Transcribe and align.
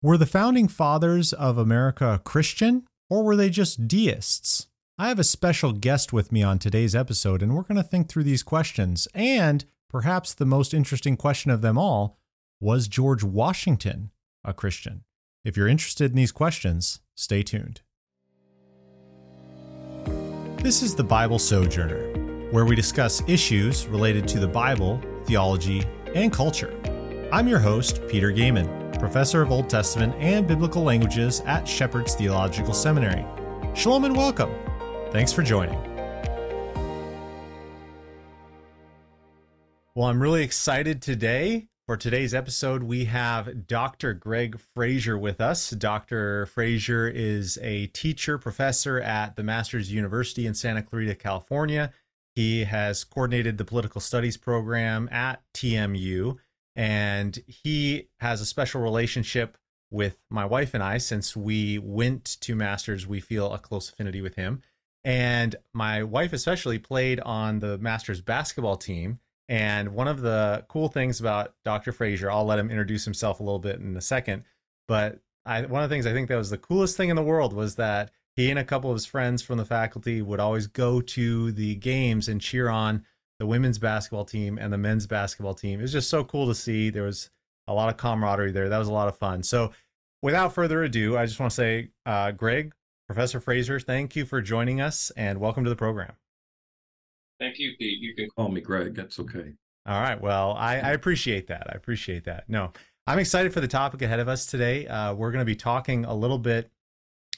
Were 0.00 0.16
the 0.16 0.26
founding 0.26 0.68
fathers 0.68 1.32
of 1.32 1.58
America 1.58 2.20
Christian 2.22 2.86
or 3.10 3.24
were 3.24 3.34
they 3.34 3.50
just 3.50 3.88
deists? 3.88 4.68
I 4.96 5.08
have 5.08 5.18
a 5.18 5.24
special 5.24 5.72
guest 5.72 6.12
with 6.12 6.30
me 6.30 6.40
on 6.40 6.60
today's 6.60 6.94
episode, 6.94 7.42
and 7.42 7.54
we're 7.54 7.62
going 7.62 7.76
to 7.76 7.82
think 7.82 8.08
through 8.08 8.22
these 8.22 8.44
questions. 8.44 9.08
And 9.12 9.64
perhaps 9.90 10.34
the 10.34 10.46
most 10.46 10.72
interesting 10.72 11.16
question 11.16 11.50
of 11.50 11.62
them 11.62 11.76
all 11.76 12.16
was 12.60 12.86
George 12.86 13.24
Washington 13.24 14.12
a 14.44 14.54
Christian? 14.54 15.02
If 15.44 15.56
you're 15.56 15.66
interested 15.66 16.12
in 16.12 16.16
these 16.16 16.32
questions, 16.32 17.00
stay 17.16 17.42
tuned. 17.42 17.80
This 20.62 20.80
is 20.80 20.94
the 20.94 21.04
Bible 21.04 21.40
Sojourner, 21.40 22.50
where 22.52 22.64
we 22.64 22.76
discuss 22.76 23.20
issues 23.28 23.88
related 23.88 24.28
to 24.28 24.38
the 24.38 24.48
Bible, 24.48 25.02
theology, 25.24 25.84
and 26.14 26.32
culture. 26.32 26.72
I'm 27.30 27.46
your 27.46 27.58
host, 27.58 28.00
Peter 28.08 28.32
Goeman, 28.32 28.98
professor 28.98 29.42
of 29.42 29.50
Old 29.50 29.68
Testament 29.68 30.14
and 30.14 30.46
Biblical 30.46 30.82
Languages 30.82 31.40
at 31.40 31.68
Shepherd's 31.68 32.14
Theological 32.14 32.72
Seminary. 32.72 33.22
Shalom 33.74 34.06
and 34.06 34.16
welcome. 34.16 34.50
Thanks 35.10 35.30
for 35.30 35.42
joining. 35.42 35.78
Well, 39.94 40.06
I'm 40.08 40.22
really 40.22 40.42
excited 40.42 41.02
today. 41.02 41.68
For 41.86 41.98
today's 41.98 42.32
episode, 42.32 42.82
we 42.82 43.04
have 43.04 43.66
Dr. 43.66 44.14
Gregg 44.14 44.58
Frazer 44.74 45.18
with 45.18 45.38
us. 45.38 45.68
Dr. 45.68 46.46
Frazer 46.46 47.08
is 47.08 47.58
a 47.60 47.88
teacher, 47.88 48.38
professor 48.38 49.00
at 49.00 49.36
the 49.36 49.42
Masters 49.42 49.92
University 49.92 50.46
in 50.46 50.54
Santa 50.54 50.82
Clarita, 50.82 51.14
California. 51.14 51.92
He 52.34 52.64
has 52.64 53.04
coordinated 53.04 53.58
the 53.58 53.66
political 53.66 54.00
studies 54.00 54.38
program 54.38 55.10
at 55.12 55.42
TMU 55.52 56.38
and 56.78 57.40
he 57.48 58.08
has 58.20 58.40
a 58.40 58.46
special 58.46 58.80
relationship 58.80 59.58
with 59.90 60.16
my 60.30 60.44
wife 60.44 60.74
and 60.74 60.82
I 60.82 60.98
since 60.98 61.36
we 61.36 61.76
went 61.76 62.24
to 62.42 62.54
Masters. 62.54 63.04
We 63.04 63.18
feel 63.18 63.52
a 63.52 63.58
close 63.58 63.90
affinity 63.90 64.20
with 64.20 64.36
him. 64.36 64.62
And 65.02 65.56
my 65.72 66.04
wife, 66.04 66.32
especially, 66.32 66.78
played 66.78 67.18
on 67.18 67.58
the 67.58 67.78
Masters 67.78 68.20
basketball 68.20 68.76
team. 68.76 69.18
And 69.48 69.88
one 69.88 70.06
of 70.06 70.20
the 70.20 70.66
cool 70.68 70.88
things 70.88 71.18
about 71.18 71.54
Dr. 71.64 71.90
Frazer, 71.90 72.30
I'll 72.30 72.44
let 72.44 72.60
him 72.60 72.70
introduce 72.70 73.04
himself 73.04 73.40
a 73.40 73.42
little 73.42 73.58
bit 73.58 73.80
in 73.80 73.96
a 73.96 74.00
second. 74.00 74.44
But 74.86 75.18
I, 75.44 75.62
one 75.62 75.82
of 75.82 75.90
the 75.90 75.92
things 75.92 76.06
I 76.06 76.12
think 76.12 76.28
that 76.28 76.36
was 76.36 76.50
the 76.50 76.58
coolest 76.58 76.96
thing 76.96 77.08
in 77.08 77.16
the 77.16 77.22
world 77.24 77.54
was 77.54 77.74
that 77.74 78.12
he 78.36 78.50
and 78.50 78.58
a 78.58 78.64
couple 78.64 78.90
of 78.90 78.94
his 78.94 79.06
friends 79.06 79.42
from 79.42 79.58
the 79.58 79.64
faculty 79.64 80.22
would 80.22 80.38
always 80.38 80.68
go 80.68 81.00
to 81.00 81.50
the 81.50 81.74
games 81.74 82.28
and 82.28 82.40
cheer 82.40 82.68
on 82.68 83.04
the 83.38 83.46
women's 83.46 83.78
basketball 83.78 84.24
team 84.24 84.58
and 84.58 84.72
the 84.72 84.78
men's 84.78 85.06
basketball 85.06 85.54
team. 85.54 85.78
It 85.78 85.82
was 85.82 85.92
just 85.92 86.10
so 86.10 86.24
cool 86.24 86.46
to 86.46 86.54
see. 86.54 86.90
There 86.90 87.04
was 87.04 87.30
a 87.66 87.74
lot 87.74 87.88
of 87.88 87.96
camaraderie 87.96 88.52
there. 88.52 88.68
That 88.68 88.78
was 88.78 88.88
a 88.88 88.92
lot 88.92 89.08
of 89.08 89.16
fun. 89.16 89.42
So, 89.42 89.72
without 90.22 90.52
further 90.52 90.82
ado, 90.82 91.16
I 91.16 91.26
just 91.26 91.38
want 91.38 91.50
to 91.52 91.56
say, 91.56 91.88
uh, 92.04 92.32
Gregg, 92.32 92.74
Professor 93.06 93.40
Frazer, 93.40 93.78
thank 93.78 94.16
you 94.16 94.24
for 94.24 94.42
joining 94.42 94.80
us 94.80 95.10
and 95.16 95.38
welcome 95.38 95.64
to 95.64 95.70
the 95.70 95.76
program. 95.76 96.12
Thank 97.38 97.58
you, 97.58 97.72
Pete. 97.78 98.00
You 98.00 98.14
can 98.14 98.28
call 98.36 98.48
me 98.48 98.60
Gregg. 98.60 98.94
That's 98.94 99.20
okay. 99.20 99.52
All 99.86 100.00
right. 100.00 100.20
Well, 100.20 100.54
I, 100.58 100.80
I 100.80 100.90
appreciate 100.90 101.46
that. 101.46 101.66
I 101.70 101.76
appreciate 101.76 102.24
that. 102.24 102.44
No, 102.48 102.72
I'm 103.06 103.20
excited 103.20 103.54
for 103.54 103.60
the 103.60 103.68
topic 103.68 104.02
ahead 104.02 104.20
of 104.20 104.28
us 104.28 104.46
today. 104.46 104.86
Uh, 104.86 105.14
we're 105.14 105.30
going 105.30 105.40
to 105.40 105.46
be 105.46 105.56
talking 105.56 106.04
a 106.04 106.14
little 106.14 106.38
bit 106.38 106.70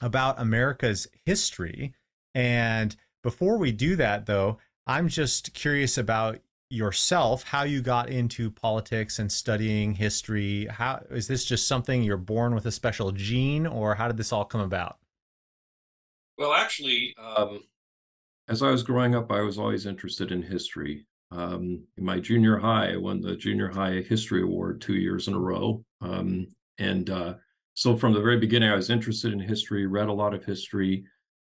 about 0.01 0.41
America's 0.41 1.07
history. 1.27 1.93
And 2.35 2.97
before 3.23 3.59
we 3.59 3.71
do 3.71 3.97
that, 3.97 4.27
though, 4.27 4.59
I'm 4.87 5.09
just 5.09 5.55
curious 5.55 5.99
about 5.99 6.39
yourself, 6.71 7.43
how 7.43 7.65
you 7.65 7.83
got 7.83 8.09
into 8.09 8.51
politics 8.51 9.19
and 9.19 9.31
studying 9.31 9.95
history. 9.95 10.67
How 10.67 11.03
is 11.11 11.27
this 11.27 11.45
just 11.45 11.67
something 11.67 12.03
you're 12.03 12.17
born 12.17 12.55
with 12.55 12.67
a 12.67 12.73
special 12.73 13.11
gene, 13.13 13.67
or 13.67 13.97
how 13.97 14.07
did 14.07 14.17
this 14.17 14.33
all 14.33 14.45
come 14.45 14.61
about? 14.61 14.99
Well, 16.39 16.53
actually, 16.53 17.15
um, 17.19 17.61
as 18.49 18.63
I 18.63 18.71
was 18.71 18.83
growing 18.83 19.15
up, 19.15 19.31
I 19.31 19.41
was 19.41 19.59
always 19.59 19.87
interested 19.87 20.33
in 20.33 20.43
history. 20.43 21.07
Um, 21.33 21.85
in 21.97 22.05
my 22.05 22.19
junior 22.19 22.59
high, 22.59 22.93
I 22.93 22.97
won 22.97 23.21
the 23.21 23.37
junior 23.37 23.69
high 23.69 24.01
history 24.09 24.43
award 24.43 24.81
two 24.81 24.97
years 24.97 25.29
in 25.29 25.35
a 25.35 25.39
row. 25.39 25.85
Um, 26.01 26.49
and 26.79 27.11
uh, 27.11 27.35
so 27.75 27.97
from 27.97 28.13
the 28.13 28.21
very 28.21 28.39
beginning, 28.39 28.71
I 28.71 28.77
was 28.77 28.91
interested 28.91 29.33
in 29.33 29.41
history, 29.41 29.87
read 29.87 30.09
a 30.09 30.13
lot 30.13 30.35
of 30.35 30.45
history. 30.45 31.05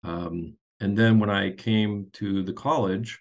Um, 0.04 0.54
and 0.80 0.96
then 0.96 1.18
when 1.18 1.30
I 1.30 1.52
came 1.52 2.08
to 2.14 2.42
the 2.42 2.52
college, 2.52 3.20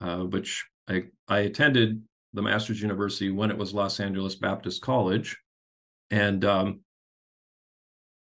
uh, 0.00 0.20
which 0.24 0.66
I, 0.88 1.04
I 1.28 1.40
attended 1.40 2.02
the 2.32 2.42
Masters 2.42 2.80
University 2.80 3.30
when 3.30 3.50
it 3.50 3.58
was 3.58 3.74
Los 3.74 4.00
Angeles 4.00 4.36
Baptist 4.36 4.82
College, 4.82 5.36
and 6.10 6.44
um, 6.44 6.80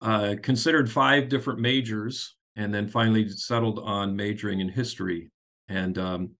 I 0.00 0.36
considered 0.42 0.91
five 0.91 1.28
different 1.28 1.60
majors, 1.60 2.36
and 2.56 2.75
then 2.75 2.88
finally 2.88 3.28
settled 3.28 3.78
on 3.78 4.16
majoring 4.16 4.60
in 4.60 4.69
history. 4.69 5.30
And 5.69 5.97
um, 5.97 6.30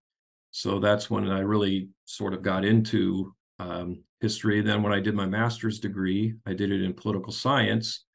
so 0.51 0.79
that's 0.79 1.09
when 1.09 1.27
I 1.29 1.39
really 1.39 1.89
sort 2.05 2.33
of 2.35 2.43
got 2.43 2.65
into 2.65 3.33
um, 3.57 4.03
history. 4.19 4.61
Then 4.61 4.83
when 4.83 4.93
I 4.93 4.99
did 4.99 5.15
my 5.15 5.25
master's 5.25 5.79
degree, 5.79 6.35
I 6.45 6.53
did 6.53 6.71
it 6.71 6.83
in 6.83 6.93
political 6.93 7.31
science. 7.31 8.05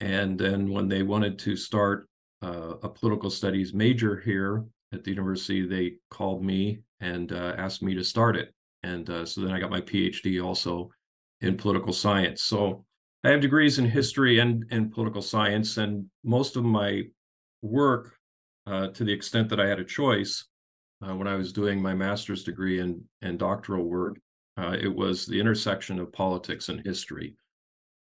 And 0.00 0.38
then 0.38 0.70
when 0.70 0.88
they 0.88 1.02
wanted 1.02 1.38
to 1.40 1.56
start 1.56 2.09
uh, 2.42 2.74
a 2.82 2.88
political 2.88 3.30
studies 3.30 3.74
major 3.74 4.18
here, 4.20 4.64
at 4.92 5.04
the 5.04 5.10
university, 5.10 5.66
they 5.66 5.94
called 6.10 6.44
me 6.44 6.80
and 7.00 7.32
uh, 7.32 7.54
asked 7.56 7.82
me 7.82 7.94
to 7.94 8.04
start 8.04 8.36
it. 8.36 8.52
And 8.82 9.08
uh, 9.08 9.24
so 9.24 9.40
then 9.40 9.52
I 9.52 9.60
got 9.60 9.70
my 9.70 9.80
PhD 9.80 10.44
also 10.44 10.90
in 11.40 11.56
political 11.56 11.92
science. 11.92 12.42
So 12.42 12.84
I 13.24 13.30
have 13.30 13.40
degrees 13.40 13.78
in 13.78 13.84
history 13.84 14.38
and, 14.38 14.64
and 14.70 14.90
political 14.90 15.22
science, 15.22 15.76
and 15.76 16.06
most 16.24 16.56
of 16.56 16.64
my 16.64 17.02
work, 17.62 18.16
uh, 18.66 18.88
to 18.88 19.04
the 19.04 19.12
extent 19.12 19.48
that 19.50 19.60
I 19.60 19.68
had 19.68 19.78
a 19.78 19.84
choice, 19.84 20.46
uh, 21.06 21.14
when 21.14 21.28
I 21.28 21.34
was 21.34 21.52
doing 21.52 21.80
my 21.80 21.94
master's 21.94 22.44
degree 22.44 22.80
and, 22.80 23.02
and 23.22 23.38
doctoral 23.38 23.84
work, 23.84 24.18
uh, 24.56 24.76
it 24.78 24.94
was 24.94 25.26
the 25.26 25.38
intersection 25.38 25.98
of 25.98 26.12
politics 26.12 26.68
and 26.68 26.84
history. 26.84 27.36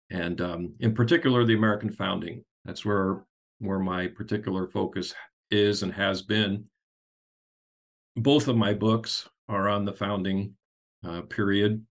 And 0.09 0.41
um, 0.41 0.73
in 0.79 0.93
particular, 0.93 1.45
the 1.45 1.55
American 1.55 1.91
founding. 1.91 2.43
That's 2.65 2.83
where 2.83 3.23
where 3.61 3.79
my 3.79 4.07
particular 4.07 4.67
focus 4.67 5.13
is 5.51 5.83
and 5.83 5.93
has 5.93 6.21
been. 6.23 6.65
Both 8.15 8.47
of 8.47 8.57
my 8.57 8.73
books 8.73 9.29
are 9.47 9.69
on 9.69 9.85
the 9.85 9.93
founding 9.93 10.55
uh, 11.07 11.21
period. 11.21 11.85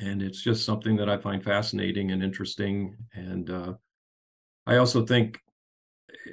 And 0.00 0.22
it's 0.22 0.42
just 0.42 0.64
something 0.64 0.96
that 0.96 1.08
i 1.08 1.16
find 1.16 1.42
fascinating 1.42 2.10
and 2.10 2.22
interesting. 2.22 2.96
And 3.14 3.48
uh, 3.48 3.74
i 4.66 4.76
also 4.76 5.06
think 5.06 5.38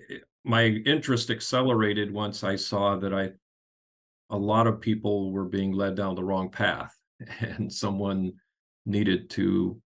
eh, 0.09 0.17
my 0.43 0.65
interest 0.65 1.29
accelerated 1.29 2.11
once 2.11 2.43
i 2.43 2.55
saw 2.55 2.95
that 2.97 3.13
i 3.13 3.31
a 4.29 4.37
lot 4.37 4.67
of 4.67 4.81
people 4.81 5.31
were 5.31 5.45
being 5.45 5.71
led 5.71 5.95
down 5.95 6.15
the 6.15 6.23
wrong 6.23 6.49
path. 6.49 6.93
And 7.39 7.71
someone 7.71 8.33
needed 8.85 9.29
to 9.31 9.81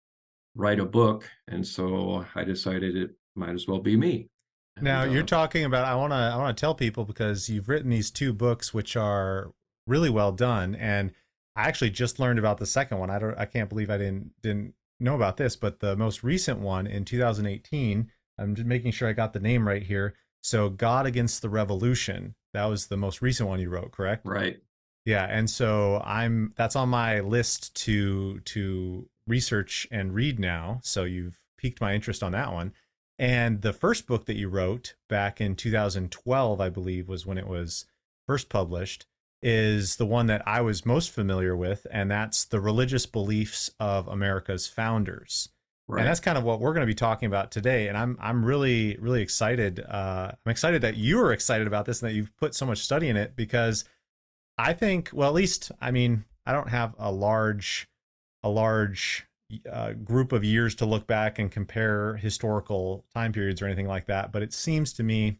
write 0.55 0.81
a 0.81 0.85
book. 0.85 1.29
And 1.49 1.67
so 1.67 2.25
i 2.37 2.45
decided 2.45 2.97
it 2.97 3.11
might 3.41 3.55
as 3.55 3.67
well 3.67 3.81
be 3.81 3.97
me 3.97 4.28
now 4.81 5.05
you're 5.05 5.23
uh, 5.23 5.27
talking 5.27 5.65
about. 5.65 5.84
I 5.84 5.95
want 5.95 6.12
to. 6.12 6.17
I 6.17 6.37
want 6.37 6.56
to 6.56 6.61
tell 6.61 6.75
people 6.75 7.05
because 7.05 7.49
you've 7.49 7.69
written 7.69 7.91
these 7.91 8.11
two 8.11 8.33
books, 8.33 8.73
which 8.73 8.97
are 8.97 9.53
really 9.87 10.11
well 10.11 10.33
done, 10.33 10.75
and 10.75 11.12
I 11.56 11.69
actually 11.69 11.91
just 11.91 12.19
learned 12.19 12.39
about 12.39 12.59
the 12.59 12.67
second 12.67 12.99
one. 12.99 13.11
I 13.11 13.19
don't. 13.19 13.37
I 13.39 13.47
can't 13.47 13.69
believe 13.69 13.91
I 13.91 13.99
didn't 13.99 14.33
didn't 14.43 14.75
know 14.99 15.15
about 15.15 15.37
this, 15.37 15.56
but 15.56 15.81
the 15.81 15.97
most 15.97 16.23
recent 16.23 16.61
one 16.61 16.87
in 16.87 17.05
2018. 17.05 18.11
I'm 18.39 18.55
just 18.55 18.67
making 18.67 18.93
sure 18.93 19.06
I 19.06 19.12
got 19.12 19.34
the 19.34 19.41
name 19.41 19.69
right 19.69 19.83
here. 19.83 20.15
So, 20.43 20.71
God 20.71 21.05
Against 21.05 21.43
the 21.43 21.51
Revolution. 21.51 22.34
That 22.55 22.65
was 22.65 22.87
the 22.87 22.97
most 22.97 23.21
recent 23.21 23.51
one 23.51 23.61
you 23.61 23.69
wrote, 23.69 23.93
correct? 23.93 24.25
Right. 24.25 24.59
Yeah, 25.05 25.27
and 25.28 25.49
so 25.51 26.03
I'm. 26.05 26.55
That's 26.57 26.77
on 26.77 26.89
my 26.89 27.21
list 27.21 27.75
to 27.84 28.41
to 28.41 29.09
research 29.27 29.87
and 29.91 30.15
read 30.15 30.39
now. 30.39 30.81
So 30.83 31.05
you've 31.05 31.39
piqued 31.59 31.81
my 31.81 31.95
interest 31.95 32.22
on 32.22 32.33
that 32.33 32.53
one. 32.53 32.72
And 33.21 33.61
the 33.61 33.75
first 33.75 34.07
book 34.07 34.25
that 34.25 34.39
you 34.39 34.49
wrote 34.49 34.95
back 35.11 35.43
in 35.43 35.55
2012, 35.55 36.59
I 36.59 36.71
believe, 36.71 37.07
was 37.07 37.27
when 37.27 37.37
it 37.37 37.47
was 37.47 37.84
first 38.27 38.49
published, 38.49 39.05
is 39.43 39.97
the 39.97 40.07
one 40.07 40.27
that 40.28 40.43
I 40.49 40.63
was 40.63 40.87
most 40.87 41.11
familiar 41.11 41.55
with, 41.55 41.87
and 41.91 42.11
that's 42.11 42.47
The 42.47 42.61
Religious 42.61 43.05
Beliefs 43.05 43.71
of 43.78 44.09
America's 44.09 44.67
Founders. 44.69 45.51
Right. 45.87 46.01
And 46.01 46.09
that's 46.09 46.21
kind 46.21 46.39
of 46.39 46.45
what 46.45 46.61
we're 46.61 46.72
going 46.72 46.87
to 46.87 46.91
be 46.91 46.95
talking 46.95 47.27
about 47.27 47.51
today. 47.51 47.89
And 47.89 47.99
I'm 47.99 48.17
I'm 48.22 48.43
really 48.43 48.97
really 48.99 49.21
excited. 49.21 49.81
Uh, 49.81 50.33
I'm 50.33 50.51
excited 50.51 50.81
that 50.83 50.97
you 50.97 51.21
are 51.21 51.33
excited 51.33 51.66
about 51.66 51.84
this 51.84 52.01
and 52.01 52.09
that 52.09 52.15
you've 52.15 52.34
put 52.39 52.55
so 52.55 52.65
much 52.65 52.78
study 52.78 53.09
in 53.09 53.19
it 53.19 53.37
because 53.37 53.84
I 54.57 54.73
think 54.73 55.11
well 55.13 55.28
at 55.28 55.34
least 55.34 55.73
I 55.81 55.91
mean 55.91 56.25
I 56.47 56.53
don't 56.53 56.69
have 56.69 56.95
a 56.97 57.13
large 57.13 57.89
a 58.43 58.49
large 58.49 59.27
uh, 59.71 59.93
group 59.93 60.33
of 60.33 60.45
years 60.45 60.75
to 60.77 60.87
look 60.87 61.07
back 61.07 61.39
and 61.39 61.51
compare 61.51 62.17
historical 62.17 63.05
time 63.15 63.33
periods 63.33 63.61
or 63.61 63.67
anything 63.67 63.89
like 63.89 64.07
that. 64.07 64.33
But 64.33 64.43
it 64.43 64.53
seems 64.53 64.93
to 64.95 65.03
me 65.03 65.39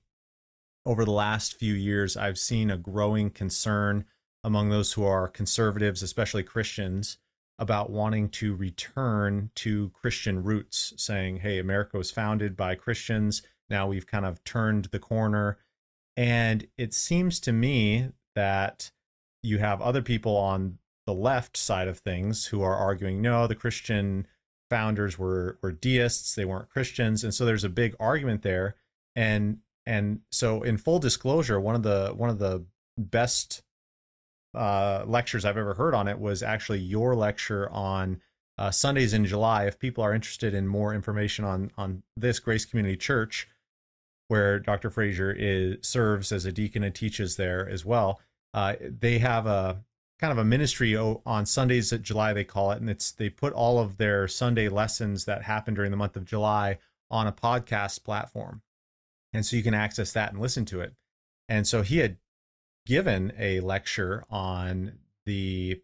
over 0.87 1.05
the 1.05 1.11
last 1.11 1.55
few 1.55 1.75
years, 1.75 2.17
I've 2.17 2.39
seen 2.39 2.71
a 2.71 2.77
growing 2.77 3.31
concern 3.31 4.05
among 4.43 4.71
those 4.71 4.95
who 4.95 5.05
are 5.05 5.29
conservatives, 5.29 6.03
especially 6.03 6.43
Christians, 6.43 7.19
about 7.59 7.91
wanting 7.91 8.31
to 8.31 8.55
return 8.55 9.51
to 9.55 9.91
Christian 9.91 10.43
roots, 10.43 10.95
saying, 10.97 11.39
hey, 11.39 11.59
America 11.59 11.99
was 11.99 12.11
founded 12.11 12.57
by 12.57 12.75
Christians. 12.75 13.43
Now 13.69 13.87
we've 13.87 14.07
kind 14.07 14.25
of 14.25 14.43
turned 14.45 14.87
the 14.87 14.99
corner. 14.99 15.59
And 16.17 16.67
it 16.79 16.95
seems 16.95 17.39
to 17.41 17.53
me 17.53 18.09
that 18.35 18.91
you 19.43 19.59
have 19.59 19.81
other 19.83 20.03
people 20.03 20.37
on 20.37 20.79
the 21.11 21.21
left 21.21 21.57
side 21.57 21.89
of 21.89 21.99
things 21.99 22.47
who 22.47 22.63
are 22.63 22.77
arguing, 22.77 23.21
no, 23.21 23.49
the 23.49 23.55
Christian 23.57 24.29
founders 24.69 25.19
were 25.19 25.59
were 25.61 25.73
deists, 25.73 26.37
they 26.37 26.45
weren't 26.45 26.71
Christians. 26.71 27.25
And 27.25 27.35
so 27.35 27.45
there's 27.45 27.65
a 27.65 27.69
big 27.69 27.97
argument 27.99 28.43
there. 28.43 28.77
And 29.17 29.59
and 29.87 30.21
so 30.31 30.63
in 30.63 30.77
full 30.77 31.01
disclosure, 31.01 31.59
one 31.59 31.75
of 31.75 31.83
the 31.83 32.13
one 32.17 32.31
of 32.31 32.39
the 32.39 32.65
best 32.97 33.63
uh, 34.55 35.03
lectures 35.05 35.45
I've 35.45 35.57
ever 35.57 35.75
heard 35.75 35.95
on 35.95 36.07
it 36.07 36.21
was 36.21 36.45
actually 36.45 36.79
your 36.79 37.17
lecture 37.17 37.69
on 37.71 38.21
uh, 38.57 38.71
Sundays 38.71 39.13
in 39.13 39.27
July. 39.27 39.65
If 39.65 39.81
people 39.81 40.05
are 40.05 40.15
interested 40.15 40.55
in 40.55 40.69
more 40.69 40.95
information 40.95 41.45
on 41.45 41.73
on 41.77 42.05
this 42.17 42.39
Grace 42.39 42.65
Community 42.65 42.97
Church, 42.97 43.49
where 44.29 44.61
Dr. 44.61 44.91
Frazer 44.91 45.35
is 45.37 45.79
serves 45.83 46.31
as 46.31 46.45
a 46.45 46.53
deacon 46.53 46.85
and 46.85 46.95
teaches 46.95 47.35
there 47.35 47.69
as 47.69 47.85
well, 47.85 48.21
uh, 48.55 48.77
they 48.81 49.19
have 49.19 49.47
a 49.47 49.83
kind 50.21 50.33
of 50.33 50.39
a 50.39 50.45
ministry 50.45 50.97
on 50.97 51.47
Sundays 51.47 51.93
at 51.93 52.03
July 52.03 52.33
they 52.33 52.45
call 52.45 52.73
it, 52.73 52.81
and 52.81 52.91
it's 52.91 53.13
they 53.13 53.31
put 53.31 53.53
all 53.53 53.79
of 53.79 53.97
their 53.97 54.29
Sunday 54.29 54.69
lessons 54.69 55.25
that 55.25 55.43
happen 55.43 55.75
during 55.75 55.91
the 55.91 55.97
month 55.97 56.17
of 56.17 56.25
July 56.25 56.79
on 57.11 57.27
a 57.27 57.33
podcast 57.33 58.05
platform, 58.05 58.63
and 59.33 59.45
so 59.47 59.57
you 59.57 59.63
can 59.63 59.75
access 59.75 60.13
that 60.13 60.33
and 60.33 60.41
listen 60.41 60.65
to 60.67 60.81
it. 60.81 60.95
And 61.49 61.67
so 61.67 61.83
he 61.83 61.99
had 61.99 62.19
given 62.87 63.33
a 63.39 63.61
lecture 63.61 64.25
on 64.31 64.99
the 65.27 65.81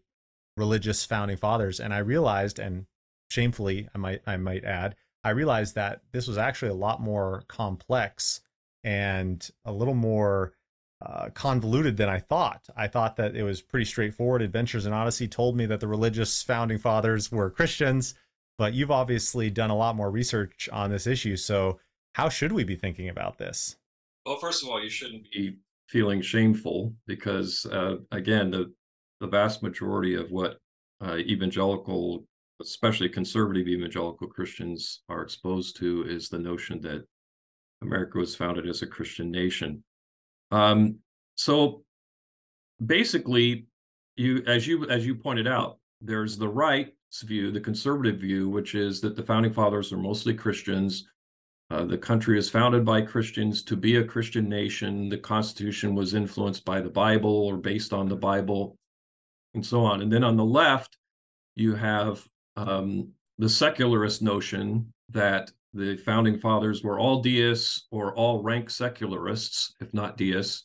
religious 0.57 1.05
founding 1.05 1.37
fathers 1.37 1.79
and 1.79 1.93
i 1.93 1.99
realized 1.99 2.57
and 2.57 2.87
shamefully 3.29 3.87
i 3.93 3.97
might 3.97 4.21
i 4.25 4.35
might 4.35 4.65
add 4.65 4.95
i 5.23 5.29
realized 5.29 5.75
that 5.75 6.01
this 6.11 6.27
was 6.27 6.37
actually 6.37 6.71
a 6.71 6.73
lot 6.73 6.99
more 6.99 7.43
complex 7.47 8.41
and 8.83 9.51
a 9.63 9.71
little 9.71 9.93
more 9.93 10.53
uh, 11.01 11.29
convoluted 11.33 11.97
than 11.97 12.09
i 12.09 12.19
thought. 12.19 12.67
I 12.75 12.87
thought 12.87 13.15
that 13.17 13.35
it 13.35 13.43
was 13.43 13.61
pretty 13.61 13.85
straightforward. 13.85 14.41
Adventures 14.41 14.85
in 14.85 14.93
odyssey 14.93 15.27
told 15.27 15.55
me 15.55 15.65
that 15.67 15.79
the 15.79 15.87
religious 15.87 16.41
founding 16.41 16.77
fathers 16.77 17.31
were 17.31 17.49
christians 17.49 18.15
but 18.57 18.73
you've 18.73 18.91
obviously 18.91 19.51
done 19.51 19.69
a 19.69 19.75
lot 19.75 19.95
more 19.95 20.09
research 20.09 20.67
on 20.71 20.89
this 20.89 21.05
issue 21.07 21.35
so 21.35 21.79
how 22.13 22.29
should 22.29 22.51
we 22.51 22.63
be 22.63 22.75
thinking 22.75 23.09
about 23.09 23.37
this? 23.37 23.75
Well 24.25 24.37
first 24.37 24.63
of 24.63 24.69
all 24.69 24.81
you 24.81 24.89
shouldn't 24.89 25.31
be 25.31 25.57
feeling 25.87 26.21
shameful 26.21 26.93
because 27.05 27.65
uh, 27.71 27.97
again 28.11 28.51
the 28.51 28.73
the 29.19 29.27
vast 29.27 29.63
majority 29.63 30.15
of 30.15 30.31
what 30.31 30.57
uh, 31.01 31.17
evangelical 31.17 32.25
especially 32.61 33.07
conservative 33.07 33.67
evangelical 33.67 34.27
christians 34.27 35.03
are 35.09 35.21
exposed 35.21 35.77
to 35.77 36.03
is 36.07 36.27
the 36.27 36.39
notion 36.39 36.81
that 36.81 37.05
america 37.81 38.17
was 38.17 38.35
founded 38.35 38.67
as 38.67 38.81
a 38.81 38.87
christian 38.87 39.31
nation 39.31 39.83
um, 40.51 40.95
so 41.35 41.83
basically 42.85 43.65
you 44.15 44.43
as 44.47 44.67
you 44.67 44.87
as 44.89 45.05
you 45.05 45.15
pointed 45.15 45.47
out 45.47 45.77
there's 46.01 46.37
the 46.37 46.47
right's 46.47 47.21
view 47.23 47.51
the 47.51 47.59
conservative 47.59 48.19
view 48.19 48.49
which 48.49 48.75
is 48.75 49.01
that 49.01 49.15
the 49.15 49.23
founding 49.23 49.53
fathers 49.53 49.91
are 49.91 49.97
mostly 49.97 50.33
christians 50.33 51.07
uh, 51.69 51.83
the 51.83 51.97
country 51.97 52.39
is 52.39 52.49
founded 52.49 52.85
by 52.85 53.01
Christians 53.01 53.61
to 53.63 53.75
be 53.75 53.97
a 53.97 54.03
Christian 54.03 54.47
nation. 54.47 55.09
The 55.09 55.17
Constitution 55.17 55.95
was 55.95 56.13
influenced 56.13 56.63
by 56.63 56.79
the 56.79 56.89
Bible 56.89 57.45
or 57.45 57.57
based 57.57 57.91
on 57.91 58.07
the 58.07 58.15
Bible, 58.15 58.77
and 59.53 59.65
so 59.65 59.83
on. 59.83 60.01
And 60.01 60.11
then 60.11 60.23
on 60.23 60.37
the 60.37 60.45
left, 60.45 60.97
you 61.55 61.75
have 61.75 62.25
um, 62.55 63.09
the 63.37 63.49
secularist 63.49 64.21
notion 64.21 64.93
that 65.09 65.51
the 65.77 65.97
founding 65.97 66.39
fathers 66.39 66.83
were 66.83 66.99
all 66.99 67.21
deists 67.21 67.87
or 67.91 68.15
all 68.15 68.41
rank 68.41 68.69
secularists, 68.69 69.75
if 69.79 69.93
not 69.93 70.17
deists, 70.17 70.63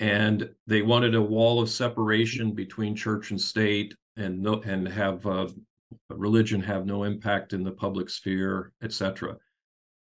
and 0.00 0.48
they 0.66 0.82
wanted 0.82 1.14
a 1.14 1.22
wall 1.22 1.60
of 1.60 1.70
separation 1.70 2.52
between 2.52 2.96
church 2.96 3.30
and 3.30 3.40
state, 3.40 3.94
and 4.16 4.42
no, 4.42 4.60
and 4.62 4.88
have 4.88 5.24
uh, 5.26 5.46
religion 6.10 6.60
have 6.60 6.86
no 6.86 7.04
impact 7.04 7.52
in 7.52 7.62
the 7.62 7.70
public 7.70 8.10
sphere, 8.10 8.72
etc. 8.82 9.36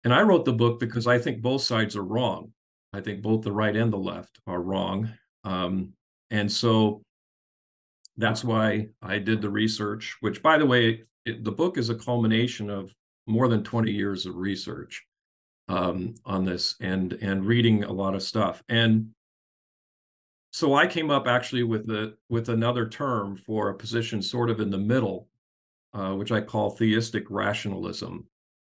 And 0.03 0.13
I 0.13 0.21
wrote 0.21 0.45
the 0.45 0.53
book 0.53 0.79
because 0.79 1.05
I 1.05 1.19
think 1.19 1.41
both 1.41 1.61
sides 1.61 1.95
are 1.95 2.03
wrong. 2.03 2.51
I 2.91 3.01
think 3.01 3.21
both 3.21 3.43
the 3.43 3.51
right 3.51 3.75
and 3.75 3.91
the 3.91 3.97
left 3.97 4.39
are 4.47 4.61
wrong. 4.61 5.11
Um, 5.43 5.93
and 6.31 6.51
so 6.51 7.03
that's 8.17 8.43
why 8.43 8.87
I 9.01 9.19
did 9.19 9.41
the 9.41 9.49
research, 9.49 10.17
which, 10.21 10.41
by 10.41 10.57
the 10.57 10.65
way, 10.65 11.03
it, 11.25 11.43
the 11.43 11.51
book 11.51 11.77
is 11.77 11.89
a 11.89 11.95
culmination 11.95 12.69
of 12.69 12.93
more 13.25 13.47
than 13.47 13.63
20 13.63 13.91
years 13.91 14.25
of 14.25 14.35
research 14.35 15.05
um, 15.67 16.15
on 16.25 16.43
this 16.43 16.75
and 16.81 17.13
and 17.13 17.45
reading 17.45 17.83
a 17.83 17.91
lot 17.91 18.15
of 18.15 18.23
stuff. 18.23 18.63
And 18.69 19.09
so 20.51 20.75
I 20.75 20.85
came 20.85 21.09
up 21.09 21.27
actually 21.27 21.63
with 21.63 21.87
the 21.87 22.15
with 22.29 22.49
another 22.49 22.87
term 22.87 23.35
for 23.37 23.69
a 23.69 23.75
position 23.75 24.21
sort 24.21 24.49
of 24.49 24.59
in 24.59 24.69
the 24.69 24.77
middle, 24.77 25.27
uh, 25.93 26.13
which 26.13 26.31
I 26.31 26.41
call 26.41 26.71
theistic 26.71 27.25
rationalism. 27.29 28.27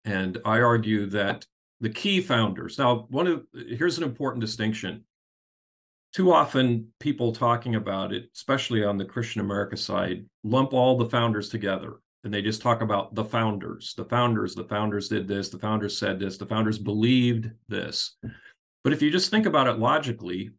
And 0.05 0.37
I 0.45 0.59
argue 0.59 1.05
that 1.07 1.45
the 1.79 1.89
key 1.89 2.21
founders, 2.21 2.77
now, 2.77 3.07
one 3.09 3.27
of 3.27 3.45
here's 3.53 3.97
an 3.97 4.03
important 4.03 4.41
distinction. 4.41 5.05
Too 6.13 6.31
often, 6.31 6.93
people 6.99 7.31
talking 7.31 7.73
about 7.73 8.13
it, 8.13 8.29
especially 8.35 8.83
on 8.83 8.99
the 8.99 9.05
Christian 9.05 9.41
America 9.41 9.75
side, 9.75 10.25
lump 10.43 10.71
all 10.73 10.95
the 10.95 11.09
founders 11.09 11.49
together 11.49 11.95
and 12.23 12.33
they 12.33 12.41
just 12.41 12.61
talk 12.61 12.81
about 12.81 13.15
the 13.15 13.23
founders. 13.23 13.93
The 13.95 14.05
founders, 14.05 14.55
the 14.55 14.63
founders 14.63 15.09
did 15.09 15.27
this, 15.27 15.49
the 15.49 15.59
founders 15.59 15.97
said 15.97 16.19
this, 16.19 16.37
the 16.37 16.45
founders 16.45 16.79
believed 16.79 17.49
this. 17.67 18.17
But 18.83 18.93
if 18.93 19.01
you 19.01 19.09
just 19.09 19.29
think 19.29 19.45
about 19.45 19.67
it 19.67 19.79
logically, 19.79 20.51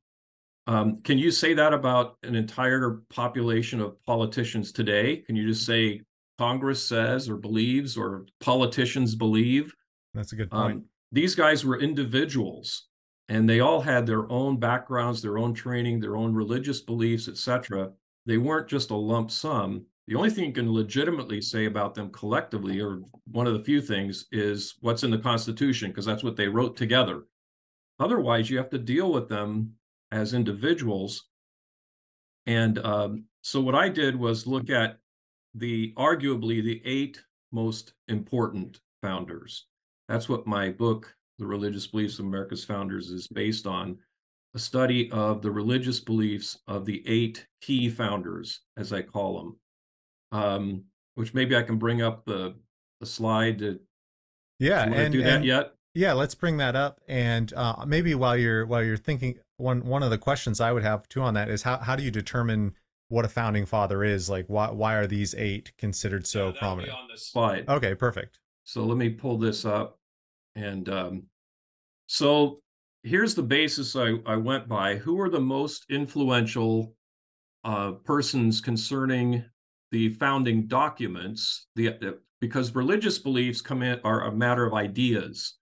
um, 0.66 1.02
can 1.02 1.19
you 1.19 1.31
say 1.31 1.55
that 1.55 1.75
about 1.75 2.16
an 2.22 2.34
entire 2.34 3.02
population 3.11 3.81
of 3.81 4.02
politicians 4.05 4.72
today? 4.72 5.19
Can 5.19 5.37
you 5.37 5.46
just 5.46 5.66
say 5.66 6.00
Congress 6.38 6.87
says 6.87 7.28
or 7.28 7.37
believes 7.37 7.96
or 7.96 8.26
politicians 8.40 9.14
believe. 9.14 9.72
That's 10.14 10.32
a 10.32 10.37
good 10.37 10.50
point. 10.50 10.76
Um, 10.76 10.84
these 11.12 11.34
guys 11.34 11.64
were 11.64 11.78
individuals 11.78 12.88
and 13.28 13.49
they 13.49 13.60
all 13.60 13.81
had 13.81 14.06
their 14.06 14.31
own 14.31 14.58
backgrounds, 14.58 15.22
their 15.22 15.38
own 15.38 15.55
training, 15.55 16.00
their 16.00 16.17
own 16.17 16.34
religious 16.34 16.81
beliefs, 16.81 17.28
etc. 17.28 17.90
They 18.26 18.38
weren't 18.38 18.69
just 18.69 18.90
a 18.90 18.96
lump 18.96 19.31
sum. 19.31 19.87
The 20.06 20.16
only 20.16 20.30
thing 20.30 20.44
you 20.44 20.52
can 20.52 20.72
legitimately 20.72 21.40
say 21.40 21.64
about 21.64 21.94
them 21.94 22.10
collectively, 22.10 22.80
or 22.80 23.00
one 23.30 23.46
of 23.46 23.54
the 23.54 23.64
few 23.64 23.80
things, 23.80 24.26
is 24.32 24.74
what's 24.80 25.02
in 25.02 25.10
the 25.10 25.18
Constitution, 25.18 25.90
because 25.90 26.05
that's 26.05 26.22
what 26.22 26.36
they 26.36 26.48
wrote 26.48 26.76
together. 26.76 27.24
Otherwise, 27.98 28.50
you 28.50 28.58
have 28.58 28.70
to 28.70 28.79
deal 28.79 29.12
with 29.12 29.29
them 29.29 29.72
as 30.12 30.34
individuals. 30.34 31.24
And 32.46 32.79
um, 32.81 33.24
so, 33.40 33.60
what 33.60 33.74
I 33.74 33.88
did 33.88 34.14
was 34.14 34.46
look 34.46 34.69
at 34.69 34.98
the 35.55 35.94
arguably 35.96 36.62
the 36.62 36.82
eight 36.84 37.22
most 37.50 37.94
important 38.08 38.81
founders. 39.00 39.67
That's 40.08 40.29
what 40.29 40.46
my 40.46 40.69
book, 40.69 41.14
The 41.38 41.46
Religious 41.46 41.86
Beliefs 41.86 42.19
of 42.19 42.26
America's 42.26 42.64
Founders, 42.64 43.10
is 43.10 43.26
based 43.29 43.67
on 43.67 43.96
a 44.55 44.58
study 44.58 45.10
of 45.10 45.40
the 45.40 45.50
religious 45.50 45.98
beliefs 45.98 46.58
of 46.69 46.84
the 46.84 47.02
eight 47.06 47.46
key 47.60 47.88
founders, 47.88 48.60
as 48.76 48.93
I 48.93 49.02
call 49.02 49.38
them. 49.38 49.56
Um, 50.34 50.84
which 51.14 51.32
maybe 51.32 51.56
I 51.56 51.62
can 51.62 51.79
bring 51.79 52.03
up 52.03 52.24
the 52.24 52.56
the 53.00 53.06
slide 53.06 53.58
to 53.60 53.81
yeah 54.58 54.82
and 54.84 55.12
do 55.12 55.22
that 55.22 55.36
and, 55.36 55.44
yet. 55.44 55.74
yeah 55.94 56.12
let's 56.12 56.34
bring 56.34 56.56
that 56.58 56.76
up 56.76 57.00
and 57.08 57.53
uh, 57.55 57.84
maybe 57.86 58.14
while 58.14 58.36
you're 58.36 58.67
while 58.67 58.82
you're 58.82 58.96
thinking 58.96 59.38
one 59.56 59.84
one 59.84 60.03
of 60.03 60.10
the 60.10 60.19
questions 60.19 60.60
I 60.60 60.72
would 60.72 60.82
have 60.82 61.08
too 61.08 61.22
on 61.22 61.34
that 61.34 61.48
is 61.48 61.62
how 61.62 61.79
how 61.79 61.96
do 61.96 62.03
you 62.03 62.10
determine 62.10 62.74
what 63.08 63.24
a 63.24 63.29
founding 63.29 63.67
father 63.67 64.03
is? 64.03 64.29
Like 64.29 64.46
why 64.48 64.70
why 64.70 64.94
are 64.94 65.06
these 65.06 65.34
eight 65.36 65.72
considered 65.79 66.26
so 66.26 66.48
yeah, 66.48 66.58
prominent? 66.58 66.93
on 66.93 67.08
this 67.08 67.29
slide. 67.29 67.69
Okay 67.69 67.94
perfect. 67.94 68.38
So 68.64 68.84
let 68.84 68.96
me 68.96 69.10
pull 69.10 69.38
this 69.38 69.64
up 69.64 69.98
and 70.56 70.88
um, 70.88 71.22
so 72.06 72.60
here's 73.03 73.34
the 73.34 73.43
basis 73.43 73.94
I, 73.94 74.14
I 74.26 74.36
went 74.36 74.69
by. 74.69 74.96
Who 74.96 75.20
are 75.20 75.29
the 75.29 75.41
most 75.41 75.84
influential 75.91 76.94
uh, 77.62 77.93
persons 77.93 78.60
concerning 78.60 79.44
the 79.91 80.08
founding 80.10 80.67
documents 80.67 81.67
the, 81.76 81.96
the 82.00 82.19
because 82.41 82.74
religious 82.74 83.19
beliefs 83.19 83.62
come 83.62 83.82
in 83.82 83.98
are 84.05 84.24
a 84.24 84.32
matter 84.32 84.67
of 84.67 84.74
ideas. 84.74 85.55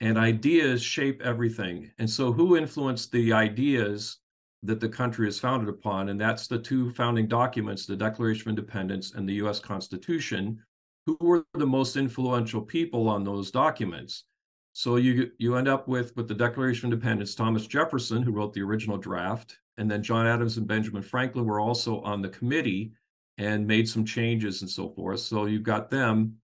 And 0.00 0.16
ideas 0.16 0.80
shape 0.80 1.20
everything. 1.22 1.90
And 1.98 2.08
so 2.08 2.32
who 2.32 2.56
influenced 2.56 3.10
the 3.10 3.32
ideas 3.32 4.18
that 4.62 4.78
the 4.78 4.88
country 4.88 5.26
is 5.26 5.40
founded 5.40 5.68
upon, 5.68 6.10
and 6.10 6.20
that's 6.20 6.46
the 6.46 6.58
two 6.58 6.92
founding 6.92 7.26
documents, 7.26 7.84
the 7.84 7.96
Declaration 7.96 8.42
of 8.42 8.58
Independence 8.58 9.14
and 9.14 9.28
the 9.28 9.34
US 9.44 9.58
Constitution, 9.58 10.62
who 11.06 11.16
were 11.20 11.44
the 11.54 11.66
most 11.66 11.96
influential 11.96 12.62
people 12.62 13.08
on 13.08 13.24
those 13.24 13.50
documents. 13.50 14.24
So 14.72 14.96
you 14.96 15.32
you 15.38 15.56
end 15.56 15.68
up 15.68 15.88
with 15.88 16.14
with 16.16 16.28
the 16.28 16.34
Declaration 16.34 16.86
of 16.86 16.92
Independence, 16.92 17.34
Thomas 17.34 17.66
Jefferson, 17.66 18.22
who 18.22 18.32
wrote 18.32 18.52
the 18.52 18.62
original 18.62 18.98
draft, 18.98 19.58
and 19.78 19.90
then 19.90 20.02
John 20.02 20.26
Adams 20.26 20.58
and 20.58 20.66
Benjamin 20.66 21.02
Franklin 21.02 21.44
were 21.44 21.60
also 21.60 22.00
on 22.00 22.22
the 22.22 22.28
committee 22.28 22.92
and 23.38 23.66
made 23.66 23.88
some 23.88 24.04
changes 24.04 24.62
and 24.62 24.70
so 24.70 24.90
forth. 24.90 25.20
So 25.20 25.46
you've 25.46 25.62
got 25.62 25.90
them. 25.90 26.36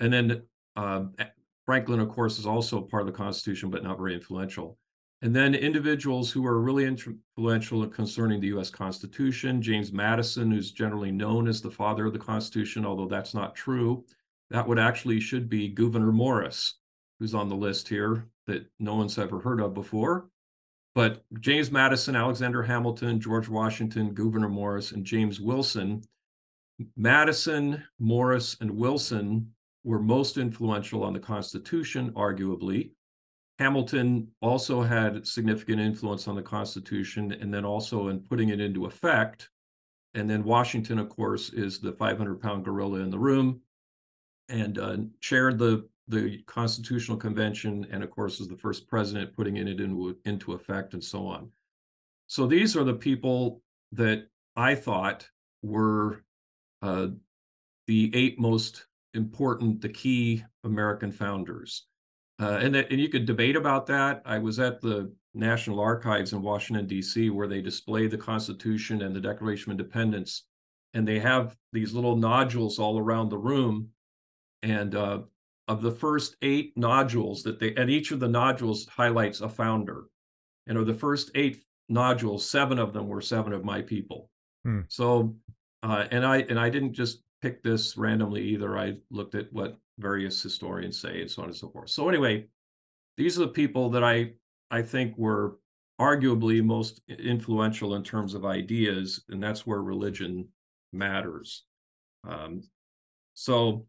And 0.00 0.12
then 0.12 0.42
uh, 0.76 1.04
Franklin, 1.64 2.00
of 2.00 2.08
course, 2.08 2.38
is 2.38 2.46
also 2.46 2.80
part 2.80 3.02
of 3.02 3.06
the 3.06 3.12
Constitution, 3.12 3.70
but 3.70 3.82
not 3.82 3.98
very 3.98 4.14
influential. 4.14 4.78
And 5.22 5.34
then 5.34 5.54
individuals 5.54 6.30
who 6.30 6.46
are 6.46 6.60
really 6.60 6.84
influential 6.84 7.86
concerning 7.86 8.40
the 8.40 8.48
US 8.58 8.68
Constitution, 8.68 9.62
James 9.62 9.92
Madison, 9.92 10.50
who's 10.50 10.72
generally 10.72 11.10
known 11.10 11.48
as 11.48 11.62
the 11.62 11.70
father 11.70 12.06
of 12.06 12.12
the 12.12 12.18
Constitution, 12.18 12.84
although 12.84 13.08
that's 13.08 13.34
not 13.34 13.54
true. 13.54 14.04
That 14.50 14.68
would 14.68 14.78
actually 14.78 15.20
should 15.20 15.48
be 15.48 15.68
Gouverneur 15.68 16.12
Morris, 16.12 16.74
who's 17.18 17.34
on 17.34 17.48
the 17.48 17.56
list 17.56 17.88
here 17.88 18.26
that 18.46 18.66
no 18.78 18.94
one's 18.94 19.18
ever 19.18 19.40
heard 19.40 19.60
of 19.60 19.74
before. 19.74 20.28
But 20.94 21.24
James 21.40 21.70
Madison, 21.70 22.14
Alexander 22.14 22.62
Hamilton, 22.62 23.20
George 23.20 23.48
Washington, 23.48 24.12
Gouverneur 24.12 24.48
Morris, 24.48 24.92
and 24.92 25.04
James 25.04 25.40
Wilson. 25.40 26.02
Madison, 26.96 27.82
Morris, 27.98 28.56
and 28.60 28.70
Wilson 28.70 29.52
were 29.84 30.00
most 30.00 30.36
influential 30.36 31.02
on 31.04 31.12
the 31.12 31.20
Constitution, 31.20 32.10
arguably. 32.12 32.90
Hamilton 33.58 34.28
also 34.42 34.82
had 34.82 35.26
significant 35.26 35.80
influence 35.80 36.28
on 36.28 36.34
the 36.34 36.42
Constitution 36.42 37.32
and 37.32 37.52
then 37.52 37.64
also 37.64 38.08
in 38.08 38.20
putting 38.20 38.50
it 38.50 38.60
into 38.60 38.84
effect. 38.84 39.48
And 40.14 40.28
then 40.28 40.44
Washington, 40.44 40.98
of 40.98 41.08
course, 41.08 41.50
is 41.50 41.78
the 41.78 41.92
500 41.92 42.40
pound 42.40 42.64
gorilla 42.64 43.00
in 43.00 43.10
the 43.10 43.18
room 43.18 43.60
and 44.48 44.78
uh, 44.78 44.96
chaired 45.20 45.58
the, 45.58 45.88
the 46.08 46.42
Constitutional 46.46 47.16
Convention 47.16 47.86
and, 47.90 48.02
of 48.02 48.10
course, 48.10 48.40
is 48.40 48.48
the 48.48 48.56
first 48.56 48.86
president 48.88 49.34
putting 49.34 49.56
it 49.56 49.68
into, 49.68 50.16
into 50.26 50.52
effect 50.52 50.92
and 50.92 51.02
so 51.02 51.26
on. 51.26 51.50
So 52.26 52.46
these 52.46 52.76
are 52.76 52.84
the 52.84 52.94
people 52.94 53.62
that 53.92 54.26
I 54.56 54.74
thought 54.74 55.28
were 55.62 56.24
uh, 56.86 57.08
the 57.86 58.10
eight 58.14 58.38
most 58.38 58.86
important, 59.14 59.80
the 59.80 59.88
key 59.88 60.44
American 60.64 61.10
founders. 61.10 61.86
Uh, 62.40 62.58
and 62.60 62.74
that, 62.74 62.90
and 62.90 63.00
you 63.00 63.08
could 63.08 63.26
debate 63.26 63.56
about 63.56 63.86
that. 63.86 64.22
I 64.24 64.38
was 64.38 64.58
at 64.58 64.80
the 64.80 65.12
National 65.34 65.80
Archives 65.80 66.32
in 66.32 66.42
Washington 66.42 66.86
D.C. 66.86 67.30
where 67.30 67.48
they 67.48 67.60
display 67.60 68.06
the 68.06 68.18
Constitution 68.18 69.02
and 69.02 69.14
the 69.14 69.20
Declaration 69.20 69.72
of 69.72 69.80
Independence, 69.80 70.44
and 70.94 71.06
they 71.06 71.18
have 71.18 71.56
these 71.72 71.92
little 71.92 72.16
nodules 72.16 72.78
all 72.78 72.98
around 72.98 73.30
the 73.30 73.38
room. 73.38 73.88
And 74.62 74.94
uh, 74.94 75.20
of 75.68 75.82
the 75.82 75.92
first 75.92 76.36
eight 76.42 76.72
nodules 76.76 77.42
that 77.42 77.58
they, 77.58 77.74
and 77.74 77.90
each 77.90 78.10
of 78.10 78.20
the 78.20 78.28
nodules 78.28 78.86
highlights 78.86 79.40
a 79.40 79.48
founder. 79.48 80.04
And 80.66 80.78
of 80.78 80.86
the 80.86 80.94
first 80.94 81.30
eight 81.34 81.64
nodules, 81.88 82.48
seven 82.48 82.78
of 82.78 82.92
them 82.92 83.08
were 83.08 83.20
seven 83.20 83.52
of 83.52 83.64
my 83.64 83.82
people. 83.82 84.30
Hmm. 84.64 84.80
So, 84.88 85.36
uh, 85.82 86.06
and 86.10 86.24
I 86.24 86.38
and 86.38 86.58
I 86.58 86.70
didn't 86.70 86.92
just 86.92 87.22
pick 87.42 87.62
this 87.62 87.96
randomly 87.96 88.42
either. 88.42 88.78
I 88.78 88.96
looked 89.10 89.34
at 89.34 89.52
what 89.52 89.78
various 89.98 90.42
historians 90.42 90.98
say 90.98 91.20
and 91.20 91.30
so 91.30 91.42
on 91.42 91.48
and 91.48 91.56
so 91.56 91.68
forth. 91.68 91.90
So 91.90 92.08
anyway, 92.08 92.46
these 93.16 93.36
are 93.38 93.42
the 93.42 93.48
people 93.48 93.90
that 93.90 94.04
I 94.04 94.32
I 94.70 94.82
think 94.82 95.16
were 95.16 95.58
arguably 96.00 96.62
most 96.62 97.00
influential 97.08 97.94
in 97.94 98.02
terms 98.02 98.34
of 98.34 98.44
ideas, 98.44 99.22
and 99.28 99.42
that's 99.42 99.66
where 99.66 99.82
religion 99.82 100.48
matters. 100.92 101.64
Um, 102.28 102.62
so 103.34 103.86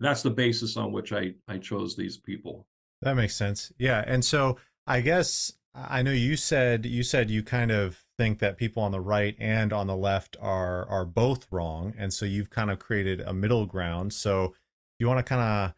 that's 0.00 0.22
the 0.22 0.30
basis 0.30 0.76
on 0.76 0.92
which 0.92 1.12
I 1.12 1.34
I 1.48 1.58
chose 1.58 1.96
these 1.96 2.16
people. 2.16 2.66
That 3.02 3.16
makes 3.16 3.36
sense. 3.36 3.72
Yeah, 3.78 4.02
and 4.06 4.24
so 4.24 4.58
I 4.86 5.00
guess 5.00 5.52
I 5.74 6.02
know 6.02 6.12
you 6.12 6.36
said 6.36 6.86
you 6.86 7.02
said 7.02 7.30
you 7.30 7.42
kind 7.42 7.72
of 7.72 8.04
think 8.16 8.38
that 8.38 8.56
people 8.56 8.82
on 8.82 8.92
the 8.92 9.00
right 9.00 9.34
and 9.40 9.72
on 9.72 9.86
the 9.86 9.96
left 9.96 10.36
are 10.40 10.86
are 10.88 11.04
both 11.04 11.46
wrong, 11.50 11.94
and 11.98 12.12
so 12.12 12.24
you've 12.24 12.50
kind 12.50 12.70
of 12.70 12.78
created 12.78 13.20
a 13.20 13.32
middle 13.32 13.66
ground. 13.66 14.12
So 14.12 14.54
you 14.98 15.06
want 15.08 15.18
to 15.18 15.24
kind 15.24 15.42
of 15.42 15.74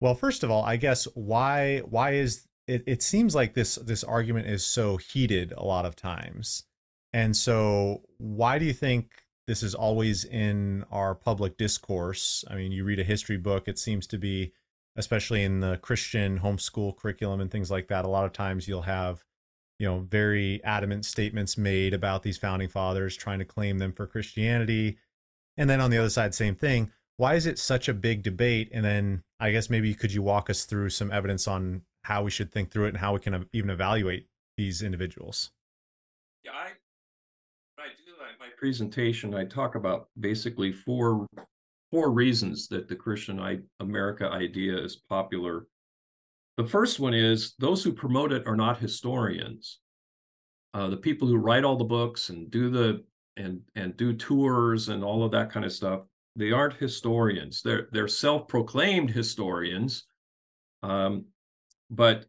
well 0.00 0.14
first 0.14 0.42
of 0.42 0.50
all 0.50 0.64
i 0.64 0.76
guess 0.76 1.04
why 1.14 1.78
why 1.80 2.12
is 2.12 2.46
it, 2.66 2.82
it 2.86 3.02
seems 3.02 3.34
like 3.34 3.54
this 3.54 3.76
this 3.76 4.04
argument 4.04 4.46
is 4.46 4.64
so 4.64 4.96
heated 4.96 5.52
a 5.56 5.64
lot 5.64 5.84
of 5.84 5.96
times 5.96 6.64
and 7.12 7.36
so 7.36 8.02
why 8.18 8.58
do 8.58 8.64
you 8.64 8.72
think 8.72 9.24
this 9.46 9.62
is 9.62 9.74
always 9.74 10.24
in 10.24 10.84
our 10.90 11.14
public 11.14 11.56
discourse 11.56 12.44
i 12.48 12.54
mean 12.54 12.72
you 12.72 12.84
read 12.84 13.00
a 13.00 13.04
history 13.04 13.36
book 13.36 13.66
it 13.66 13.78
seems 13.78 14.06
to 14.06 14.18
be 14.18 14.52
especially 14.96 15.42
in 15.42 15.60
the 15.60 15.78
christian 15.78 16.40
homeschool 16.40 16.96
curriculum 16.96 17.40
and 17.40 17.50
things 17.50 17.70
like 17.70 17.88
that 17.88 18.04
a 18.04 18.08
lot 18.08 18.24
of 18.24 18.32
times 18.32 18.68
you'll 18.68 18.82
have 18.82 19.24
you 19.80 19.86
know 19.86 20.06
very 20.08 20.62
adamant 20.62 21.04
statements 21.04 21.58
made 21.58 21.92
about 21.92 22.22
these 22.22 22.38
founding 22.38 22.68
fathers 22.68 23.16
trying 23.16 23.40
to 23.40 23.44
claim 23.44 23.78
them 23.78 23.92
for 23.92 24.06
christianity 24.06 24.98
and 25.56 25.68
then 25.68 25.80
on 25.80 25.90
the 25.90 25.98
other 25.98 26.10
side 26.10 26.34
same 26.34 26.54
thing 26.54 26.92
why 27.20 27.34
is 27.34 27.44
it 27.44 27.58
such 27.58 27.86
a 27.86 27.92
big 27.92 28.22
debate? 28.22 28.70
And 28.72 28.82
then 28.82 29.24
I 29.38 29.52
guess 29.52 29.68
maybe 29.68 29.92
could 29.92 30.10
you 30.10 30.22
walk 30.22 30.48
us 30.48 30.64
through 30.64 30.88
some 30.88 31.12
evidence 31.12 31.46
on 31.46 31.82
how 32.04 32.22
we 32.22 32.30
should 32.30 32.50
think 32.50 32.70
through 32.70 32.86
it 32.86 32.88
and 32.88 32.96
how 32.96 33.12
we 33.12 33.20
can 33.20 33.44
even 33.52 33.68
evaluate 33.68 34.26
these 34.56 34.80
individuals? 34.80 35.50
Yeah, 36.42 36.52
I, 36.52 36.68
I 37.78 37.88
do 38.06 38.12
my 38.38 38.46
presentation. 38.56 39.34
I 39.34 39.44
talk 39.44 39.74
about 39.74 40.08
basically 40.18 40.72
four 40.72 41.26
four 41.90 42.10
reasons 42.10 42.68
that 42.68 42.88
the 42.88 42.96
Christian 42.96 43.38
I, 43.38 43.58
America 43.80 44.26
idea 44.26 44.78
is 44.78 44.96
popular. 44.96 45.66
The 46.60 46.68
first 46.68 47.00
one 47.00 47.14
is 47.14 47.54
those 47.58 47.82
who 47.82 47.90
promote 47.90 48.32
it 48.32 48.46
are 48.46 48.54
not 48.54 48.80
historians. 48.80 49.78
Uh, 50.74 50.88
the 50.90 50.96
people 50.98 51.26
who 51.26 51.38
write 51.38 51.64
all 51.64 51.76
the 51.76 51.84
books 51.84 52.28
and 52.28 52.50
do 52.50 52.68
the 52.68 53.02
and 53.38 53.62
and 53.74 53.96
do 53.96 54.12
tours 54.12 54.90
and 54.90 55.02
all 55.02 55.24
of 55.24 55.32
that 55.32 55.50
kind 55.50 55.64
of 55.64 55.72
stuff 55.72 56.02
they 56.36 56.52
aren't 56.52 56.74
historians. 56.74 57.62
They're 57.62 57.88
they're 57.92 58.08
self-proclaimed 58.08 59.10
historians, 59.10 60.04
um, 60.82 61.24
but 61.88 62.26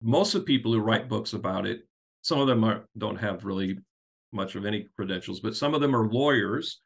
most 0.00 0.36
of 0.36 0.42
the 0.42 0.46
people 0.46 0.72
who 0.72 0.78
write 0.78 1.08
books 1.08 1.32
about 1.32 1.66
it, 1.66 1.88
some 2.22 2.38
of 2.38 2.46
them 2.46 2.62
are, 2.62 2.84
don't 2.96 3.16
have 3.16 3.44
really 3.44 3.78
much 4.30 4.54
of 4.54 4.64
any 4.64 4.86
credentials, 4.94 5.40
but 5.40 5.56
some 5.56 5.74
of 5.74 5.80
them 5.80 5.96
are 5.96 6.08
lawyers. 6.08 6.82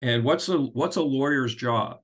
And 0.00 0.24
what's 0.24 0.48
a 0.48 0.56
what's 0.56 0.96
a 0.96 1.02
lawyer's 1.02 1.54
job? 1.54 1.98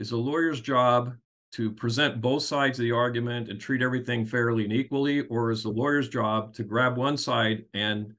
Is 0.00 0.10
a 0.10 0.16
lawyer's 0.16 0.60
job 0.60 1.14
to 1.52 1.70
present 1.70 2.20
both 2.20 2.42
sides 2.42 2.78
of 2.78 2.82
the 2.82 2.92
argument 2.92 3.48
and 3.48 3.60
treat 3.60 3.82
everything 3.82 4.26
fairly 4.26 4.64
and 4.64 4.72
equally, 4.72 5.22
or 5.28 5.50
is 5.50 5.62
the 5.62 5.70
lawyer's 5.70 6.08
job 6.08 6.54
to 6.54 6.62
grab 6.62 6.96
one 6.96 7.16
side 7.16 7.64
and 7.74 8.14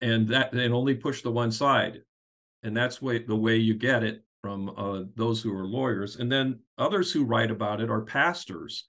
and 0.00 0.28
that 0.28 0.52
and 0.52 0.74
only 0.74 0.94
push 0.94 1.22
the 1.22 1.30
one 1.30 1.52
side? 1.52 2.02
and 2.66 2.76
that's 2.76 3.00
way, 3.00 3.22
the 3.22 3.36
way 3.36 3.56
you 3.56 3.74
get 3.74 4.02
it 4.02 4.24
from 4.42 4.70
uh, 4.76 5.04
those 5.14 5.40
who 5.40 5.56
are 5.56 5.66
lawyers. 5.66 6.16
And 6.16 6.30
then 6.30 6.58
others 6.78 7.12
who 7.12 7.24
write 7.24 7.52
about 7.52 7.80
it 7.80 7.90
are 7.90 8.00
pastors. 8.00 8.84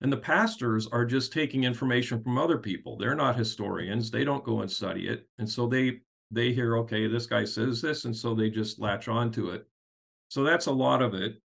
And 0.00 0.12
the 0.12 0.16
pastors 0.16 0.86
are 0.86 1.04
just 1.04 1.32
taking 1.32 1.64
information 1.64 2.22
from 2.22 2.38
other 2.38 2.56
people. 2.56 2.96
They're 2.96 3.16
not 3.16 3.36
historians. 3.36 4.12
They 4.12 4.24
don't 4.24 4.44
go 4.44 4.60
and 4.60 4.70
study 4.70 5.08
it. 5.08 5.26
And 5.38 5.48
so 5.48 5.66
they 5.66 6.00
they 6.30 6.52
hear, 6.52 6.76
okay, 6.78 7.06
this 7.06 7.26
guy 7.26 7.44
says 7.44 7.80
this, 7.80 8.04
and 8.04 8.14
so 8.14 8.34
they 8.34 8.50
just 8.50 8.80
latch 8.80 9.06
on 9.06 9.30
to 9.32 9.50
it. 9.50 9.66
So 10.28 10.42
that's 10.42 10.66
a 10.66 10.72
lot 10.72 11.02
of 11.02 11.14
it. 11.14 11.40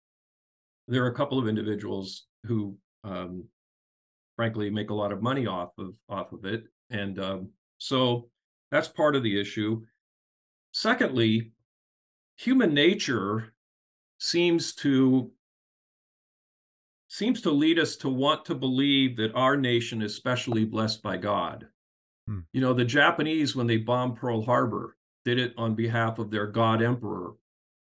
There 0.88 1.04
are 1.04 1.08
a 1.08 1.14
couple 1.14 1.38
of 1.38 1.46
individuals 1.46 2.26
who, 2.44 2.76
um, 3.04 3.44
frankly, 4.36 4.70
make 4.70 4.90
a 4.90 4.94
lot 4.94 5.12
of 5.12 5.22
money 5.22 5.46
off 5.46 5.70
of 5.78 5.94
off 6.08 6.32
of 6.32 6.44
it, 6.44 6.64
and 6.90 7.20
um, 7.20 7.50
so 7.76 8.28
that's 8.70 8.88
part 8.88 9.14
of 9.14 9.22
the 9.22 9.38
issue. 9.40 9.82
Secondly, 10.72 11.52
human 12.36 12.72
nature 12.72 13.52
seems 14.18 14.74
to 14.76 15.30
seems 17.08 17.40
to 17.42 17.50
lead 17.50 17.78
us 17.78 17.96
to 17.96 18.08
want 18.08 18.44
to 18.44 18.54
believe 18.54 19.16
that 19.16 19.34
our 19.34 19.56
nation 19.56 20.02
is 20.02 20.14
specially 20.14 20.64
blessed 20.64 21.02
by 21.02 21.16
God. 21.16 21.66
Hmm. 22.26 22.40
You 22.52 22.60
know, 22.60 22.74
the 22.74 22.84
Japanese 22.84 23.56
when 23.56 23.66
they 23.66 23.78
bombed 23.78 24.16
Pearl 24.16 24.42
Harbor 24.42 24.96
did 25.24 25.38
it 25.38 25.54
on 25.56 25.74
behalf 25.74 26.18
of 26.18 26.30
their 26.30 26.46
god 26.46 26.82
emperor. 26.82 27.32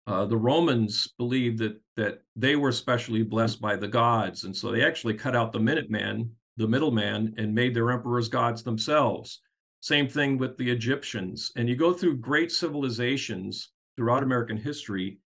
Uh, 0.05 0.25
the 0.25 0.37
Romans 0.37 1.13
believed 1.17 1.59
that 1.59 1.79
that 1.95 2.23
they 2.35 2.55
were 2.55 2.71
specially 2.71 3.23
blessed 3.23 3.61
by 3.61 3.75
the 3.75 3.87
gods, 3.87 4.45
and 4.45 4.55
so 4.55 4.71
they 4.71 4.83
actually 4.83 5.13
cut 5.13 5.35
out 5.35 5.51
the 5.51 5.59
Minuteman, 5.59 6.29
the 6.57 6.67
middleman, 6.67 7.33
and 7.37 7.53
made 7.53 7.75
their 7.75 7.91
emperors 7.91 8.29
gods 8.29 8.63
themselves. 8.63 9.41
Same 9.79 10.07
thing 10.07 10.37
with 10.37 10.57
the 10.57 10.71
Egyptians. 10.71 11.51
And 11.55 11.67
you 11.67 11.75
go 11.75 11.93
through 11.93 12.17
great 12.17 12.51
civilizations 12.51 13.71
throughout 13.95 14.23
American 14.23 14.57
history, 14.57 15.19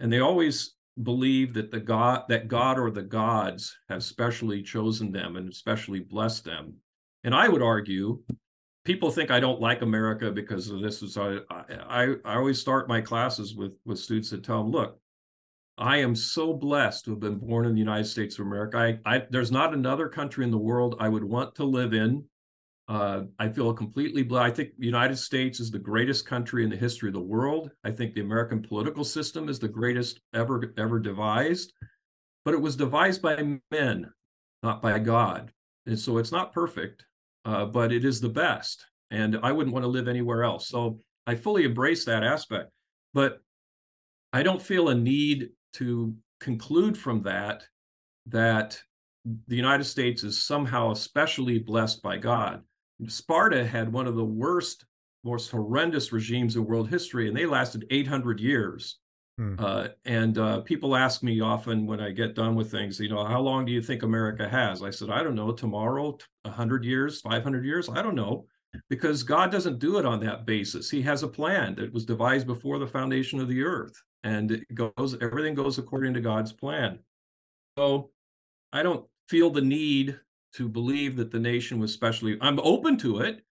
and 0.00 0.12
they 0.12 0.20
always 0.20 0.74
believe 1.02 1.54
that 1.54 1.70
the 1.70 1.80
God 1.80 2.24
that 2.28 2.48
God 2.48 2.78
or 2.78 2.90
the 2.90 3.02
gods 3.02 3.76
have 3.88 4.02
specially 4.02 4.62
chosen 4.62 5.12
them 5.12 5.36
and 5.36 5.50
especially 5.50 6.00
blessed 6.00 6.44
them. 6.44 6.74
And 7.24 7.34
I 7.34 7.48
would 7.48 7.62
argue, 7.62 8.22
people 8.84 9.10
think 9.10 9.30
I 9.30 9.40
don't 9.40 9.60
like 9.60 9.82
America 9.82 10.30
because 10.30 10.70
of 10.70 10.80
this. 10.80 11.02
Is 11.02 11.16
I, 11.16 11.38
I 11.50 12.14
I 12.24 12.34
always 12.36 12.60
start 12.60 12.88
my 12.88 13.00
classes 13.00 13.54
with 13.54 13.72
with 13.84 13.98
students 13.98 14.30
that 14.30 14.42
tell 14.42 14.62
them, 14.62 14.72
look, 14.72 14.98
I 15.80 15.96
am 15.96 16.14
so 16.14 16.52
blessed 16.52 17.06
to 17.06 17.12
have 17.12 17.20
been 17.20 17.38
born 17.38 17.64
in 17.64 17.72
the 17.72 17.78
United 17.78 18.04
States 18.04 18.38
of 18.38 18.46
America. 18.46 18.76
I, 18.76 18.98
I 19.06 19.26
there's 19.30 19.50
not 19.50 19.72
another 19.72 20.08
country 20.08 20.44
in 20.44 20.50
the 20.50 20.58
world 20.58 20.96
I 21.00 21.08
would 21.08 21.24
want 21.24 21.54
to 21.54 21.64
live 21.64 21.94
in. 21.94 22.24
Uh, 22.86 23.22
I 23.38 23.48
feel 23.48 23.72
completely 23.72 24.22
blessed. 24.22 24.52
I 24.52 24.54
think 24.54 24.70
the 24.78 24.84
United 24.84 25.16
States 25.16 25.58
is 25.58 25.70
the 25.70 25.78
greatest 25.78 26.26
country 26.26 26.64
in 26.64 26.70
the 26.70 26.76
history 26.76 27.08
of 27.08 27.14
the 27.14 27.20
world. 27.20 27.70
I 27.82 27.92
think 27.92 28.14
the 28.14 28.20
American 28.20 28.60
political 28.60 29.04
system 29.04 29.48
is 29.48 29.58
the 29.58 29.68
greatest 29.68 30.20
ever 30.34 30.74
ever 30.76 30.98
devised, 30.98 31.72
but 32.44 32.52
it 32.52 32.60
was 32.60 32.76
devised 32.76 33.22
by 33.22 33.58
men, 33.70 34.12
not 34.62 34.82
by 34.82 34.98
God. 34.98 35.50
And 35.86 35.98
so 35.98 36.18
it's 36.18 36.32
not 36.32 36.52
perfect, 36.52 37.06
uh, 37.46 37.64
but 37.64 37.90
it 37.90 38.04
is 38.04 38.20
the 38.20 38.28
best. 38.28 38.84
And 39.10 39.38
I 39.42 39.52
wouldn't 39.52 39.72
want 39.72 39.84
to 39.84 39.88
live 39.88 40.08
anywhere 40.08 40.44
else. 40.44 40.68
So 40.68 40.98
I 41.26 41.36
fully 41.36 41.64
embrace 41.64 42.04
that 42.04 42.22
aspect. 42.22 42.70
But 43.14 43.38
I 44.32 44.42
don't 44.42 44.62
feel 44.62 44.90
a 44.90 44.94
need 44.94 45.50
to 45.74 46.14
conclude 46.40 46.96
from 46.96 47.22
that 47.22 47.62
that 48.26 48.80
the 49.24 49.56
United 49.56 49.84
States 49.84 50.24
is 50.24 50.42
somehow 50.42 50.92
especially 50.92 51.58
blessed 51.58 52.02
by 52.02 52.16
God. 52.16 52.62
Sparta 53.06 53.66
had 53.66 53.92
one 53.92 54.06
of 54.06 54.16
the 54.16 54.24
worst, 54.24 54.84
most 55.24 55.50
horrendous 55.50 56.12
regimes 56.12 56.56
in 56.56 56.64
world 56.64 56.88
history, 56.88 57.28
and 57.28 57.36
they 57.36 57.46
lasted 57.46 57.86
800 57.90 58.40
years. 58.40 58.98
Hmm. 59.38 59.56
Uh, 59.58 59.88
and 60.04 60.36
uh, 60.38 60.60
people 60.60 60.96
ask 60.96 61.22
me 61.22 61.40
often 61.40 61.86
when 61.86 62.00
I 62.00 62.10
get 62.10 62.34
done 62.34 62.54
with 62.54 62.70
things, 62.70 63.00
you 63.00 63.08
know, 63.08 63.24
how 63.24 63.40
long 63.40 63.64
do 63.64 63.72
you 63.72 63.82
think 63.82 64.02
America 64.02 64.48
has? 64.48 64.82
I 64.82 64.90
said, 64.90 65.10
I 65.10 65.22
don't 65.22 65.34
know, 65.34 65.52
tomorrow, 65.52 66.18
100 66.42 66.84
years, 66.84 67.20
500 67.20 67.64
years, 67.64 67.88
I 67.88 68.02
don't 68.02 68.14
know, 68.14 68.46
because 68.88 69.22
God 69.22 69.50
doesn't 69.50 69.78
do 69.78 69.98
it 69.98 70.04
on 70.04 70.20
that 70.20 70.44
basis. 70.46 70.90
He 70.90 71.02
has 71.02 71.22
a 71.22 71.28
plan 71.28 71.74
that 71.76 71.92
was 71.92 72.04
devised 72.04 72.46
before 72.46 72.78
the 72.78 72.86
foundation 72.86 73.40
of 73.40 73.48
the 73.48 73.62
earth, 73.62 73.94
and 74.22 74.50
it 74.50 74.74
goes, 74.74 75.16
everything 75.20 75.54
goes 75.54 75.78
according 75.78 76.14
to 76.14 76.20
God's 76.20 76.52
plan. 76.52 76.98
So 77.78 78.10
I 78.72 78.82
don't 78.82 79.06
feel 79.28 79.50
the 79.50 79.60
need 79.60 80.18
to 80.54 80.68
believe 80.68 81.16
that 81.16 81.30
the 81.30 81.38
nation 81.38 81.78
was 81.78 81.92
specially, 81.92 82.36
I'm 82.40 82.58
open 82.60 82.96
to 82.98 83.20
it 83.20 83.44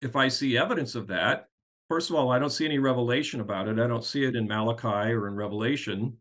if 0.00 0.16
I 0.16 0.28
see 0.28 0.56
evidence 0.56 0.94
of 0.94 1.06
that. 1.08 1.48
First 1.88 2.10
of 2.10 2.16
all, 2.16 2.30
I 2.30 2.38
don't 2.38 2.50
see 2.50 2.64
any 2.64 2.78
revelation 2.78 3.40
about 3.40 3.68
it. 3.68 3.78
I 3.78 3.86
don't 3.86 4.04
see 4.04 4.24
it 4.24 4.36
in 4.36 4.46
Malachi 4.46 5.12
or 5.12 5.26
in 5.26 5.34
Revelation. 5.34 6.16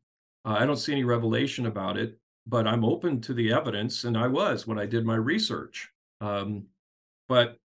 Uh, 0.45 0.55
I 0.59 0.65
don't 0.65 0.77
see 0.77 0.93
any 0.93 1.03
revelation 1.03 1.65
about 1.65 1.97
it, 1.97 2.17
but 2.45 2.67
I'm 2.67 2.85
open 2.85 3.19
to 3.21 3.33
the 3.33 3.51
evidence, 3.51 4.05
and 4.05 4.17
I 4.17 4.27
was 4.27 4.65
when 4.65 4.79
I 4.79 4.85
did 4.85 5.05
my 5.05 5.15
research. 5.15 5.89
Um, 6.21 6.67
but 7.27 7.57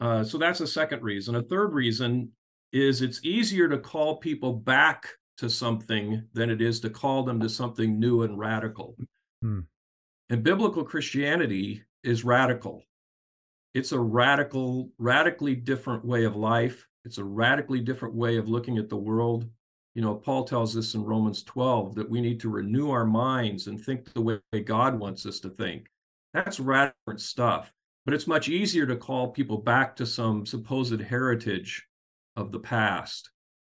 uh, 0.00 0.24
so 0.24 0.38
that's 0.38 0.60
a 0.60 0.66
second 0.66 1.02
reason. 1.02 1.34
A 1.34 1.42
third 1.42 1.74
reason 1.74 2.30
is 2.72 3.02
it's 3.02 3.24
easier 3.24 3.68
to 3.68 3.78
call 3.78 4.16
people 4.16 4.52
back 4.52 5.08
to 5.38 5.50
something 5.50 6.22
than 6.32 6.50
it 6.50 6.60
is 6.60 6.80
to 6.80 6.90
call 6.90 7.22
them 7.22 7.40
to 7.40 7.48
something 7.48 7.98
new 7.98 8.22
and 8.22 8.38
radical. 8.38 8.96
Hmm. 9.42 9.60
And 10.30 10.42
biblical 10.42 10.84
Christianity 10.84 11.82
is 12.02 12.24
radical. 12.24 12.84
It's 13.74 13.92
a 13.92 13.98
radical, 13.98 14.90
radically 14.98 15.54
different 15.54 16.04
way 16.04 16.24
of 16.24 16.36
life. 16.36 16.86
It's 17.04 17.18
a 17.18 17.24
radically 17.24 17.80
different 17.80 18.14
way 18.14 18.36
of 18.36 18.48
looking 18.48 18.78
at 18.78 18.88
the 18.88 18.96
world. 18.96 19.46
You 19.94 20.02
know, 20.02 20.14
Paul 20.14 20.44
tells 20.44 20.76
us 20.76 20.94
in 20.94 21.04
Romans 21.04 21.42
12 21.42 21.94
that 21.96 22.08
we 22.08 22.20
need 22.20 22.40
to 22.40 22.48
renew 22.48 22.90
our 22.90 23.04
minds 23.04 23.66
and 23.66 23.80
think 23.80 24.12
the 24.12 24.20
way 24.20 24.40
God 24.64 24.98
wants 24.98 25.26
us 25.26 25.40
to 25.40 25.50
think. 25.50 25.88
That's 26.32 26.60
radical 26.60 27.18
stuff. 27.18 27.72
But 28.04 28.14
it's 28.14 28.26
much 28.26 28.48
easier 28.48 28.86
to 28.86 28.96
call 28.96 29.28
people 29.28 29.58
back 29.58 29.94
to 29.96 30.06
some 30.06 30.46
supposed 30.46 31.00
heritage 31.00 31.86
of 32.36 32.52
the 32.52 32.60
past. 32.60 33.30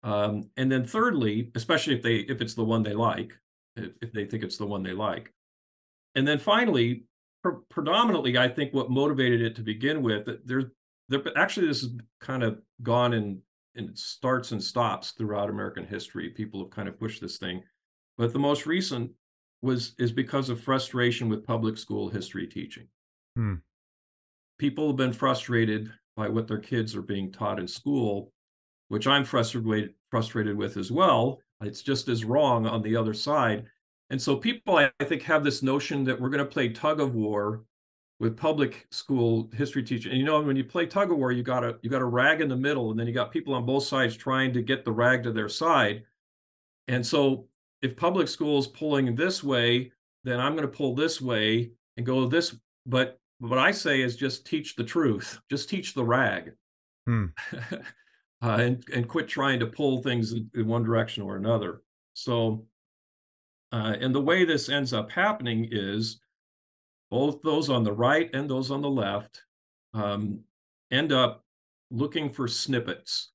Um, 0.03 0.49
and 0.55 0.71
then 0.71 0.85
thirdly, 0.85 1.51
especially 1.55 1.95
if 1.95 2.03
they 2.03 2.17
if 2.17 2.41
it's 2.41 2.53
the 2.53 2.63
one 2.63 2.83
they 2.83 2.93
like, 2.93 3.33
if, 3.75 3.91
if 4.01 4.13
they 4.13 4.25
think 4.25 4.43
it's 4.43 4.57
the 4.57 4.67
one 4.67 4.83
they 4.83 4.93
like, 4.93 5.33
and 6.13 6.27
then 6.27 6.37
finally, 6.37 7.05
pre- 7.43 7.61
predominantly, 7.69 8.37
I 8.37 8.47
think 8.47 8.73
what 8.73 8.89
motivated 8.89 9.41
it 9.41 9.55
to 9.55 9.61
begin 9.61 10.01
with, 10.01 10.25
that 10.25 10.47
there's 10.47 10.65
there 11.09 11.21
actually 11.37 11.67
this 11.67 11.81
has 11.81 11.91
kind 12.21 12.43
of 12.43 12.59
gone 12.81 13.13
in 13.13 13.41
in 13.75 13.95
starts 13.95 14.51
and 14.51 14.63
stops 14.63 15.11
throughout 15.11 15.49
American 15.49 15.85
history. 15.85 16.29
People 16.29 16.61
have 16.61 16.69
kind 16.69 16.87
of 16.87 16.99
pushed 16.99 17.21
this 17.21 17.37
thing, 17.37 17.63
but 18.17 18.31
the 18.31 18.39
most 18.39 18.65
recent 18.65 19.11
was 19.61 19.95
is 19.97 20.11
because 20.11 20.49
of 20.49 20.61
frustration 20.61 21.29
with 21.29 21.45
public 21.45 21.77
school 21.77 22.09
history 22.09 22.47
teaching. 22.47 22.87
Hmm. 23.35 23.55
People 24.57 24.87
have 24.87 24.97
been 24.97 25.13
frustrated 25.13 25.91
by 26.15 26.29
what 26.29 26.47
their 26.47 26.59
kids 26.59 26.95
are 26.95 27.01
being 27.01 27.31
taught 27.31 27.59
in 27.59 27.67
school, 27.67 28.31
which 28.89 29.07
I'm 29.07 29.25
frustrated 29.25 29.93
frustrated 30.11 30.55
with 30.55 30.77
as 30.77 30.91
well. 30.91 31.39
It's 31.61 31.81
just 31.81 32.07
as 32.07 32.25
wrong 32.25 32.65
on 32.65 32.81
the 32.81 32.95
other 32.95 33.13
side. 33.13 33.65
And 34.09 34.21
so 34.21 34.35
people, 34.35 34.77
I 34.77 34.91
think, 35.03 35.23
have 35.23 35.43
this 35.43 35.63
notion 35.63 36.03
that 36.03 36.19
we're 36.19 36.29
going 36.29 36.43
to 36.43 36.51
play 36.51 36.69
tug 36.69 36.99
of 36.99 37.15
war 37.15 37.63
with 38.19 38.37
public 38.37 38.87
school 38.91 39.49
history 39.53 39.83
teaching. 39.83 40.11
And 40.11 40.19
you 40.19 40.25
know, 40.25 40.41
when 40.41 40.55
you 40.55 40.63
play 40.63 40.85
tug 40.85 41.11
of 41.11 41.17
war, 41.17 41.31
you 41.31 41.43
got 41.43 41.63
a 41.63 41.77
you 41.81 41.89
got 41.89 42.01
a 42.01 42.05
rag 42.05 42.41
in 42.41 42.47
the 42.47 42.55
middle, 42.55 42.91
and 42.91 42.99
then 42.99 43.07
you 43.07 43.13
got 43.13 43.31
people 43.31 43.53
on 43.53 43.65
both 43.65 43.83
sides 43.83 44.15
trying 44.15 44.53
to 44.53 44.61
get 44.61 44.85
the 44.85 44.91
rag 44.91 45.23
to 45.23 45.31
their 45.31 45.49
side. 45.49 46.03
And 46.87 47.05
so, 47.05 47.47
if 47.81 47.97
public 47.97 48.27
school 48.27 48.59
is 48.59 48.67
pulling 48.67 49.15
this 49.15 49.43
way, 49.43 49.91
then 50.23 50.39
I'm 50.39 50.55
going 50.55 50.69
to 50.69 50.77
pull 50.77 50.95
this 50.95 51.19
way 51.19 51.71
and 51.97 52.05
go 52.05 52.27
this. 52.27 52.55
But 52.85 53.19
what 53.39 53.59
I 53.59 53.71
say 53.71 54.01
is 54.01 54.15
just 54.15 54.45
teach 54.45 54.75
the 54.75 54.83
truth. 54.83 55.39
Just 55.49 55.69
teach 55.69 55.93
the 55.93 56.03
rag. 56.03 56.53
Hmm. 57.05 57.25
uh, 58.41 58.57
and 58.59 58.83
and 58.93 59.07
quit 59.07 59.27
trying 59.27 59.59
to 59.59 59.67
pull 59.67 60.01
things 60.01 60.33
in 60.33 60.67
one 60.67 60.83
direction 60.83 61.23
or 61.23 61.35
another. 61.35 61.81
So 62.13 62.65
uh, 63.71 63.95
and 63.99 64.13
the 64.13 64.21
way 64.21 64.45
this 64.45 64.69
ends 64.69 64.93
up 64.93 65.11
happening 65.11 65.67
is 65.71 66.21
both 67.11 67.41
those 67.41 67.69
on 67.69 67.83
the 67.83 67.91
right 67.91 68.29
and 68.33 68.49
those 68.49 68.71
on 68.71 68.81
the 68.81 68.89
left 68.89 69.43
um, 69.93 70.39
end 70.91 71.11
up 71.11 71.43
looking 71.91 72.31
for 72.31 72.47
snippets. 72.47 73.31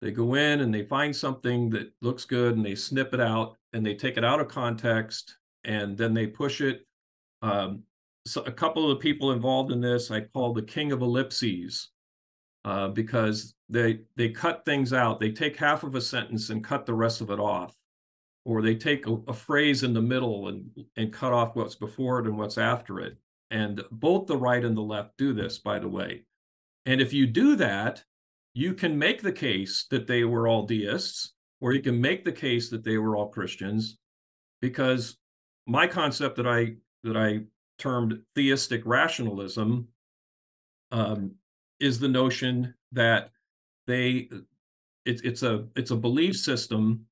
They 0.00 0.10
go 0.10 0.34
in 0.34 0.60
and 0.60 0.72
they 0.72 0.84
find 0.84 1.14
something 1.14 1.70
that 1.70 1.92
looks 2.02 2.24
good 2.24 2.56
and 2.56 2.64
they 2.64 2.74
snip 2.74 3.14
it 3.14 3.20
out 3.20 3.56
and 3.72 3.84
they 3.84 3.94
take 3.94 4.16
it 4.16 4.24
out 4.24 4.40
of 4.40 4.48
context 4.48 5.36
and 5.64 5.96
then 5.96 6.14
they 6.14 6.26
push 6.26 6.60
it. 6.60 6.86
Um, 7.42 7.82
so 8.26 8.42
a 8.42 8.52
couple 8.52 8.90
of 8.90 8.96
the 8.96 9.02
people 9.02 9.32
involved 9.32 9.72
in 9.72 9.80
this 9.80 10.10
I 10.10 10.20
call 10.20 10.52
the 10.52 10.62
king 10.62 10.92
of 10.92 11.02
ellipses 11.02 11.90
uh, 12.68 12.88
because 12.88 13.54
they 13.68 14.00
they 14.16 14.28
cut 14.28 14.64
things 14.64 14.92
out. 14.92 15.20
They 15.20 15.32
take 15.32 15.56
half 15.56 15.82
of 15.82 15.94
a 15.94 16.00
sentence 16.00 16.50
and 16.50 16.62
cut 16.62 16.86
the 16.86 16.94
rest 16.94 17.20
of 17.20 17.30
it 17.30 17.40
off. 17.40 17.74
Or 18.44 18.62
they 18.62 18.76
take 18.76 19.06
a, 19.06 19.18
a, 19.28 19.34
phrase 19.34 19.82
in 19.82 19.92
the 19.92 20.02
middle 20.02 20.48
and 20.48 20.70
and 20.96 21.12
cut 21.12 21.32
off 21.32 21.56
what's 21.56 21.74
before 21.74 22.18
it 22.20 22.26
and 22.26 22.38
what's 22.38 22.58
after 22.58 23.00
it. 23.00 23.16
And 23.50 23.82
both 23.90 24.26
the 24.26 24.36
right 24.36 24.64
and 24.64 24.76
the 24.76 24.82
left 24.82 25.16
do 25.16 25.32
this 25.32 25.58
by 25.58 25.78
the 25.78 25.88
way. 25.88 26.24
And 26.86 27.00
if 27.00 27.12
you 27.12 27.26
do 27.26 27.56
that 27.56 28.04
you 28.58 28.74
can 28.74 28.98
make 28.98 29.22
the 29.22 29.30
case 29.30 29.86
that 29.88 30.08
they 30.08 30.24
were 30.24 30.48
all 30.48 30.66
deists 30.66 31.34
or 31.60 31.72
you 31.72 31.80
can 31.80 32.00
make 32.00 32.24
the 32.24 32.32
case 32.32 32.70
that 32.70 32.82
they 32.82 32.98
were 32.98 33.16
all 33.16 33.28
christians 33.28 33.98
because 34.60 35.16
my 35.66 35.86
concept 35.86 36.36
that 36.36 36.46
i 36.48 36.74
that 37.04 37.16
i 37.16 37.38
termed 37.78 38.18
theistic 38.34 38.82
rationalism 38.84 39.86
um, 40.90 41.32
is 41.80 41.98
the 41.98 42.08
notion 42.08 42.74
that 42.92 43.30
they 43.86 44.28
it, 45.04 45.20
it's 45.24 45.42
a 45.42 45.66
it's 45.76 45.90
a 45.90 45.96
belief 45.96 46.36
system 46.36 47.06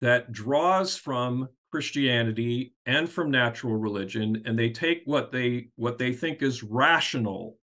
that 0.00 0.32
draws 0.32 0.96
from 0.96 1.48
Christianity 1.70 2.74
and 2.86 3.08
from 3.08 3.30
natural 3.30 3.76
religion, 3.76 4.42
and 4.46 4.58
they 4.58 4.70
take 4.70 5.02
what 5.04 5.32
they 5.32 5.68
what 5.76 5.98
they 5.98 6.12
think 6.12 6.42
is 6.42 6.62
rational 6.62 7.58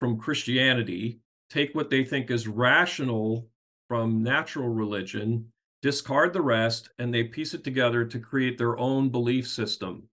from 0.00 0.18
Christianity, 0.18 1.20
take 1.50 1.74
what 1.74 1.90
they 1.90 2.04
think 2.04 2.30
is 2.30 2.46
rational 2.46 3.48
from 3.88 4.22
natural 4.22 4.68
religion, 4.68 5.50
discard 5.82 6.32
the 6.32 6.42
rest, 6.42 6.90
and 6.98 7.12
they 7.12 7.24
piece 7.24 7.54
it 7.54 7.64
together 7.64 8.04
to 8.04 8.18
create 8.18 8.58
their 8.58 8.78
own 8.78 9.08
belief 9.08 9.48
system 9.48 10.08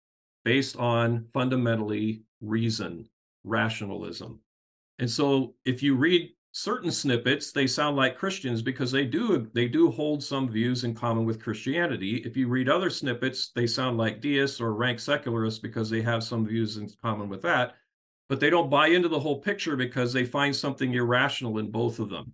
based 0.46 0.78
on 0.78 1.26
fundamentally 1.34 2.22
reason, 2.40 3.10
rationalism. 3.44 4.40
And 5.00 5.10
so 5.10 5.56
if 5.66 5.84
you 5.84 5.96
read 5.96 6.32
certain 6.52 6.90
snippets 6.90 7.52
they 7.52 7.68
sound 7.68 7.98
like 7.98 8.18
christians 8.18 8.62
because 8.62 8.90
they 8.90 9.04
do 9.04 9.46
they 9.54 9.68
do 9.68 9.92
hold 9.92 10.24
some 10.24 10.48
views 10.50 10.86
in 10.86 10.96
common 10.96 11.26
with 11.26 11.42
christianity. 11.42 12.18
If 12.26 12.38
you 12.38 12.48
read 12.48 12.70
other 12.70 12.90
snippets 12.90 13.52
they 13.54 13.68
sound 13.68 13.98
like 13.98 14.22
deists 14.22 14.62
or 14.62 14.74
rank 14.74 15.02
secularists 15.02 15.60
because 15.60 15.90
they 15.90 16.02
have 16.02 16.24
some 16.24 16.46
views 16.48 16.78
in 16.78 16.90
common 17.02 17.28
with 17.28 17.42
that 17.42 17.76
but 18.28 18.40
they 18.40 18.50
don't 18.50 18.70
buy 18.70 18.88
into 18.88 19.08
the 19.08 19.20
whole 19.20 19.40
picture 19.40 19.76
because 19.76 20.12
they 20.12 20.26
find 20.26 20.56
something 20.56 20.94
irrational 20.94 21.60
in 21.60 21.70
both 21.70 22.00
of 22.00 22.10
them. 22.10 22.34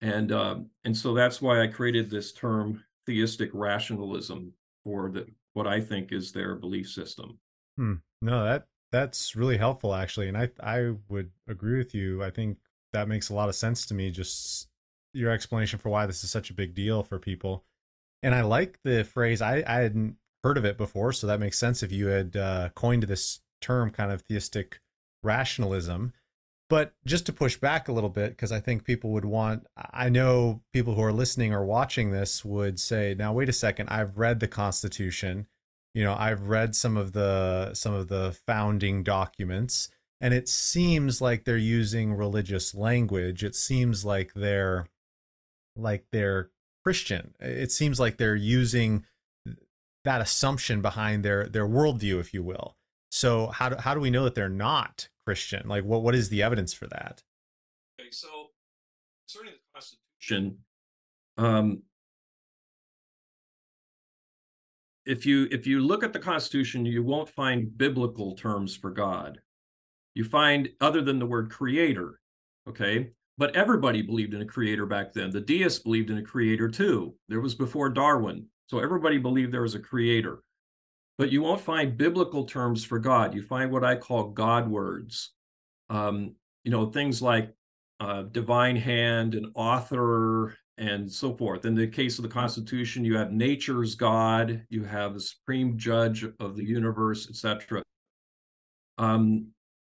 And 0.00 0.32
uh, 0.32 0.56
and 0.84 0.96
so 0.96 1.14
that's 1.14 1.40
why 1.40 1.62
i 1.62 1.66
created 1.66 2.10
this 2.10 2.32
term 2.32 2.82
theistic 3.06 3.50
rationalism 3.52 4.52
for 4.82 5.10
the 5.10 5.26
what 5.52 5.66
i 5.66 5.80
think 5.80 6.12
is 6.12 6.32
their 6.32 6.56
belief 6.56 6.88
system. 6.90 7.38
Hmm. 7.76 7.94
no 8.20 8.44
that 8.44 8.66
that's 8.94 9.34
really 9.34 9.56
helpful 9.56 9.94
actually 9.94 10.28
and 10.28 10.38
i 10.38 10.48
i 10.62 10.94
would 11.08 11.30
agree 11.48 11.78
with 11.78 11.94
you 11.94 12.22
i 12.22 12.30
think 12.30 12.58
that 12.94 13.08
makes 13.08 13.28
a 13.28 13.34
lot 13.34 13.50
of 13.50 13.54
sense 13.54 13.84
to 13.86 13.94
me. 13.94 14.10
Just 14.10 14.68
your 15.12 15.30
explanation 15.30 15.78
for 15.78 15.90
why 15.90 16.06
this 16.06 16.24
is 16.24 16.30
such 16.30 16.48
a 16.48 16.54
big 16.54 16.74
deal 16.74 17.02
for 17.02 17.18
people. 17.18 17.64
And 18.22 18.34
I 18.34 18.40
like 18.40 18.78
the 18.82 19.04
phrase. 19.04 19.42
I, 19.42 19.62
I 19.66 19.82
hadn't 19.82 20.16
heard 20.42 20.56
of 20.56 20.64
it 20.64 20.78
before, 20.78 21.12
so 21.12 21.26
that 21.26 21.40
makes 21.40 21.58
sense 21.58 21.82
if 21.82 21.92
you 21.92 22.06
had 22.06 22.36
uh, 22.36 22.70
coined 22.74 23.02
this 23.02 23.40
term, 23.60 23.90
kind 23.90 24.10
of 24.10 24.22
theistic 24.22 24.80
rationalism. 25.22 26.14
But 26.70 26.94
just 27.04 27.26
to 27.26 27.32
push 27.32 27.58
back 27.58 27.88
a 27.88 27.92
little 27.92 28.08
bit, 28.08 28.30
because 28.30 28.50
I 28.50 28.60
think 28.60 28.84
people 28.84 29.10
would 29.10 29.26
want, 29.26 29.66
I 29.76 30.08
know 30.08 30.62
people 30.72 30.94
who 30.94 31.02
are 31.02 31.12
listening 31.12 31.52
or 31.52 31.64
watching 31.64 32.10
this 32.10 32.44
would 32.44 32.80
say, 32.80 33.14
now, 33.16 33.34
wait 33.34 33.50
a 33.50 33.52
second, 33.52 33.90
I've 33.90 34.16
read 34.16 34.40
the 34.40 34.48
Constitution. 34.48 35.46
You 35.94 36.02
know, 36.02 36.16
I've 36.18 36.48
read 36.48 36.74
some 36.74 36.96
of 36.96 37.12
the 37.12 37.72
some 37.74 37.94
of 37.94 38.08
the 38.08 38.36
founding 38.46 39.04
documents, 39.04 39.88
and 40.20 40.34
it 40.34 40.48
seems 40.48 41.20
like 41.20 41.44
they're 41.44 41.56
using 41.56 42.14
religious 42.14 42.74
language. 42.74 43.44
It 43.44 43.54
seems 43.54 44.04
like 44.04 44.32
they're 44.34 44.88
like 45.76 46.06
they're 46.10 46.50
Christian. 46.82 47.34
It 47.40 47.70
seems 47.70 48.00
like 48.00 48.16
they're 48.16 48.34
using 48.34 49.04
that 50.04 50.20
assumption 50.20 50.82
behind 50.82 51.24
their 51.24 51.46
their 51.46 51.66
worldview, 51.66 52.18
if 52.20 52.34
you 52.34 52.42
will. 52.42 52.76
So 53.10 53.46
how 53.46 53.68
do 53.68 53.76
how 53.76 53.94
do 53.94 54.00
we 54.00 54.10
know 54.10 54.24
that 54.24 54.34
they're 54.34 54.48
not 54.48 55.08
Christian? 55.24 55.68
Like 55.68 55.84
what 55.84 56.02
what 56.02 56.14
is 56.14 56.28
the 56.28 56.42
evidence 56.42 56.72
for 56.72 56.88
that? 56.88 57.22
Okay, 58.00 58.10
so 58.10 58.50
concerning 59.28 59.54
the 59.54 59.60
Constitution, 59.72 60.58
um, 61.38 61.82
if 65.06 65.26
you 65.26 65.48
if 65.50 65.66
you 65.66 65.80
look 65.80 66.02
at 66.02 66.12
the 66.12 66.18
Constitution, 66.18 66.86
you 66.86 67.02
won't 67.02 67.28
find 67.28 67.76
biblical 67.76 68.34
terms 68.34 68.76
for 68.76 68.90
God. 68.90 69.38
You 70.14 70.24
find 70.24 70.68
other 70.80 71.02
than 71.02 71.18
the 71.18 71.26
word 71.26 71.50
creator, 71.50 72.20
okay? 72.68 73.10
But 73.36 73.56
everybody 73.56 74.00
believed 74.00 74.32
in 74.32 74.42
a 74.42 74.46
creator 74.46 74.86
back 74.86 75.12
then. 75.12 75.30
The 75.30 75.40
deists 75.40 75.80
believed 75.80 76.10
in 76.10 76.18
a 76.18 76.22
creator 76.22 76.68
too. 76.68 77.14
There 77.28 77.40
was 77.40 77.54
before 77.54 77.88
Darwin. 77.88 78.46
So 78.66 78.78
everybody 78.78 79.18
believed 79.18 79.52
there 79.52 79.62
was 79.62 79.74
a 79.74 79.80
creator. 79.80 80.42
But 81.18 81.30
you 81.30 81.42
won't 81.42 81.60
find 81.60 81.96
biblical 81.96 82.44
terms 82.44 82.84
for 82.84 82.98
God. 82.98 83.34
You 83.34 83.42
find 83.42 83.70
what 83.70 83.84
I 83.84 83.96
call 83.96 84.30
God 84.30 84.68
words. 84.68 85.32
Um, 85.90 86.34
you 86.64 86.70
know, 86.70 86.90
things 86.90 87.20
like 87.20 87.52
uh, 88.00 88.22
divine 88.22 88.76
hand 88.76 89.34
and 89.34 89.46
author 89.54 90.56
and 90.78 91.10
so 91.10 91.36
forth. 91.36 91.64
In 91.64 91.74
the 91.74 91.86
case 91.86 92.18
of 92.18 92.22
the 92.22 92.28
Constitution, 92.28 93.04
you 93.04 93.16
have 93.16 93.32
nature's 93.32 93.94
God, 93.94 94.62
you 94.68 94.84
have 94.84 95.14
the 95.14 95.20
supreme 95.20 95.78
judge 95.78 96.24
of 96.40 96.56
the 96.56 96.64
universe, 96.64 97.28
etc. 97.28 97.82
Um, 98.98 99.48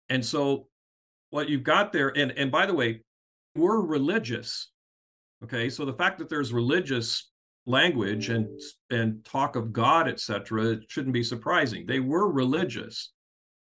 and 0.09 0.25
so 0.25 0.67
what 1.29 1.49
you've 1.49 1.63
got 1.63 1.91
there, 1.91 2.09
and 2.17 2.31
and 2.31 2.51
by 2.51 2.65
the 2.65 2.73
way, 2.73 3.01
we're 3.55 3.81
religious. 3.81 4.71
Okay, 5.43 5.69
so 5.69 5.85
the 5.85 5.93
fact 5.93 6.17
that 6.19 6.29
there's 6.29 6.53
religious 6.53 7.29
language 7.65 8.29
and 8.29 8.47
and 8.89 9.23
talk 9.25 9.55
of 9.55 9.73
God, 9.73 10.07
etc., 10.07 10.77
shouldn't 10.87 11.13
be 11.13 11.23
surprising. 11.23 11.85
They 11.85 11.99
were 11.99 12.31
religious, 12.31 13.11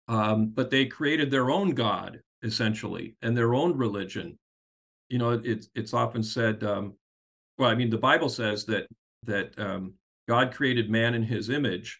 um, 0.07 0.51
but 0.53 0.69
they 0.69 0.85
created 0.85 1.31
their 1.31 1.49
own 1.49 1.71
God 1.71 2.19
essentially 2.43 3.15
and 3.21 3.35
their 3.35 3.53
own 3.53 3.77
religion. 3.77 4.37
You 5.09 5.17
know, 5.17 5.41
it's 5.43 5.69
it's 5.75 5.93
often 5.93 6.23
said. 6.23 6.63
Um, 6.63 6.93
well, 7.57 7.69
I 7.69 7.75
mean, 7.75 7.89
the 7.89 7.97
Bible 7.97 8.29
says 8.29 8.65
that 8.65 8.87
that 9.23 9.57
um, 9.59 9.93
God 10.27 10.53
created 10.53 10.89
man 10.89 11.13
in 11.13 11.23
His 11.23 11.49
image, 11.49 11.99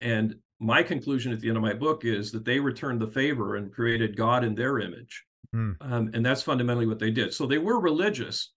and 0.00 0.36
my 0.60 0.82
conclusion 0.82 1.32
at 1.32 1.40
the 1.40 1.48
end 1.48 1.56
of 1.56 1.62
my 1.62 1.72
book 1.72 2.04
is 2.04 2.30
that 2.32 2.44
they 2.44 2.60
returned 2.60 3.00
the 3.00 3.06
favor 3.06 3.56
and 3.56 3.72
created 3.72 4.16
God 4.16 4.44
in 4.44 4.54
their 4.54 4.78
image. 4.78 5.24
Hmm. 5.52 5.72
Um, 5.80 6.10
and 6.12 6.24
that's 6.24 6.42
fundamentally 6.42 6.86
what 6.86 6.98
they 6.98 7.10
did. 7.10 7.32
So 7.32 7.46
they 7.46 7.58
were 7.58 7.80
religious. 7.80 8.52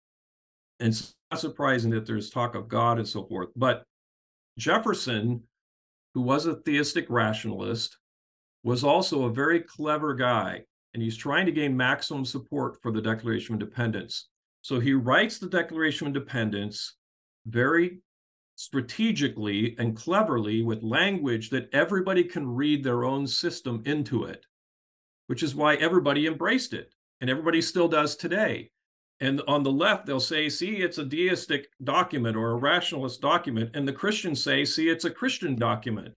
And 0.79 0.89
it's 0.89 1.13
not 1.29 1.39
surprising 1.39 1.91
that 1.91 2.07
there's 2.07 2.31
talk 2.31 2.55
of 2.55 2.67
God 2.67 2.97
and 2.97 3.07
so 3.07 3.23
forth. 3.25 3.49
But 3.55 3.83
Jefferson, 4.57 5.43
who 6.15 6.21
was 6.21 6.47
a 6.47 6.55
theistic 6.55 7.05
rationalist, 7.07 7.97
was 8.63 8.83
also 8.83 9.23
a 9.25 9.33
very 9.33 9.59
clever 9.59 10.15
guy. 10.15 10.63
And 10.93 11.01
he's 11.01 11.17
trying 11.17 11.45
to 11.45 11.51
gain 11.51 11.75
maximum 11.75 12.25
support 12.25 12.81
for 12.81 12.91
the 12.91 13.01
Declaration 13.01 13.55
of 13.55 13.61
Independence. 13.61 14.27
So 14.61 14.79
he 14.79 14.93
writes 14.93 15.39
the 15.39 15.49
Declaration 15.49 16.07
of 16.07 16.15
Independence 16.15 16.95
very 17.45 17.99
strategically 18.55 19.75
and 19.79 19.95
cleverly 19.95 20.61
with 20.61 20.83
language 20.83 21.49
that 21.49 21.69
everybody 21.73 22.23
can 22.23 22.47
read 22.47 22.83
their 22.83 23.05
own 23.05 23.25
system 23.25 23.81
into 23.85 24.25
it 24.25 24.45
which 25.31 25.43
is 25.43 25.55
why 25.55 25.75
everybody 25.75 26.27
embraced 26.27 26.73
it 26.73 26.93
and 27.21 27.29
everybody 27.29 27.61
still 27.61 27.87
does 27.87 28.17
today. 28.17 28.69
And 29.21 29.41
on 29.47 29.63
the 29.63 29.71
left, 29.71 30.05
they'll 30.05 30.19
say, 30.19 30.49
see, 30.49 30.81
it's 30.81 30.97
a 30.97 31.05
deistic 31.05 31.69
document 31.85 32.35
or 32.35 32.51
a 32.51 32.55
rationalist 32.55 33.21
document. 33.21 33.69
And 33.73 33.87
the 33.87 33.93
Christians 33.93 34.43
say, 34.43 34.65
see, 34.65 34.89
it's 34.89 35.05
a 35.05 35.09
Christian 35.09 35.55
document. 35.55 36.13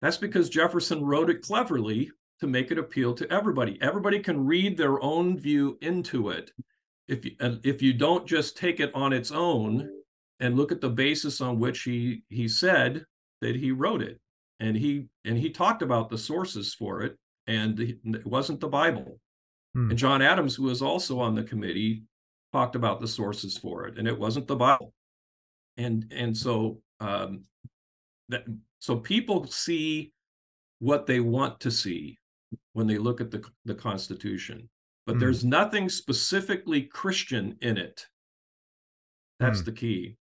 That's 0.00 0.16
because 0.16 0.48
Jefferson 0.48 1.04
wrote 1.04 1.28
it 1.28 1.42
cleverly 1.42 2.10
to 2.44 2.50
make 2.50 2.70
it 2.70 2.78
appeal 2.78 3.14
to 3.14 3.30
everybody. 3.32 3.78
Everybody 3.80 4.18
can 4.18 4.44
read 4.44 4.76
their 4.76 5.02
own 5.02 5.38
view 5.38 5.78
into 5.80 6.28
it. 6.28 6.50
If 7.08 7.24
you, 7.24 7.32
if 7.40 7.80
you 7.80 7.94
don't 7.94 8.26
just 8.26 8.56
take 8.56 8.80
it 8.80 8.94
on 8.94 9.14
its 9.14 9.32
own 9.32 9.88
and 10.40 10.56
look 10.56 10.70
at 10.70 10.82
the 10.82 10.90
basis 10.90 11.40
on 11.40 11.58
which 11.58 11.82
he 11.82 12.22
he 12.28 12.46
said 12.46 13.04
that 13.40 13.56
he 13.56 13.72
wrote 13.72 14.02
it, 14.02 14.20
and 14.60 14.76
he 14.76 15.06
and 15.24 15.38
he 15.38 15.50
talked 15.50 15.80
about 15.80 16.10
the 16.10 16.18
sources 16.18 16.74
for 16.74 17.02
it, 17.02 17.16
and 17.46 17.80
it 17.80 18.26
wasn't 18.26 18.60
the 18.60 18.68
Bible. 18.68 19.18
Hmm. 19.74 19.90
And 19.90 19.98
John 19.98 20.20
Adams, 20.20 20.54
who 20.54 20.64
was 20.64 20.82
also 20.82 21.18
on 21.18 21.34
the 21.34 21.44
committee, 21.44 22.04
talked 22.52 22.76
about 22.76 23.00
the 23.00 23.08
sources 23.08 23.56
for 23.56 23.86
it, 23.86 23.98
and 23.98 24.06
it 24.06 24.18
wasn't 24.18 24.46
the 24.46 24.56
Bible. 24.56 24.92
And 25.78 26.12
and 26.14 26.36
so 26.36 26.80
um, 27.00 27.44
that 28.28 28.44
so 28.80 28.96
people 28.96 29.46
see 29.46 30.12
what 30.78 31.06
they 31.06 31.20
want 31.20 31.60
to 31.60 31.70
see 31.70 32.18
when 32.72 32.86
they 32.86 32.98
look 32.98 33.20
at 33.20 33.30
the 33.30 33.44
the 33.64 33.74
Constitution, 33.74 34.68
but 35.06 35.14
hmm. 35.14 35.20
there's 35.20 35.44
nothing 35.44 35.88
specifically 35.88 36.82
Christian 36.82 37.56
in 37.60 37.76
it. 37.76 38.06
That's 39.40 39.60
hmm. 39.60 39.66
the 39.66 39.72
key. 39.72 40.16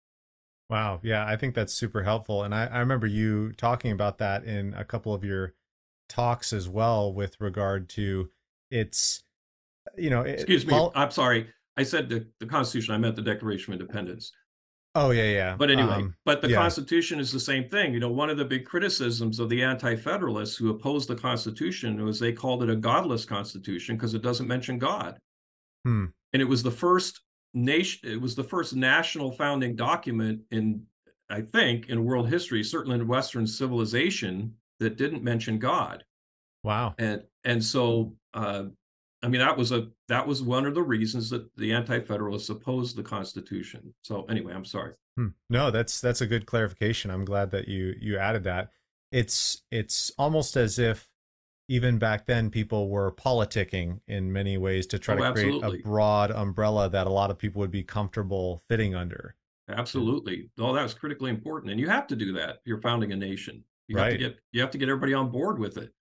Wow. 0.69 0.99
Yeah, 1.03 1.25
I 1.27 1.35
think 1.35 1.53
that's 1.53 1.73
super 1.73 2.01
helpful. 2.01 2.43
And 2.43 2.55
I, 2.55 2.65
I 2.65 2.79
remember 2.79 3.05
you 3.05 3.51
talking 3.53 3.91
about 3.91 4.17
that 4.19 4.45
in 4.45 4.73
a 4.73 4.83
couple 4.83 5.13
of 5.13 5.23
your 5.23 5.53
talks 6.09 6.53
as 6.53 6.69
well 6.69 7.13
with 7.13 7.39
regard 7.39 7.89
to 7.89 8.29
its 8.69 9.23
you 9.97 10.09
know 10.09 10.21
excuse 10.21 10.65
me 10.65 10.89
i'm 10.95 11.11
sorry 11.11 11.47
i 11.77 11.83
said 11.83 12.09
the, 12.09 12.27
the 12.39 12.45
constitution 12.45 12.93
i 12.93 12.97
meant 12.97 13.15
the 13.15 13.21
declaration 13.21 13.73
of 13.73 13.79
independence 13.79 14.31
oh 14.95 15.11
yeah 15.11 15.23
yeah 15.23 15.55
but 15.57 15.71
anyway 15.71 15.93
um, 15.93 16.15
but 16.25 16.41
the 16.41 16.49
yeah. 16.49 16.55
constitution 16.55 17.19
is 17.19 17.31
the 17.31 17.39
same 17.39 17.67
thing 17.69 17.93
you 17.93 17.99
know 17.99 18.11
one 18.11 18.29
of 18.29 18.37
the 18.37 18.45
big 18.45 18.65
criticisms 18.65 19.39
of 19.39 19.49
the 19.49 19.61
anti-federalists 19.61 20.55
who 20.55 20.69
opposed 20.69 21.07
the 21.07 21.15
constitution 21.15 22.03
was 22.03 22.19
they 22.19 22.31
called 22.31 22.63
it 22.63 22.69
a 22.69 22.75
godless 22.75 23.25
constitution 23.25 23.95
because 23.95 24.13
it 24.13 24.21
doesn't 24.21 24.47
mention 24.47 24.77
god 24.77 25.17
hmm. 25.83 26.05
and 26.33 26.41
it 26.41 26.47
was 26.47 26.63
the 26.63 26.71
first 26.71 27.21
nation 27.53 27.99
it 28.03 28.21
was 28.21 28.35
the 28.35 28.43
first 28.43 28.75
national 28.75 29.31
founding 29.31 29.75
document 29.75 30.41
in 30.51 30.83
i 31.29 31.41
think 31.41 31.89
in 31.89 32.03
world 32.03 32.29
history 32.29 32.63
certainly 32.63 32.99
in 32.99 33.07
western 33.07 33.47
civilization 33.47 34.53
that 34.83 34.97
didn't 34.97 35.23
mention 35.23 35.57
God. 35.57 36.03
Wow. 36.63 36.95
And 36.97 37.23
and 37.43 37.63
so 37.63 38.13
uh, 38.33 38.65
I 39.23 39.29
mean 39.29 39.39
that 39.39 39.57
was 39.57 39.71
a 39.71 39.87
that 40.09 40.27
was 40.27 40.43
one 40.43 40.65
of 40.65 40.75
the 40.75 40.83
reasons 40.83 41.29
that 41.29 41.55
the 41.55 41.71
anti-federalists 41.71 42.49
opposed 42.49 42.97
the 42.97 43.03
Constitution. 43.03 43.93
So 44.01 44.25
anyway, 44.25 44.53
I'm 44.53 44.65
sorry. 44.65 44.93
Hmm. 45.15 45.29
No, 45.49 45.71
that's 45.71 46.01
that's 46.01 46.21
a 46.21 46.27
good 46.27 46.45
clarification. 46.45 47.09
I'm 47.09 47.25
glad 47.25 47.51
that 47.51 47.67
you 47.67 47.95
you 47.99 48.17
added 48.17 48.43
that. 48.43 48.71
It's 49.11 49.63
it's 49.71 50.11
almost 50.17 50.57
as 50.57 50.77
if 50.77 51.07
even 51.69 51.97
back 51.97 52.25
then 52.25 52.49
people 52.49 52.89
were 52.89 53.11
politicking 53.11 54.01
in 54.07 54.33
many 54.33 54.57
ways 54.57 54.85
to 54.87 54.99
try 54.99 55.15
oh, 55.15 55.17
to 55.19 55.31
create 55.31 55.55
absolutely. 55.55 55.79
a 55.79 55.83
broad 55.83 56.31
umbrella 56.31 56.89
that 56.89 57.07
a 57.07 57.11
lot 57.11 57.31
of 57.31 57.37
people 57.37 57.61
would 57.61 57.71
be 57.71 57.83
comfortable 57.83 58.61
fitting 58.67 58.93
under. 58.93 59.35
Absolutely. 59.69 60.49
Oh, 60.59 60.73
that 60.73 60.83
was 60.83 60.93
critically 60.93 61.29
important. 61.29 61.71
And 61.71 61.79
you 61.79 61.87
have 61.87 62.07
to 62.07 62.17
do 62.17 62.33
that. 62.33 62.57
You're 62.65 62.81
founding 62.81 63.13
a 63.13 63.15
nation. 63.15 63.63
You 63.87 63.95
right. 63.95 64.11
have 64.11 64.13
to 64.13 64.17
get 64.17 64.39
you 64.51 64.61
have 64.61 64.71
to 64.71 64.77
get 64.77 64.89
everybody 64.89 65.13
on 65.13 65.29
board 65.29 65.59
with 65.59 65.77
it. 65.77 65.93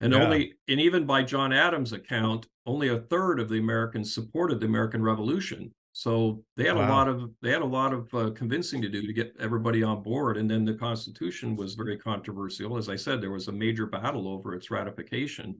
And 0.00 0.12
yeah. 0.12 0.22
only 0.22 0.54
and 0.68 0.80
even 0.80 1.06
by 1.06 1.22
John 1.22 1.52
Adams' 1.52 1.92
account, 1.92 2.46
only 2.66 2.88
a 2.88 2.98
third 2.98 3.40
of 3.40 3.48
the 3.48 3.58
Americans 3.58 4.14
supported 4.14 4.60
the 4.60 4.66
American 4.66 5.02
Revolution. 5.02 5.72
So 5.92 6.44
they 6.56 6.64
had 6.64 6.76
wow. 6.76 6.88
a 6.88 6.90
lot 6.90 7.08
of 7.08 7.30
they 7.42 7.50
had 7.50 7.62
a 7.62 7.66
lot 7.66 7.92
of 7.92 8.14
uh, 8.14 8.30
convincing 8.30 8.80
to 8.82 8.88
do 8.88 9.04
to 9.04 9.12
get 9.12 9.34
everybody 9.40 9.82
on 9.82 10.02
board. 10.02 10.36
And 10.36 10.48
then 10.48 10.64
the 10.64 10.74
Constitution 10.74 11.56
was 11.56 11.74
very 11.74 11.98
controversial. 11.98 12.76
As 12.76 12.88
I 12.88 12.94
said, 12.94 13.20
there 13.20 13.32
was 13.32 13.48
a 13.48 13.52
major 13.52 13.86
battle 13.86 14.28
over 14.28 14.54
its 14.54 14.70
ratification. 14.70 15.56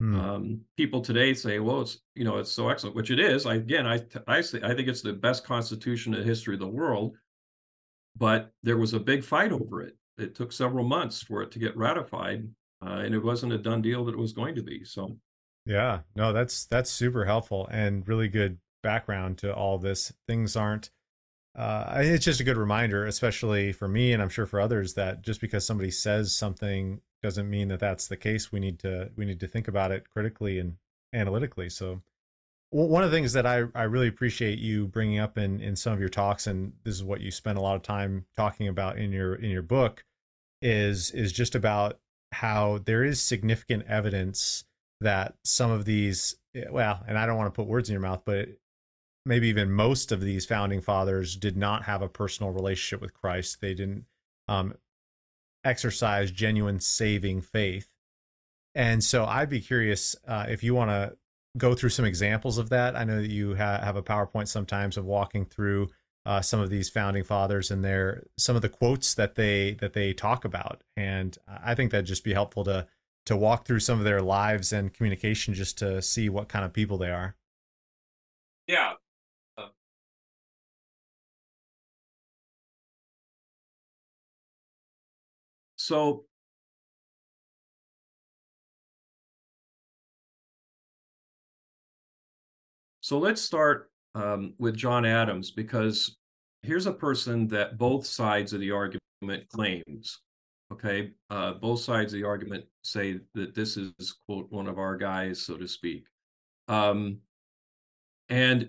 Hmm. 0.00 0.20
Um, 0.20 0.60
people 0.76 1.00
today 1.00 1.34
say, 1.34 1.60
"Well, 1.60 1.82
it's 1.82 1.98
you 2.16 2.24
know 2.24 2.38
it's 2.38 2.50
so 2.50 2.68
excellent," 2.68 2.96
which 2.96 3.12
it 3.12 3.20
is. 3.20 3.46
I, 3.46 3.56
again, 3.56 3.86
I 3.86 4.02
I 4.26 4.40
say 4.40 4.60
I 4.62 4.74
think 4.74 4.88
it's 4.88 5.02
the 5.02 5.12
best 5.12 5.44
Constitution 5.44 6.14
in 6.14 6.20
the 6.20 6.26
history 6.26 6.54
of 6.54 6.60
the 6.60 6.66
world. 6.66 7.16
But 8.16 8.50
there 8.64 8.78
was 8.78 8.94
a 8.94 9.00
big 9.00 9.22
fight 9.22 9.52
over 9.52 9.82
it 9.82 9.96
it 10.18 10.34
took 10.34 10.52
several 10.52 10.84
months 10.84 11.22
for 11.22 11.42
it 11.42 11.50
to 11.52 11.58
get 11.58 11.76
ratified, 11.76 12.46
uh, 12.84 13.00
and 13.04 13.14
it 13.14 13.24
wasn't 13.24 13.52
a 13.52 13.58
done 13.58 13.82
deal 13.82 14.04
that 14.04 14.14
it 14.14 14.18
was 14.18 14.32
going 14.32 14.54
to 14.54 14.62
be. 14.62 14.84
So, 14.84 15.18
yeah, 15.66 16.00
no, 16.14 16.32
that's 16.32 16.64
that's 16.66 16.90
super 16.90 17.24
helpful 17.24 17.68
and 17.70 18.06
really 18.06 18.28
good 18.28 18.58
background 18.82 19.38
to 19.38 19.54
all 19.54 19.78
this. 19.78 20.12
Things 20.26 20.56
aren't. 20.56 20.90
Uh, 21.56 21.94
it's 21.96 22.24
just 22.24 22.40
a 22.40 22.44
good 22.44 22.56
reminder, 22.56 23.04
especially 23.04 23.72
for 23.72 23.88
me, 23.88 24.12
and 24.12 24.22
I'm 24.22 24.28
sure 24.28 24.46
for 24.46 24.60
others, 24.60 24.94
that 24.94 25.22
just 25.22 25.40
because 25.40 25.66
somebody 25.66 25.90
says 25.90 26.34
something 26.34 27.00
doesn't 27.20 27.50
mean 27.50 27.68
that 27.68 27.80
that's 27.80 28.06
the 28.06 28.16
case. 28.16 28.52
We 28.52 28.60
need 28.60 28.78
to 28.80 29.10
we 29.16 29.24
need 29.24 29.40
to 29.40 29.48
think 29.48 29.66
about 29.66 29.90
it 29.90 30.08
critically 30.08 30.58
and 30.58 30.76
analytically. 31.12 31.68
So 31.68 32.02
one 32.70 33.02
of 33.02 33.10
the 33.10 33.16
things 33.16 33.32
that 33.32 33.46
I, 33.46 33.64
I 33.74 33.84
really 33.84 34.08
appreciate 34.08 34.58
you 34.58 34.86
bringing 34.86 35.18
up 35.18 35.38
in, 35.38 35.60
in 35.60 35.74
some 35.74 35.94
of 35.94 36.00
your 36.00 36.10
talks, 36.10 36.46
and 36.46 36.74
this 36.84 36.94
is 36.94 37.02
what 37.02 37.22
you 37.22 37.30
spend 37.30 37.56
a 37.56 37.62
lot 37.62 37.76
of 37.76 37.82
time 37.82 38.26
talking 38.36 38.68
about 38.68 38.98
in 38.98 39.10
your 39.10 39.34
in 39.34 39.50
your 39.50 39.62
book, 39.62 40.04
is 40.60 41.10
is 41.10 41.32
just 41.32 41.54
about 41.54 41.98
how 42.32 42.78
there 42.78 43.04
is 43.04 43.20
significant 43.20 43.84
evidence 43.86 44.64
that 45.00 45.34
some 45.44 45.70
of 45.70 45.84
these 45.84 46.36
well, 46.70 47.04
and 47.06 47.18
I 47.18 47.26
don't 47.26 47.36
want 47.36 47.52
to 47.52 47.56
put 47.56 47.68
words 47.68 47.88
in 47.88 47.92
your 47.92 48.02
mouth, 48.02 48.22
but 48.24 48.48
maybe 49.24 49.48
even 49.48 49.70
most 49.70 50.10
of 50.10 50.20
these 50.20 50.46
founding 50.46 50.80
fathers 50.80 51.36
did 51.36 51.56
not 51.56 51.84
have 51.84 52.02
a 52.02 52.08
personal 52.08 52.52
relationship 52.52 53.00
with 53.00 53.14
Christ. 53.14 53.60
They 53.60 53.74
didn't 53.74 54.06
um, 54.48 54.74
exercise 55.64 56.30
genuine 56.30 56.80
saving 56.80 57.42
faith. 57.42 57.88
And 58.74 59.02
so 59.04 59.24
I'd 59.24 59.50
be 59.50 59.60
curious 59.60 60.16
uh, 60.26 60.46
if 60.48 60.62
you 60.62 60.74
want 60.74 60.90
to 60.90 61.16
go 61.56 61.74
through 61.74 61.90
some 61.90 62.04
examples 62.04 62.58
of 62.58 62.70
that. 62.70 62.96
I 62.96 63.04
know 63.04 63.20
that 63.20 63.30
you 63.30 63.56
ha- 63.56 63.80
have 63.82 63.96
a 63.96 64.02
PowerPoint 64.02 64.48
sometimes 64.48 64.96
of 64.96 65.04
walking 65.04 65.44
through 65.44 65.88
uh, 66.28 66.42
some 66.42 66.60
of 66.60 66.68
these 66.68 66.90
founding 66.90 67.24
fathers 67.24 67.70
and 67.70 67.82
their 67.82 68.24
some 68.36 68.54
of 68.54 68.60
the 68.60 68.68
quotes 68.68 69.14
that 69.14 69.34
they 69.34 69.72
that 69.80 69.94
they 69.94 70.12
talk 70.12 70.44
about, 70.44 70.82
and 70.94 71.38
I 71.48 71.74
think 71.74 71.90
that'd 71.90 72.04
just 72.06 72.22
be 72.22 72.34
helpful 72.34 72.64
to 72.64 72.86
to 73.26 73.36
walk 73.36 73.66
through 73.66 73.80
some 73.80 73.98
of 73.98 74.04
their 74.04 74.20
lives 74.20 74.72
and 74.72 74.92
communication 74.92 75.54
just 75.54 75.78
to 75.78 76.02
see 76.02 76.28
what 76.28 76.48
kind 76.48 76.64
of 76.66 76.72
people 76.74 76.98
they 76.98 77.10
are. 77.10 77.36
Yeah. 78.66 78.94
so 85.76 86.26
So 93.00 93.18
let's 93.18 93.40
start 93.40 93.90
um, 94.14 94.52
with 94.58 94.76
John 94.76 95.06
Adams 95.06 95.50
because 95.50 96.17
here's 96.62 96.86
a 96.86 96.92
person 96.92 97.48
that 97.48 97.78
both 97.78 98.06
sides 98.06 98.52
of 98.52 98.60
the 98.60 98.70
argument 98.70 99.48
claims. 99.52 100.20
Okay, 100.70 101.12
uh, 101.30 101.54
both 101.54 101.80
sides 101.80 102.12
of 102.12 102.20
the 102.20 102.26
argument 102.26 102.64
say 102.82 103.20
that 103.34 103.54
this 103.54 103.78
is 103.78 104.16
quote 104.26 104.50
one 104.50 104.68
of 104.68 104.78
our 104.78 104.96
guys, 104.96 105.40
so 105.40 105.56
to 105.56 105.66
speak. 105.66 106.04
Um, 106.68 107.20
and 108.28 108.68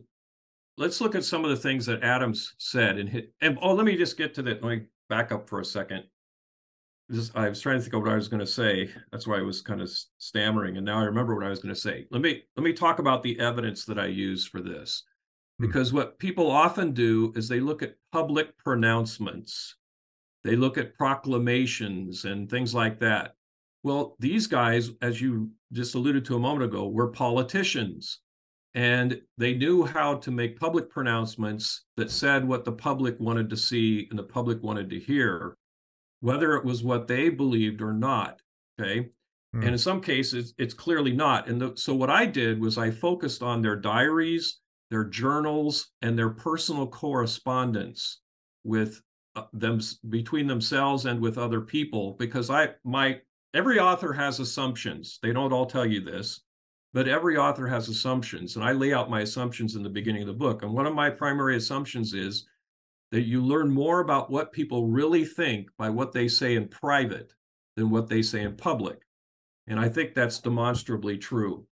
let's 0.77 1.01
look 1.01 1.13
at 1.13 1.25
some 1.25 1.43
of 1.43 1.49
the 1.49 1.57
things 1.57 1.85
that 1.87 2.01
Adams 2.01 2.53
said. 2.57 2.97
And 2.97 3.09
hit, 3.09 3.33
and 3.41 3.59
oh, 3.61 3.73
let 3.73 3.85
me 3.85 3.97
just 3.97 4.17
get 4.17 4.33
to 4.35 4.41
that. 4.43 4.63
Let 4.63 4.77
me 4.77 4.85
back 5.09 5.33
up 5.33 5.49
for 5.49 5.59
a 5.59 5.65
second. 5.65 6.05
Just, 7.11 7.35
I 7.35 7.49
was 7.49 7.59
trying 7.59 7.77
to 7.77 7.81
think 7.81 7.93
of 7.93 8.01
what 8.01 8.11
I 8.11 8.15
was 8.15 8.27
going 8.27 8.39
to 8.39 8.47
say. 8.47 8.89
That's 9.11 9.27
why 9.27 9.39
I 9.39 9.41
was 9.41 9.61
kind 9.61 9.81
of 9.81 9.91
stammering, 10.19 10.77
and 10.77 10.85
now 10.85 10.99
I 10.99 11.03
remember 11.03 11.35
what 11.35 11.45
I 11.45 11.49
was 11.49 11.59
going 11.59 11.73
to 11.73 11.79
say. 11.79 12.05
Let 12.11 12.21
me 12.21 12.43
let 12.55 12.63
me 12.63 12.71
talk 12.71 12.99
about 12.99 13.23
the 13.23 13.37
evidence 13.39 13.83
that 13.85 13.99
I 13.99 14.05
use 14.05 14.45
for 14.45 14.61
this. 14.61 15.03
Because 15.59 15.91
what 15.91 16.19
people 16.19 16.49
often 16.49 16.93
do 16.93 17.33
is 17.35 17.47
they 17.47 17.59
look 17.59 17.83
at 17.83 17.95
public 18.11 18.57
pronouncements, 18.57 19.75
they 20.43 20.55
look 20.55 20.77
at 20.77 20.95
proclamations 20.95 22.25
and 22.25 22.49
things 22.49 22.73
like 22.73 22.99
that. 22.99 23.35
Well, 23.83 24.15
these 24.19 24.47
guys, 24.47 24.91
as 25.01 25.21
you 25.21 25.51
just 25.71 25.95
alluded 25.95 26.25
to 26.25 26.35
a 26.35 26.39
moment 26.39 26.65
ago, 26.65 26.87
were 26.87 27.07
politicians, 27.07 28.19
and 28.73 29.21
they 29.37 29.53
knew 29.53 29.85
how 29.85 30.15
to 30.15 30.31
make 30.31 30.59
public 30.59 30.89
pronouncements 30.89 31.85
that 31.97 32.11
said 32.11 32.47
what 32.47 32.65
the 32.65 32.71
public 32.71 33.19
wanted 33.19 33.49
to 33.49 33.57
see 33.57 34.07
and 34.09 34.19
the 34.19 34.23
public 34.23 34.61
wanted 34.61 34.89
to 34.89 34.99
hear 34.99 35.55
whether 36.21 36.55
it 36.55 36.65
was 36.65 36.83
what 36.83 37.07
they 37.07 37.29
believed 37.29 37.81
or 37.81 37.93
not. 37.93 38.41
Okay. 38.79 39.09
Hmm. 39.53 39.61
And 39.61 39.71
in 39.71 39.77
some 39.77 40.01
cases, 40.01 40.53
it's 40.57 40.73
clearly 40.73 41.13
not. 41.13 41.47
And 41.47 41.61
the, 41.61 41.73
so 41.75 41.95
what 41.95 42.09
I 42.09 42.25
did 42.25 42.59
was 42.59 42.77
I 42.77 42.91
focused 42.91 43.41
on 43.41 43.61
their 43.61 43.75
diaries, 43.75 44.59
their 44.89 45.05
journals, 45.05 45.89
and 46.01 46.17
their 46.17 46.29
personal 46.29 46.87
correspondence 46.87 48.21
with 48.63 49.01
uh, 49.35 49.43
them 49.53 49.79
between 50.09 50.47
themselves 50.47 51.05
and 51.05 51.19
with 51.21 51.37
other 51.37 51.61
people 51.61 52.15
because 52.19 52.49
I 52.49 52.69
my 52.83 53.19
every 53.53 53.79
author 53.79 54.13
has 54.13 54.39
assumptions. 54.39 55.19
They 55.21 55.31
don't 55.31 55.53
all 55.53 55.65
tell 55.65 55.85
you 55.85 56.01
this, 56.01 56.41
but 56.93 57.07
every 57.07 57.37
author 57.37 57.67
has 57.67 57.89
assumptions 57.89 58.55
and 58.55 58.65
I 58.65 58.71
lay 58.71 58.93
out 58.93 59.09
my 59.09 59.21
assumptions 59.21 59.75
in 59.75 59.83
the 59.83 59.89
beginning 59.89 60.23
of 60.23 60.27
the 60.27 60.33
book. 60.33 60.63
And 60.63 60.73
one 60.73 60.85
of 60.85 60.95
my 60.95 61.09
primary 61.09 61.55
assumptions 61.55 62.13
is 62.13 62.47
that 63.11 63.21
you 63.21 63.41
learn 63.43 63.69
more 63.71 64.01
about 64.01 64.29
what 64.29 64.51
people 64.51 64.87
really 64.87 65.25
think 65.25 65.69
by 65.77 65.89
what 65.89 66.11
they 66.11 66.27
say 66.27 66.55
in 66.55 66.67
private 66.67 67.33
than 67.75 67.89
what 67.89 68.07
they 68.07 68.21
say 68.21 68.41
in 68.41 68.55
public. 68.55 68.99
And 69.67 69.79
I 69.79 69.89
think 69.89 70.13
that's 70.13 70.39
demonstrably 70.39 71.17
true. 71.17 71.65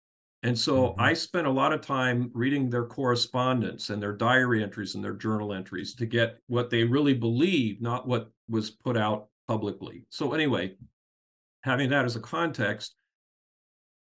And 0.46 0.56
so 0.56 0.90
mm-hmm. 0.90 1.00
I 1.00 1.12
spent 1.12 1.48
a 1.48 1.50
lot 1.50 1.72
of 1.72 1.80
time 1.80 2.30
reading 2.32 2.70
their 2.70 2.86
correspondence 2.86 3.90
and 3.90 4.00
their 4.00 4.12
diary 4.12 4.62
entries 4.62 4.94
and 4.94 5.02
their 5.02 5.14
journal 5.14 5.52
entries 5.52 5.94
to 5.96 6.06
get 6.06 6.38
what 6.46 6.70
they 6.70 6.84
really 6.84 7.14
believed, 7.14 7.82
not 7.82 8.06
what 8.06 8.30
was 8.48 8.70
put 8.70 8.96
out 8.96 9.26
publicly. 9.48 10.04
So, 10.08 10.34
anyway, 10.34 10.76
having 11.64 11.90
that 11.90 12.04
as 12.04 12.14
a 12.14 12.20
context, 12.20 12.94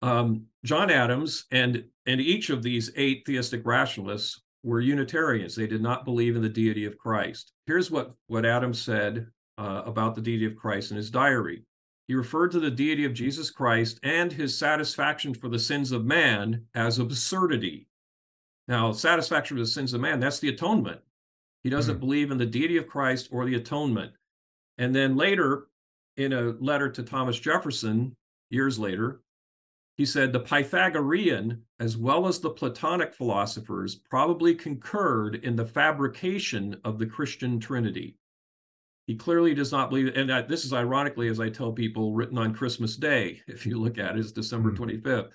um, 0.00 0.46
John 0.64 0.90
Adams 0.90 1.44
and 1.50 1.84
and 2.06 2.22
each 2.22 2.48
of 2.48 2.62
these 2.62 2.90
eight 2.96 3.24
theistic 3.26 3.60
rationalists 3.66 4.40
were 4.62 4.80
Unitarians. 4.80 5.54
They 5.54 5.66
did 5.66 5.82
not 5.82 6.06
believe 6.06 6.36
in 6.36 6.42
the 6.42 6.48
deity 6.48 6.86
of 6.86 6.96
Christ. 6.96 7.52
Here's 7.66 7.90
what, 7.90 8.14
what 8.28 8.46
Adam 8.46 8.72
said 8.72 9.26
uh, 9.58 9.82
about 9.84 10.14
the 10.14 10.22
deity 10.22 10.46
of 10.46 10.56
Christ 10.56 10.90
in 10.90 10.96
his 10.96 11.10
diary. 11.10 11.64
He 12.10 12.16
referred 12.16 12.50
to 12.50 12.58
the 12.58 12.72
deity 12.72 13.04
of 13.04 13.14
Jesus 13.14 13.50
Christ 13.50 14.00
and 14.02 14.32
his 14.32 14.58
satisfaction 14.58 15.32
for 15.32 15.48
the 15.48 15.60
sins 15.60 15.92
of 15.92 16.04
man 16.04 16.66
as 16.74 16.98
absurdity. 16.98 17.86
Now, 18.66 18.90
satisfaction 18.90 19.56
for 19.56 19.62
the 19.62 19.68
sins 19.68 19.94
of 19.94 20.00
man, 20.00 20.18
that's 20.18 20.40
the 20.40 20.48
atonement. 20.48 21.02
He 21.62 21.70
doesn't 21.70 21.94
mm-hmm. 21.94 22.00
believe 22.00 22.32
in 22.32 22.38
the 22.38 22.46
deity 22.46 22.78
of 22.78 22.88
Christ 22.88 23.28
or 23.30 23.44
the 23.44 23.54
atonement. 23.54 24.10
And 24.76 24.92
then 24.92 25.14
later, 25.14 25.68
in 26.16 26.32
a 26.32 26.56
letter 26.58 26.88
to 26.88 27.04
Thomas 27.04 27.38
Jefferson, 27.38 28.16
years 28.50 28.76
later, 28.76 29.20
he 29.96 30.04
said 30.04 30.32
the 30.32 30.40
Pythagorean, 30.40 31.62
as 31.78 31.96
well 31.96 32.26
as 32.26 32.40
the 32.40 32.50
Platonic 32.50 33.14
philosophers, 33.14 33.94
probably 33.94 34.56
concurred 34.56 35.36
in 35.36 35.54
the 35.54 35.64
fabrication 35.64 36.80
of 36.82 36.98
the 36.98 37.06
Christian 37.06 37.60
Trinity. 37.60 38.16
He 39.10 39.16
clearly 39.16 39.54
does 39.54 39.72
not 39.72 39.90
believe, 39.90 40.14
and 40.14 40.30
this 40.48 40.64
is 40.64 40.72
ironically, 40.72 41.26
as 41.26 41.40
I 41.40 41.48
tell 41.48 41.72
people, 41.72 42.14
written 42.14 42.38
on 42.38 42.54
Christmas 42.54 42.94
Day. 42.94 43.42
If 43.48 43.66
you 43.66 43.76
look 43.76 43.98
at 43.98 44.14
it, 44.14 44.20
it's 44.20 44.30
December 44.30 44.70
25th. 44.70 45.24
Hmm. 45.24 45.28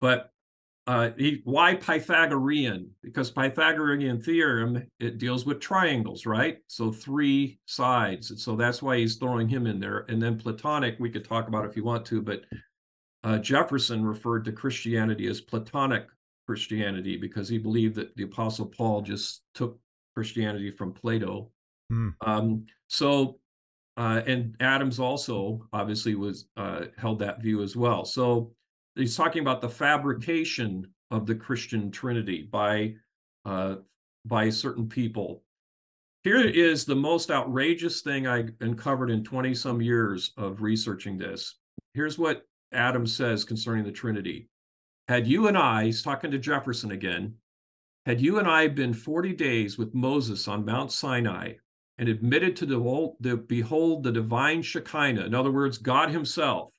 But 0.00 0.32
uh, 0.88 1.10
he, 1.16 1.40
why 1.44 1.76
Pythagorean? 1.76 2.90
Because 3.04 3.30
Pythagorean 3.30 4.20
theorem 4.20 4.88
it 4.98 5.18
deals 5.18 5.46
with 5.46 5.60
triangles, 5.60 6.26
right? 6.26 6.58
So 6.66 6.90
three 6.90 7.60
sides, 7.66 8.30
and 8.30 8.40
so 8.40 8.56
that's 8.56 8.82
why 8.82 8.98
he's 8.98 9.14
throwing 9.14 9.48
him 9.48 9.68
in 9.68 9.78
there. 9.78 10.06
And 10.08 10.20
then 10.20 10.36
Platonic, 10.36 10.96
we 10.98 11.08
could 11.08 11.24
talk 11.24 11.46
about 11.46 11.66
if 11.66 11.76
you 11.76 11.84
want 11.84 12.04
to, 12.06 12.20
but 12.20 12.40
uh, 13.22 13.38
Jefferson 13.38 14.04
referred 14.04 14.44
to 14.46 14.50
Christianity 14.50 15.28
as 15.28 15.40
Platonic 15.40 16.08
Christianity 16.48 17.16
because 17.16 17.48
he 17.48 17.58
believed 17.58 17.94
that 17.94 18.16
the 18.16 18.24
Apostle 18.24 18.66
Paul 18.66 19.02
just 19.02 19.42
took 19.54 19.78
Christianity 20.16 20.72
from 20.72 20.92
Plato. 20.92 21.52
Mm. 21.92 22.14
Um, 22.26 22.66
so, 22.94 23.40
uh, 23.96 24.22
and 24.24 24.54
Adams 24.60 25.00
also 25.00 25.66
obviously 25.72 26.14
was 26.14 26.46
uh, 26.56 26.82
held 26.96 27.18
that 27.18 27.42
view 27.42 27.60
as 27.60 27.74
well. 27.74 28.04
So 28.04 28.52
he's 28.94 29.16
talking 29.16 29.42
about 29.42 29.60
the 29.60 29.68
fabrication 29.68 30.86
of 31.10 31.26
the 31.26 31.34
Christian 31.34 31.90
Trinity 31.90 32.48
by 32.50 32.94
uh, 33.44 33.76
by 34.24 34.48
certain 34.48 34.88
people. 34.88 35.42
Here 36.22 36.40
is 36.40 36.84
the 36.84 36.94
most 36.94 37.32
outrageous 37.32 38.00
thing 38.00 38.28
I 38.28 38.44
uncovered 38.60 39.10
in 39.10 39.24
20 39.24 39.54
some 39.54 39.82
years 39.82 40.32
of 40.36 40.62
researching 40.62 41.18
this. 41.18 41.56
Here's 41.94 42.16
what 42.16 42.46
Adams 42.72 43.14
says 43.14 43.44
concerning 43.44 43.84
the 43.84 43.92
Trinity. 43.92 44.48
Had 45.08 45.26
you 45.26 45.48
and 45.48 45.58
I, 45.58 45.86
he's 45.86 46.02
talking 46.02 46.30
to 46.30 46.38
Jefferson 46.38 46.92
again, 46.92 47.34
had 48.06 48.20
you 48.20 48.38
and 48.38 48.48
I 48.48 48.68
been 48.68 48.94
40 48.94 49.34
days 49.34 49.76
with 49.76 49.94
Moses 49.94 50.46
on 50.46 50.64
Mount 50.64 50.92
Sinai 50.92 51.54
and 51.98 52.08
admitted 52.08 52.56
to 52.56 52.66
the, 52.66 53.14
the 53.20 53.36
behold 53.36 54.02
the 54.02 54.12
divine 54.12 54.62
Shekinah, 54.62 55.24
in 55.24 55.34
other 55.34 55.52
words, 55.52 55.78
God 55.78 56.10
Himself, 56.10 56.72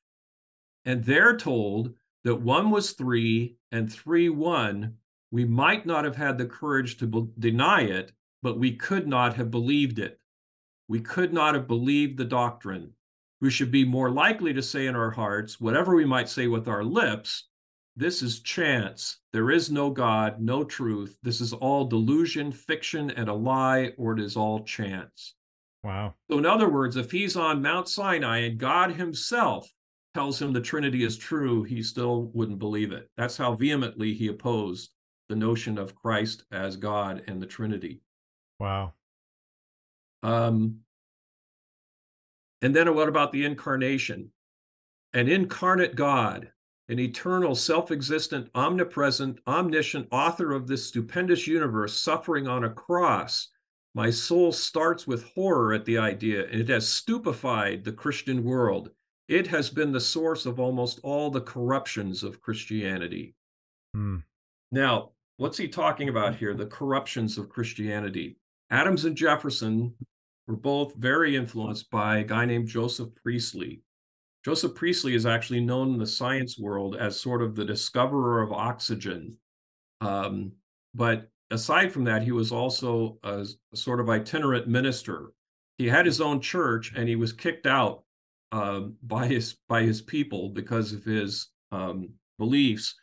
and 0.83 1.03
they're 1.03 1.37
told 1.37 1.93
that 2.23 2.35
one 2.35 2.71
was 2.71 2.91
three 2.91 3.55
and 3.71 3.91
three 3.91 4.29
one, 4.29 4.95
we 5.31 5.45
might 5.45 5.85
not 5.85 6.05
have 6.05 6.15
had 6.15 6.37
the 6.37 6.45
courage 6.45 6.97
to 6.97 7.07
be- 7.07 7.27
deny 7.39 7.81
it, 7.81 8.11
but 8.41 8.59
we 8.59 8.75
could 8.75 9.07
not 9.07 9.35
have 9.35 9.51
believed 9.51 9.99
it. 9.99 10.19
We 10.87 10.99
could 10.99 11.33
not 11.33 11.55
have 11.55 11.67
believed 11.67 12.17
the 12.17 12.25
doctrine. 12.25 12.91
We 13.41 13.49
should 13.49 13.71
be 13.71 13.85
more 13.85 14.09
likely 14.09 14.53
to 14.53 14.61
say 14.61 14.87
in 14.87 14.95
our 14.95 15.11
hearts, 15.11 15.59
whatever 15.59 15.95
we 15.95 16.05
might 16.05 16.29
say 16.29 16.47
with 16.47 16.67
our 16.67 16.83
lips, 16.83 17.47
this 17.95 18.21
is 18.21 18.41
chance. 18.41 19.19
There 19.31 19.51
is 19.51 19.71
no 19.71 19.89
God, 19.89 20.41
no 20.41 20.63
truth. 20.63 21.17
This 21.23 21.39
is 21.39 21.53
all 21.53 21.85
delusion, 21.85 22.51
fiction, 22.51 23.09
and 23.11 23.29
a 23.29 23.33
lie, 23.33 23.93
or 23.97 24.13
it 24.13 24.19
is 24.19 24.35
all 24.35 24.63
chance. 24.63 25.35
Wow. 25.83 26.15
So, 26.29 26.37
in 26.37 26.45
other 26.45 26.67
words, 26.67 26.97
if 26.97 27.11
he's 27.11 27.35
on 27.35 27.61
Mount 27.61 27.87
Sinai 27.87 28.39
and 28.39 28.57
God 28.57 28.91
himself 28.91 29.69
tells 30.13 30.41
him 30.41 30.51
the 30.51 30.61
Trinity 30.61 31.03
is 31.03 31.17
true, 31.17 31.63
he 31.63 31.83
still 31.83 32.31
wouldn't 32.33 32.59
believe 32.59 32.91
it. 32.91 33.09
That's 33.17 33.37
how 33.37 33.55
vehemently 33.55 34.13
he 34.13 34.27
opposed 34.27 34.91
the 35.29 35.35
notion 35.35 35.77
of 35.77 35.95
Christ 35.95 36.43
as 36.51 36.75
God 36.75 37.23
and 37.27 37.41
the 37.41 37.45
Trinity. 37.45 38.01
Wow. 38.59 38.93
Um, 40.23 40.79
and 42.61 42.75
then 42.75 42.93
what 42.95 43.09
about 43.09 43.31
the 43.31 43.45
incarnation? 43.45 44.31
An 45.13 45.27
incarnate 45.27 45.95
God, 45.95 46.49
an 46.87 46.99
eternal, 46.99 47.55
self 47.55 47.91
existent, 47.91 48.49
omnipresent, 48.53 49.39
omniscient 49.47 50.07
author 50.11 50.53
of 50.53 50.67
this 50.67 50.85
stupendous 50.85 51.47
universe 51.47 51.99
suffering 51.99 52.47
on 52.47 52.63
a 52.63 52.69
cross. 52.69 53.49
My 53.93 54.09
soul 54.09 54.51
starts 54.51 55.07
with 55.07 55.23
horror 55.33 55.73
at 55.73 55.85
the 55.85 55.97
idea, 55.97 56.45
and 56.47 56.61
it 56.61 56.69
has 56.69 56.87
stupefied 56.87 57.83
the 57.83 57.93
Christian 57.93 58.43
world. 58.43 58.91
It 59.27 59.47
has 59.47 59.69
been 59.69 59.91
the 59.91 60.01
source 60.01 60.45
of 60.45 60.59
almost 60.59 60.99
all 61.01 61.31
the 61.31 61.41
corruptions 61.41 62.21
of 62.21 62.41
Christianity. 62.41 63.35
Hmm. 63.93 64.17
Now, 64.71 65.11
what's 65.37 65.57
he 65.57 65.67
talking 65.67 66.09
about 66.09 66.35
here? 66.35 66.53
The 66.53 66.65
corruptions 66.65 67.37
of 67.37 67.49
Christianity. 67.49 68.37
Adams 68.69 69.05
and 69.05 69.15
Jefferson 69.15 69.93
were 70.47 70.57
both 70.57 70.93
very 70.95 71.35
influenced 71.35 71.89
by 71.89 72.17
a 72.17 72.23
guy 72.23 72.45
named 72.45 72.67
Joseph 72.67 73.09
Priestley. 73.15 73.81
Joseph 74.45 74.75
Priestley 74.75 75.15
is 75.15 75.25
actually 75.25 75.59
known 75.59 75.93
in 75.93 75.97
the 75.97 76.05
science 76.05 76.59
world 76.59 76.95
as 76.95 77.19
sort 77.19 77.41
of 77.41 77.55
the 77.55 77.65
discoverer 77.65 78.43
of 78.43 78.53
oxygen. 78.53 79.35
Um, 80.01 80.51
but 80.93 81.31
aside 81.49 81.91
from 81.91 82.03
that, 82.03 82.21
he 82.21 82.31
was 82.31 82.51
also 82.51 83.17
a, 83.23 83.47
a, 83.73 83.75
sort 83.75 83.99
of 83.99 84.07
itinerant 84.07 84.67
minister. 84.67 85.31
He 85.79 85.87
had 85.87 86.05
his 86.05 86.21
own 86.21 86.41
church, 86.41 86.93
and 86.95 87.09
he 87.09 87.15
was 87.15 87.33
kicked 87.33 87.65
out 87.65 88.03
uh, 88.51 88.81
by 89.01 89.25
his 89.25 89.55
by 89.67 89.81
his 89.81 90.03
people 90.03 90.49
because 90.49 90.93
of 90.93 91.03
his 91.03 91.47
um, 91.71 92.09
beliefs. 92.37 92.93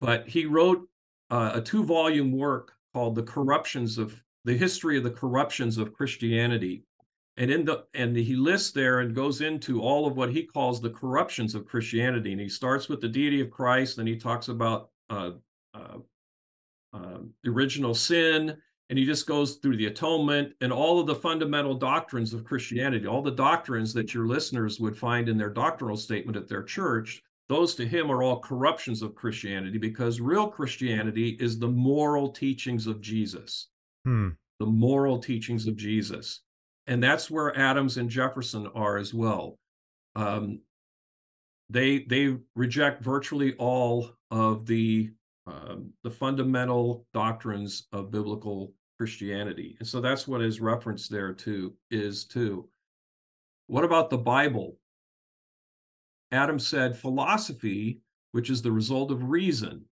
But 0.00 0.28
he 0.28 0.46
wrote 0.46 0.88
uh, 1.30 1.50
a 1.54 1.60
two 1.60 1.82
volume 1.82 2.30
work 2.30 2.70
called 2.94 3.16
"The 3.16 3.24
Corruptions 3.24 3.98
of 3.98 4.22
the 4.44 4.56
History 4.56 4.96
of 4.96 5.02
the 5.02 5.10
Corruptions 5.10 5.78
of 5.78 5.92
Christianity," 5.92 6.84
and 7.36 7.50
in 7.50 7.64
the 7.64 7.84
and 7.94 8.16
he 8.16 8.34
lists 8.34 8.70
there 8.72 9.00
and 9.00 9.14
goes 9.14 9.40
into 9.40 9.82
all 9.82 10.06
of 10.06 10.16
what 10.16 10.32
he 10.32 10.44
calls 10.44 10.80
the 10.80 10.90
corruptions 10.90 11.54
of 11.54 11.66
Christianity, 11.66 12.32
and 12.32 12.40
he 12.40 12.48
starts 12.48 12.88
with 12.88 13.00
the 13.00 13.08
deity 13.08 13.40
of 13.40 13.50
Christ, 13.50 13.96
then 13.96 14.06
he 14.06 14.16
talks 14.16 14.48
about 14.48 14.90
uh, 15.10 15.32
uh, 15.74 15.98
uh, 16.94 17.18
original 17.46 17.94
sin, 17.94 18.56
and 18.88 18.98
he 18.98 19.04
just 19.04 19.26
goes 19.26 19.56
through 19.56 19.76
the 19.76 19.86
atonement 19.86 20.54
and 20.62 20.72
all 20.72 20.98
of 20.98 21.06
the 21.06 21.14
fundamental 21.14 21.74
doctrines 21.74 22.32
of 22.32 22.44
Christianity, 22.44 23.06
all 23.06 23.22
the 23.22 23.30
doctrines 23.30 23.92
that 23.92 24.14
your 24.14 24.26
listeners 24.26 24.80
would 24.80 24.96
find 24.96 25.28
in 25.28 25.36
their 25.36 25.50
doctrinal 25.50 25.96
statement 25.96 26.36
at 26.36 26.48
their 26.48 26.62
church. 26.62 27.22
Those 27.48 27.74
to 27.76 27.86
him 27.86 28.10
are 28.10 28.22
all 28.22 28.40
corruptions 28.40 29.02
of 29.02 29.14
Christianity 29.14 29.78
because 29.78 30.20
real 30.20 30.48
Christianity 30.48 31.36
is 31.38 31.58
the 31.58 31.68
moral 31.68 32.30
teachings 32.30 32.86
of 32.86 33.00
Jesus. 33.00 33.68
Hmm. 34.04 34.30
The 34.58 34.66
moral 34.66 35.18
teachings 35.18 35.66
of 35.66 35.76
Jesus 35.76 36.40
and 36.86 37.02
that's 37.02 37.30
where 37.30 37.56
Adams 37.56 37.96
and 37.96 38.08
Jefferson 38.08 38.68
are 38.74 38.96
as 38.96 39.12
well. 39.12 39.58
Um, 40.14 40.60
they 41.68 42.00
they 42.00 42.36
reject 42.54 43.02
virtually 43.02 43.54
all 43.54 44.10
of 44.30 44.66
the 44.66 45.12
um, 45.46 45.92
the 46.02 46.10
fundamental 46.10 47.06
doctrines 47.12 47.86
of 47.92 48.10
biblical 48.10 48.72
Christianity, 48.98 49.76
and 49.78 49.86
so 49.86 50.00
that's 50.00 50.28
what 50.28 50.42
is 50.42 50.60
referenced 50.60 51.10
there 51.10 51.32
too. 51.32 51.74
Is 51.90 52.24
too. 52.24 52.68
What 53.66 53.84
about 53.84 54.10
the 54.10 54.18
Bible? 54.18 54.78
Adam 56.32 56.58
said 56.58 56.96
philosophy, 56.96 58.00
which 58.32 58.50
is 58.50 58.62
the 58.62 58.72
result 58.72 59.10
of 59.10 59.28
reason, 59.28 59.84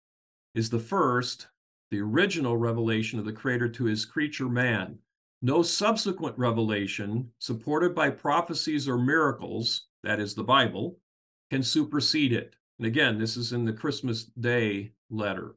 is 0.55 0.71
the 0.71 0.79
first, 0.79 1.49
the 1.91 2.01
original 2.01 2.57
revelation 2.57 3.19
of 3.19 3.25
the 3.25 3.33
Creator 3.33 3.69
to 3.71 3.85
his 3.85 4.05
creature 4.05 4.49
man 4.49 4.99
no 5.45 5.63
subsequent 5.63 6.39
revelation 6.39 7.29
supported 7.39 7.95
by 7.95 8.09
prophecies 8.09 8.89
or 8.89 8.97
miracles, 8.97 9.89
that 10.03 10.19
is 10.19 10.35
the 10.35 10.43
Bible, 10.43 10.97
can 11.51 11.63
supersede 11.63 12.33
it. 12.33 12.57
And 12.79 12.87
again, 12.87 13.19
this 13.19 13.37
is 13.37 13.53
in 13.53 13.67
the 13.67 13.73
Christmas 13.75 14.25
Day 14.25 14.93
letter. 15.11 15.57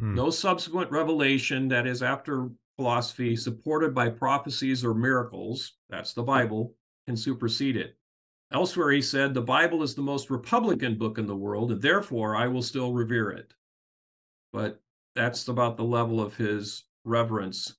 Hmm. 0.00 0.16
No 0.16 0.30
subsequent 0.30 0.90
revelation, 0.90 1.68
that 1.68 1.86
is 1.86 2.02
after 2.02 2.50
philosophy, 2.74 3.36
supported 3.36 3.94
by 3.94 4.08
prophecies 4.08 4.84
or 4.84 4.92
miracles, 4.92 5.74
that's 5.88 6.14
the 6.14 6.22
Bible, 6.24 6.74
can 7.06 7.16
supersede 7.16 7.76
it. 7.76 7.96
Elsewhere, 8.52 8.90
he 8.90 9.00
said, 9.00 9.34
The 9.34 9.40
Bible 9.40 9.84
is 9.84 9.94
the 9.94 10.02
most 10.02 10.30
Republican 10.30 10.98
book 10.98 11.16
in 11.16 11.28
the 11.28 11.36
world, 11.36 11.70
and 11.70 11.80
therefore 11.80 12.34
I 12.34 12.48
will 12.48 12.62
still 12.62 12.92
revere 12.92 13.30
it. 13.30 13.54
But 14.52 14.82
that's 15.14 15.46
about 15.46 15.76
the 15.76 15.84
level 15.84 16.20
of 16.20 16.36
his 16.36 16.86
reverence 17.04 17.76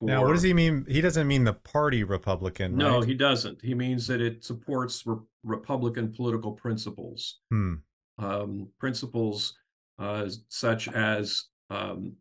now, 0.00 0.24
what 0.24 0.32
does 0.32 0.42
he 0.42 0.54
mean? 0.54 0.86
He 0.88 1.00
doesn't 1.00 1.26
mean 1.26 1.44
the 1.44 1.54
party 1.54 2.04
Republican. 2.04 2.76
No, 2.76 3.00
right? 3.00 3.08
he 3.08 3.14
doesn't. 3.14 3.60
He 3.62 3.74
means 3.74 4.06
that 4.06 4.20
it 4.20 4.44
supports 4.44 5.04
re- 5.04 5.16
Republican 5.42 6.12
political 6.12 6.52
principles, 6.52 7.40
hmm. 7.50 7.74
um, 8.18 8.68
principles 8.78 9.54
uh, 9.98 10.28
such 10.48 10.88
as 10.88 11.46
um, 11.70 12.14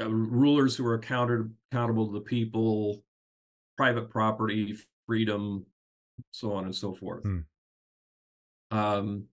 uh, 0.00 0.08
rulers 0.08 0.74
who 0.74 0.86
are 0.86 0.94
accounted, 0.94 1.52
accountable 1.70 2.06
to 2.06 2.14
the 2.14 2.20
people, 2.20 3.02
private 3.76 4.08
property, 4.08 4.76
freedom, 5.06 5.66
so 6.30 6.52
on 6.52 6.64
and 6.64 6.74
so 6.74 6.94
forth. 6.94 7.22
Hmm. 7.24 7.40
Um, 8.70 9.24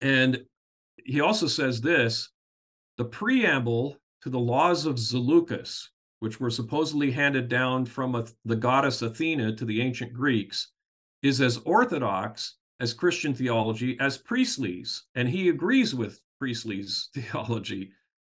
and 0.00 0.44
he 1.04 1.20
also 1.20 1.46
says 1.46 1.80
this 1.80 2.30
the 2.98 3.04
preamble 3.04 3.98
to 4.22 4.30
the 4.30 4.38
laws 4.38 4.86
of 4.86 4.96
Zaleucus, 4.96 5.88
which 6.20 6.40
were 6.40 6.50
supposedly 6.50 7.10
handed 7.10 7.48
down 7.48 7.84
from 7.84 8.24
the 8.44 8.56
goddess 8.56 9.02
Athena 9.02 9.56
to 9.56 9.64
the 9.64 9.80
ancient 9.80 10.12
Greeks, 10.12 10.70
is 11.22 11.40
as 11.40 11.58
orthodox 11.58 12.56
as 12.80 12.94
Christian 12.94 13.34
theology 13.34 13.96
as 14.00 14.18
Priestley's, 14.18 15.04
and 15.14 15.28
he 15.28 15.48
agrees 15.48 15.94
with 15.94 16.20
Priestley's 16.40 17.10
theology. 17.14 17.92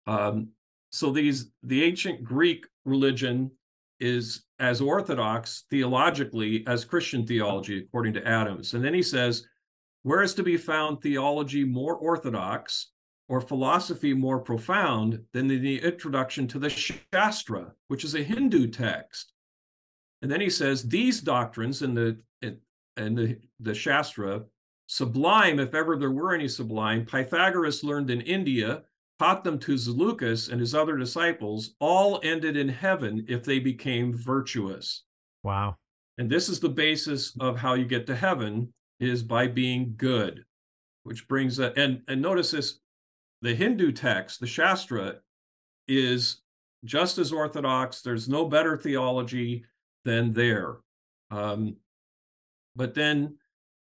Um, 0.07 0.49
so 0.91 1.11
these 1.11 1.51
the 1.63 1.83
ancient 1.83 2.23
Greek 2.23 2.65
religion 2.85 3.51
is 3.99 4.43
as 4.59 4.81
orthodox 4.81 5.63
theologically 5.69 6.65
as 6.67 6.85
Christian 6.85 7.25
theology, 7.25 7.79
according 7.79 8.13
to 8.13 8.27
Adams. 8.27 8.73
And 8.73 8.83
then 8.83 8.93
he 8.93 9.01
says, 9.01 9.45
where 10.03 10.21
is 10.21 10.33
to 10.35 10.43
be 10.43 10.57
found 10.57 11.01
theology 11.01 11.63
more 11.63 11.95
orthodox 11.95 12.91
or 13.29 13.41
philosophy 13.41 14.13
more 14.13 14.39
profound 14.39 15.19
than 15.33 15.47
the 15.47 15.81
introduction 15.81 16.47
to 16.47 16.59
the 16.59 16.69
Shastra, 16.69 17.71
which 17.87 18.03
is 18.03 18.15
a 18.15 18.23
Hindu 18.23 18.67
text. 18.67 19.33
And 20.21 20.31
then 20.31 20.41
he 20.41 20.49
says 20.49 20.83
these 20.83 21.21
doctrines 21.21 21.81
in 21.81 21.93
the 21.93 22.17
in 22.97 23.15
the, 23.15 23.37
the 23.59 23.73
Shastra, 23.73 24.43
sublime, 24.87 25.59
if 25.59 25.73
ever 25.73 25.97
there 25.97 26.11
were 26.11 26.33
any 26.33 26.47
sublime, 26.47 27.05
Pythagoras 27.05 27.83
learned 27.83 28.09
in 28.09 28.21
India, 28.21 28.83
taught 29.19 29.43
them 29.43 29.59
to 29.59 29.73
Zaleucus 29.73 30.51
and 30.51 30.59
his 30.59 30.75
other 30.75 30.97
disciples, 30.97 31.75
all 31.79 32.19
ended 32.23 32.57
in 32.57 32.69
heaven 32.69 33.25
if 33.27 33.43
they 33.43 33.59
became 33.59 34.13
virtuous. 34.13 35.03
Wow. 35.43 35.77
And 36.17 36.29
this 36.29 36.49
is 36.49 36.59
the 36.59 36.69
basis 36.69 37.35
of 37.39 37.57
how 37.57 37.73
you 37.73 37.85
get 37.85 38.05
to 38.07 38.15
heaven 38.15 38.73
is 38.99 39.23
by 39.23 39.47
being 39.47 39.95
good, 39.97 40.45
which 41.03 41.27
brings 41.27 41.59
a, 41.59 41.77
and 41.77 42.01
and 42.07 42.21
notice 42.21 42.51
this 42.51 42.79
the 43.43 43.53
Hindu 43.53 43.91
text, 43.91 44.39
the 44.39 44.47
Shastra, 44.47 45.17
is 45.89 46.41
just 46.85 47.17
as 47.17 47.33
orthodox. 47.33 48.01
There's 48.01 48.29
no 48.29 48.45
better 48.45 48.77
theology 48.77 49.65
than 50.05 50.31
there. 50.31 50.77
Um, 51.29 51.75
but 52.73 52.93
then, 52.93 53.35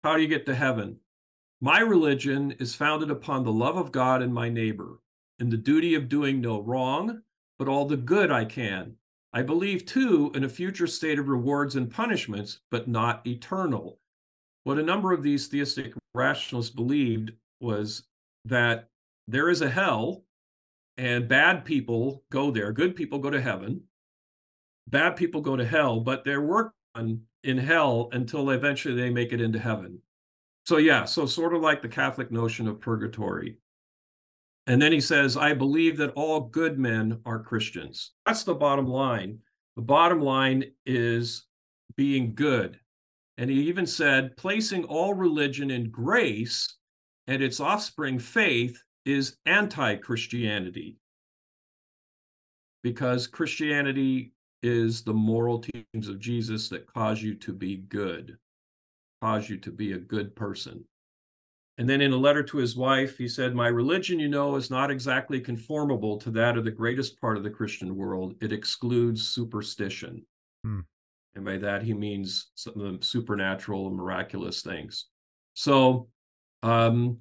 how 0.04 0.16
do 0.16 0.22
you 0.22 0.28
get 0.28 0.46
to 0.46 0.56
heaven? 0.56 0.98
My 1.62 1.80
religion 1.80 2.52
is 2.60 2.76
founded 2.76 3.10
upon 3.10 3.44
the 3.44 3.52
love 3.52 3.76
of 3.76 3.92
God 3.92 4.22
and 4.22 4.32
my 4.32 4.50
neighbor, 4.50 5.00
and 5.40 5.52
the 5.52 5.58
duty 5.58 5.96
of 5.96 6.10
doing 6.10 6.40
no 6.40 6.62
wrong, 6.62 7.24
but 7.58 7.68
all 7.68 7.86
the 7.86 7.98
good 7.98 8.32
I 8.32 8.46
can. 8.46 8.94
I 9.34 9.42
believe 9.42 9.86
too 9.86 10.32
in 10.36 10.44
a 10.44 10.50
future 10.50 10.88
state 10.88 11.18
of 11.18 11.28
rewards 11.28 11.76
and 11.76 11.90
punishments, 11.90 12.60
but 12.70 12.88
not 12.88 13.26
eternal. 13.26 14.00
What 14.64 14.78
a 14.78 14.84
number 14.84 15.12
of 15.12 15.24
these 15.24 15.48
theistic 15.48 15.94
rationalists 16.14 16.74
believed 16.74 17.32
was 17.60 18.04
that 18.46 18.89
there 19.30 19.50
is 19.50 19.62
a 19.62 19.70
hell 19.70 20.24
and 20.98 21.28
bad 21.28 21.64
people 21.64 22.24
go 22.32 22.52
there. 22.52 22.72
Good 22.72 22.96
people 22.96 23.20
go 23.20 23.30
to 23.30 23.42
heaven. 23.42 23.82
Bad 24.88 25.16
people 25.16 25.42
go 25.42 25.56
to 25.56 25.66
hell, 25.66 26.00
but 26.00 26.26
they're 26.26 26.42
work 26.42 26.74
on 26.96 27.22
in 27.44 27.58
hell 27.58 28.10
until 28.12 28.50
eventually 28.50 28.96
they 28.96 29.10
make 29.10 29.32
it 29.32 29.40
into 29.40 29.60
heaven. 29.60 30.00
So, 30.66 30.78
yeah, 30.78 31.06
so 31.06 31.26
sort 31.26 31.54
of 31.54 31.62
like 31.62 31.82
the 31.82 31.88
Catholic 31.88 32.32
notion 32.32 32.68
of 32.68 32.82
purgatory. 32.82 33.58
And 34.68 34.82
then 34.82 34.92
he 34.92 35.00
says, 35.00 35.38
I 35.38 35.54
believe 35.54 35.98
that 35.98 36.12
all 36.16 36.42
good 36.42 36.78
men 36.78 37.22
are 37.26 37.40
Christians. 37.40 38.12
That's 38.26 38.44
the 38.44 38.54
bottom 38.54 38.88
line. 38.88 39.40
The 39.76 39.82
bottom 39.82 40.22
line 40.22 40.66
is 40.86 41.46
being 41.96 42.36
good. 42.36 42.80
And 43.38 43.50
he 43.50 43.62
even 43.62 43.86
said, 43.86 44.36
placing 44.36 44.84
all 44.84 45.14
religion 45.14 45.72
in 45.72 45.90
grace 45.90 46.76
and 47.28 47.42
its 47.42 47.60
offspring 47.60 48.20
faith 48.20 48.78
is 49.10 49.38
anti 49.46 49.96
Christianity. 49.96 50.98
Because 52.84 53.28
Christianity 53.28 54.32
is 54.64 55.04
the 55.04 55.14
moral 55.14 55.60
teachings 55.60 56.08
of 56.08 56.20
Jesus 56.20 56.70
that 56.70 56.88
cause 56.88 57.22
you 57.22 57.36
to 57.36 57.54
be 57.54 57.78
good, 57.78 58.38
cause 59.22 59.50
you 59.50 59.58
to 59.58 59.72
be 59.72 59.94
a 59.94 59.98
good 59.98 60.36
person. 60.36 60.86
And 61.78 61.90
then 61.90 62.02
in 62.02 62.12
a 62.12 62.18
letter 62.18 62.44
to 62.44 62.58
his 62.58 62.76
wife, 62.76 63.18
he 63.18 63.28
said, 63.28 63.56
My 63.56 63.70
religion, 63.70 64.20
you 64.20 64.28
know, 64.28 64.58
is 64.58 64.70
not 64.70 64.92
exactly 64.92 65.40
conformable 65.40 66.18
to 66.18 66.30
that 66.32 66.58
of 66.58 66.66
the 66.66 66.72
greatest 66.72 67.20
part 67.22 67.38
of 67.38 67.44
the 67.44 67.50
Christian 67.50 67.96
world. 67.96 68.36
It 68.42 68.52
excludes 68.52 69.28
superstition. 69.28 70.26
Hmm. 70.64 70.82
And 71.36 71.46
by 71.46 71.58
that, 71.58 71.84
he 71.84 71.94
means 71.94 72.52
some 72.56 72.80
of 72.80 73.00
the 73.00 73.06
supernatural 73.06 73.88
and 73.88 73.96
miraculous 73.96 74.62
things. 74.62 75.06
So, 75.54 76.10
um, 76.64 77.18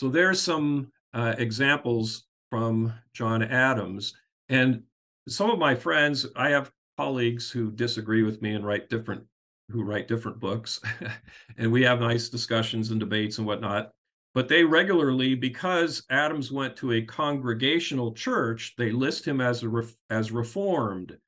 so 0.00 0.08
there's 0.08 0.40
some 0.40 0.90
uh, 1.12 1.34
examples 1.36 2.24
from 2.48 2.94
John 3.12 3.42
Adams. 3.42 4.14
And 4.48 4.84
some 5.28 5.50
of 5.50 5.58
my 5.58 5.74
friends, 5.74 6.24
I 6.34 6.48
have 6.48 6.72
colleagues 6.96 7.50
who 7.50 7.70
disagree 7.70 8.22
with 8.22 8.40
me 8.40 8.54
and 8.54 8.64
write 8.64 8.88
different 8.88 9.24
who 9.68 9.82
write 9.82 10.08
different 10.08 10.40
books, 10.40 10.80
and 11.58 11.70
we 11.70 11.82
have 11.82 12.00
nice 12.00 12.30
discussions 12.30 12.90
and 12.90 12.98
debates 12.98 13.36
and 13.36 13.46
whatnot. 13.46 13.90
But 14.32 14.48
they 14.48 14.64
regularly, 14.64 15.34
because 15.34 16.02
Adams 16.08 16.50
went 16.50 16.76
to 16.76 16.92
a 16.92 17.02
congregational 17.02 18.14
church, 18.14 18.72
they 18.78 18.92
list 18.92 19.28
him 19.28 19.42
as 19.42 19.62
a 19.62 19.82
as 20.08 20.32
reformed, 20.32 21.18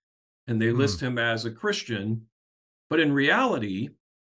and 0.47 0.61
they 0.61 0.71
list 0.71 1.01
mm. 1.01 1.09
him 1.09 1.19
as 1.19 1.45
a 1.45 1.51
Christian. 1.51 2.23
But 2.89 3.01
in 3.01 3.13
reality, 3.13 3.91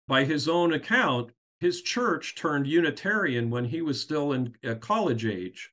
by 0.08 0.24
his 0.24 0.50
own 0.50 0.74
account, 0.74 1.30
his 1.64 1.82
church 1.82 2.36
turned 2.36 2.68
Unitarian 2.68 3.50
when 3.50 3.64
he 3.64 3.82
was 3.82 4.02
still 4.02 4.34
in 4.34 4.54
college 4.82 5.26
age. 5.26 5.72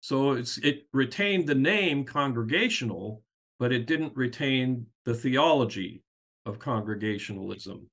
So 0.00 0.32
it's 0.32 0.56
it 0.58 0.86
retained 0.92 1.48
the 1.48 1.54
name 1.54 2.04
congregational, 2.04 3.24
but 3.58 3.72
it 3.72 3.86
didn't 3.86 4.16
retain 4.16 4.86
the 5.04 5.14
theology 5.14 6.04
of 6.46 6.60
congregationalism. 6.60 7.88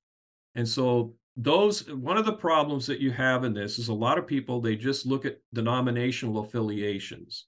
And 0.54 0.66
so 0.66 1.14
those 1.36 1.90
one 1.92 2.16
of 2.16 2.24
the 2.24 2.32
problems 2.32 2.86
that 2.86 3.00
you 3.00 3.10
have 3.10 3.42
in 3.42 3.52
this 3.52 3.80
is 3.80 3.88
a 3.88 3.94
lot 3.94 4.16
of 4.16 4.26
people 4.26 4.60
they 4.60 4.76
just 4.76 5.04
look 5.04 5.24
at 5.26 5.38
denominational 5.52 6.38
affiliations. 6.38 7.46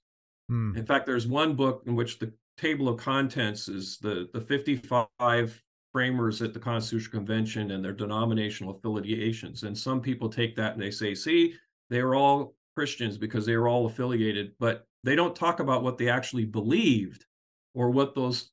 Hmm. 0.49 0.75
In 0.75 0.85
fact, 0.85 1.05
there's 1.05 1.27
one 1.27 1.55
book 1.55 1.83
in 1.85 1.95
which 1.95 2.19
the 2.19 2.33
table 2.57 2.89
of 2.89 2.99
contents 2.99 3.69
is 3.69 3.97
the 3.99 4.27
the 4.33 4.41
55 4.41 5.63
framers 5.91 6.41
at 6.41 6.53
the 6.53 6.59
Constitutional 6.59 7.19
Convention 7.19 7.71
and 7.71 7.83
their 7.83 7.93
denominational 7.93 8.75
affiliations. 8.75 9.63
And 9.63 9.77
some 9.77 10.01
people 10.01 10.29
take 10.29 10.55
that 10.55 10.73
and 10.73 10.81
they 10.81 10.91
say, 10.91 11.13
see, 11.13 11.55
they 11.89 11.99
are 11.99 12.15
all 12.15 12.55
Christians 12.75 13.17
because 13.17 13.45
they 13.45 13.53
are 13.53 13.67
all 13.67 13.85
affiliated, 13.85 14.53
but 14.59 14.87
they 15.03 15.15
don't 15.15 15.35
talk 15.35 15.59
about 15.59 15.83
what 15.83 15.97
they 15.97 16.09
actually 16.09 16.45
believed 16.45 17.25
or 17.73 17.89
what 17.89 18.15
those 18.15 18.51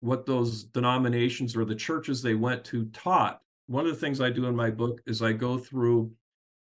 what 0.00 0.26
those 0.26 0.64
denominations 0.64 1.54
or 1.54 1.64
the 1.64 1.74
churches 1.74 2.20
they 2.20 2.34
went 2.34 2.64
to 2.64 2.86
taught. 2.86 3.40
One 3.66 3.86
of 3.86 3.92
the 3.92 4.00
things 4.00 4.20
I 4.20 4.30
do 4.30 4.46
in 4.46 4.56
my 4.56 4.70
book 4.70 5.00
is 5.06 5.22
I 5.22 5.32
go 5.32 5.56
through 5.56 6.10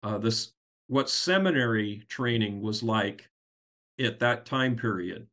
uh, 0.03 0.17
this 0.17 0.53
what 0.87 1.09
seminary 1.09 2.03
training 2.07 2.61
was 2.61 2.81
like 2.81 3.29
at 3.99 4.19
that 4.19 4.45
time 4.45 4.77
period 4.77 5.27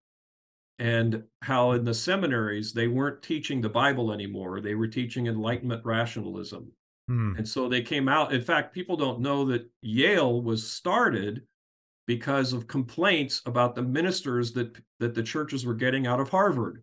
and 0.79 1.23
how 1.43 1.73
in 1.73 1.85
the 1.85 1.95
seminaries 1.95 2.73
they 2.73 2.89
weren't 2.89 3.23
teaching 3.23 3.61
the 3.61 3.69
bible 3.69 4.13
anymore 4.13 4.61
they 4.61 4.75
were 4.75 4.89
teaching 4.89 5.27
enlightenment 5.27 5.81
rationalism 5.85 6.71
hmm. 7.09 7.35
and 7.37 7.47
so 7.47 7.69
they 7.69 7.83
came 7.83 8.09
out 8.09 8.33
in 8.33 8.41
fact 8.41 8.75
people 8.75 8.97
don't 8.97 9.21
know 9.21 9.45
that 9.45 9.69
yale 9.83 10.43
was 10.43 10.69
started 10.69 11.43
because 12.07 12.53
of 12.53 12.67
complaints 12.67 13.41
about 13.47 13.75
the 13.75 13.83
ministers 13.83 14.53
that 14.53 14.77
that 14.99 15.15
the 15.15 15.23
churches 15.23 15.65
were 15.65 15.75
getting 15.75 16.07
out 16.07 16.21
of 16.21 16.29
harvard 16.29 16.83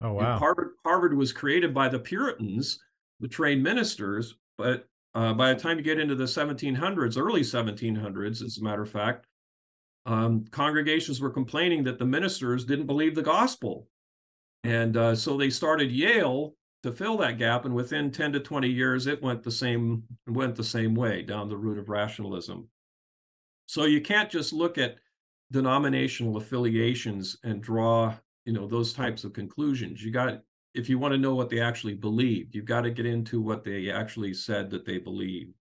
Oh 0.00 0.12
wow! 0.12 0.38
Harvard 0.38 0.70
Harvard 0.84 1.16
was 1.16 1.32
created 1.32 1.74
by 1.74 1.88
the 1.88 1.98
Puritans, 1.98 2.78
the 3.20 3.28
trained 3.28 3.62
ministers, 3.62 4.36
but 4.56 4.86
uh, 5.14 5.34
by 5.34 5.52
the 5.52 5.60
time 5.60 5.78
you 5.78 5.82
get 5.82 5.98
into 5.98 6.14
the 6.14 6.24
1700s, 6.24 7.18
early 7.18 7.40
1700s, 7.40 8.42
as 8.42 8.58
a 8.58 8.62
matter 8.62 8.82
of 8.82 8.90
fact, 8.90 9.26
um, 10.08 10.44
congregations 10.50 11.20
were 11.20 11.30
complaining 11.30 11.84
that 11.84 11.98
the 11.98 12.04
ministers 12.04 12.64
didn't 12.64 12.86
believe 12.86 13.14
the 13.14 13.22
gospel, 13.22 13.86
and 14.64 14.96
uh, 14.96 15.14
so 15.14 15.36
they 15.36 15.50
started 15.50 15.92
Yale 15.92 16.54
to 16.82 16.92
fill 16.92 17.16
that 17.18 17.38
gap. 17.38 17.64
And 17.64 17.74
within 17.74 18.10
10 18.10 18.32
to 18.32 18.40
20 18.40 18.68
years, 18.68 19.06
it 19.06 19.22
went 19.22 19.42
the 19.42 19.50
same 19.50 20.02
went 20.26 20.56
the 20.56 20.64
same 20.64 20.94
way 20.94 21.22
down 21.22 21.48
the 21.48 21.56
route 21.56 21.78
of 21.78 21.88
rationalism. 21.88 22.68
So 23.66 23.84
you 23.84 24.00
can't 24.00 24.30
just 24.30 24.52
look 24.52 24.78
at 24.78 24.96
denominational 25.50 26.36
affiliations 26.36 27.36
and 27.44 27.62
draw 27.62 28.14
you 28.44 28.52
know 28.52 28.66
those 28.66 28.92
types 28.92 29.24
of 29.24 29.32
conclusions 29.32 30.02
you 30.02 30.10
got 30.10 30.40
if 30.74 30.88
you 30.88 30.98
want 30.98 31.12
to 31.12 31.18
know 31.18 31.34
what 31.34 31.48
they 31.48 31.60
actually 31.60 31.94
believed 31.94 32.54
you've 32.54 32.64
got 32.64 32.82
to 32.82 32.90
get 32.90 33.06
into 33.06 33.40
what 33.40 33.64
they 33.64 33.90
actually 33.90 34.34
said 34.34 34.70
that 34.70 34.84
they 34.84 34.98
believe 34.98 35.52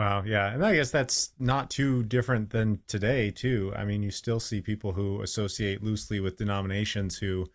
wow 0.00 0.22
yeah 0.24 0.52
and 0.52 0.64
i 0.64 0.74
guess 0.74 0.90
that's 0.90 1.32
not 1.38 1.68
too 1.68 2.02
different 2.02 2.50
than 2.50 2.80
today 2.88 3.30
too 3.30 3.70
i 3.76 3.84
mean 3.84 4.02
you 4.02 4.10
still 4.10 4.40
see 4.40 4.60
people 4.60 4.92
who 4.92 5.20
associate 5.20 5.82
loosely 5.82 6.20
with 6.20 6.38
denominations 6.38 7.18
who 7.18 7.46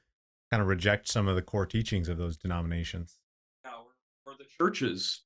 kind 0.51 0.61
of 0.61 0.67
reject 0.67 1.07
some 1.07 1.27
of 1.27 1.35
the 1.35 1.41
core 1.41 1.65
teachings 1.65 2.07
of 2.07 2.17
those 2.17 2.37
denominations 2.37 3.17
or 4.27 4.33
the 4.37 4.45
churches 4.59 5.23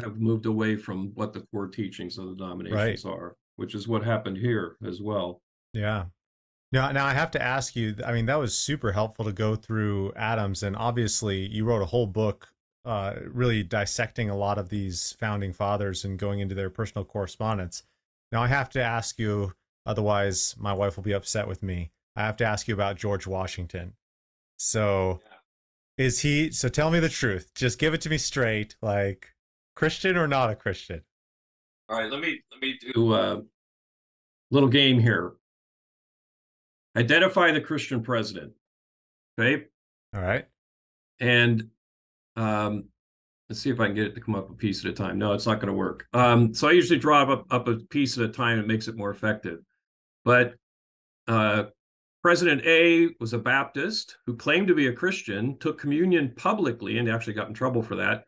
have 0.00 0.20
moved 0.20 0.46
away 0.46 0.76
from 0.76 1.12
what 1.14 1.32
the 1.32 1.44
core 1.52 1.68
teachings 1.68 2.18
of 2.18 2.26
the 2.26 2.34
denominations 2.34 3.04
right. 3.04 3.12
are 3.12 3.36
which 3.54 3.74
is 3.74 3.86
what 3.86 4.02
happened 4.02 4.36
here 4.36 4.76
as 4.84 5.00
well 5.00 5.40
yeah 5.72 6.06
now, 6.70 6.92
now 6.92 7.06
I 7.06 7.14
have 7.14 7.30
to 7.30 7.42
ask 7.42 7.74
you. 7.76 7.94
I 8.04 8.12
mean, 8.12 8.26
that 8.26 8.38
was 8.38 8.54
super 8.54 8.92
helpful 8.92 9.24
to 9.24 9.32
go 9.32 9.56
through 9.56 10.12
Adams, 10.16 10.62
and 10.62 10.76
obviously, 10.76 11.46
you 11.46 11.64
wrote 11.64 11.80
a 11.80 11.86
whole 11.86 12.06
book, 12.06 12.48
uh, 12.88 13.16
really 13.26 13.62
dissecting 13.62 14.30
a 14.30 14.36
lot 14.36 14.56
of 14.56 14.70
these 14.70 15.14
founding 15.20 15.52
fathers 15.52 16.06
and 16.06 16.18
going 16.18 16.40
into 16.40 16.54
their 16.54 16.70
personal 16.70 17.04
correspondence. 17.04 17.82
Now, 18.32 18.42
I 18.42 18.48
have 18.48 18.70
to 18.70 18.82
ask 18.82 19.18
you. 19.18 19.52
Otherwise, 19.84 20.54
my 20.58 20.72
wife 20.72 20.96
will 20.96 21.04
be 21.04 21.12
upset 21.12 21.46
with 21.46 21.62
me. 21.62 21.92
I 22.16 22.22
have 22.22 22.36
to 22.38 22.44
ask 22.44 22.66
you 22.66 22.74
about 22.74 22.96
George 22.96 23.26
Washington. 23.26 23.94
So, 24.56 25.20
is 25.98 26.20
he? 26.20 26.50
So, 26.50 26.68
tell 26.68 26.90
me 26.90 26.98
the 26.98 27.08
truth. 27.08 27.52
Just 27.54 27.78
give 27.78 27.92
it 27.92 28.00
to 28.02 28.10
me 28.10 28.18
straight. 28.18 28.76
Like, 28.80 29.34
Christian 29.76 30.16
or 30.16 30.26
not 30.26 30.50
a 30.50 30.54
Christian? 30.54 31.02
All 31.88 31.98
right. 31.98 32.10
Let 32.10 32.20
me 32.20 32.40
let 32.50 32.60
me 32.60 32.78
do 32.94 33.14
a 33.14 33.42
little 34.50 34.68
game 34.68 34.98
here. 34.98 35.32
Identify 36.96 37.52
the 37.52 37.60
Christian 37.60 38.02
president. 38.02 38.52
Okay. 39.38 39.64
All 40.14 40.22
right. 40.22 40.46
And 41.20 41.70
um, 42.38 42.84
let's 43.48 43.60
see 43.60 43.70
if 43.70 43.80
I 43.80 43.86
can 43.86 43.94
get 43.94 44.06
it 44.06 44.14
to 44.14 44.20
come 44.20 44.34
up 44.34 44.50
a 44.50 44.54
piece 44.54 44.84
at 44.84 44.90
a 44.90 44.94
time. 44.94 45.18
No, 45.18 45.32
it's 45.32 45.46
not 45.46 45.56
going 45.56 45.68
to 45.68 45.72
work. 45.72 46.06
Um, 46.12 46.54
so 46.54 46.68
I 46.68 46.72
usually 46.72 46.98
draw 46.98 47.22
up, 47.22 47.46
up 47.50 47.68
a 47.68 47.76
piece 47.76 48.16
at 48.16 48.24
a 48.24 48.32
time. 48.32 48.58
It 48.58 48.66
makes 48.66 48.88
it 48.88 48.96
more 48.96 49.10
effective. 49.10 49.60
But 50.24 50.54
uh, 51.26 51.64
President 52.22 52.62
A 52.64 53.08
was 53.20 53.32
a 53.32 53.38
Baptist 53.38 54.16
who 54.26 54.36
claimed 54.36 54.68
to 54.68 54.74
be 54.74 54.86
a 54.86 54.92
Christian, 54.92 55.58
took 55.58 55.80
communion 55.80 56.32
publicly, 56.36 56.98
and 56.98 57.08
actually 57.08 57.34
got 57.34 57.48
in 57.48 57.54
trouble 57.54 57.82
for 57.82 57.96
that, 57.96 58.24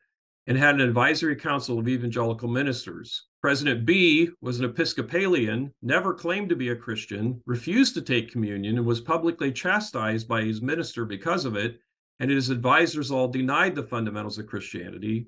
and 0.47 0.57
had 0.59 0.75
an 0.75 0.81
advisory 0.81 1.37
council 1.37 1.79
of 1.79 1.89
evangelical 1.89 2.49
ministers. 2.49 3.27
President 3.43 3.87
B 3.87 4.31
was 4.41 4.59
an 4.59 4.65
Episcopalian, 4.65 5.73
never 5.83 6.15
claimed 6.15 6.49
to 6.49 6.57
be 6.57 6.71
a 6.71 6.77
Christian, 6.77 7.41
refused 7.47 7.95
to 7.95 8.03
take 8.03 8.33
communion, 8.33 8.77
and 8.77 8.87
was 8.87 9.01
publicly 9.01 9.53
chastised 9.53 10.27
by 10.27 10.43
his 10.43 10.61
minister 10.61 11.05
because 11.05 11.45
of 11.45 11.57
it. 11.57 11.79
And 12.21 12.31
his 12.31 12.51
advisors 12.51 13.11
all 13.11 13.29
denied 13.29 13.75
the 13.75 13.83
fundamentals 13.83 14.39
of 14.39 14.47
Christianity. 14.47 15.27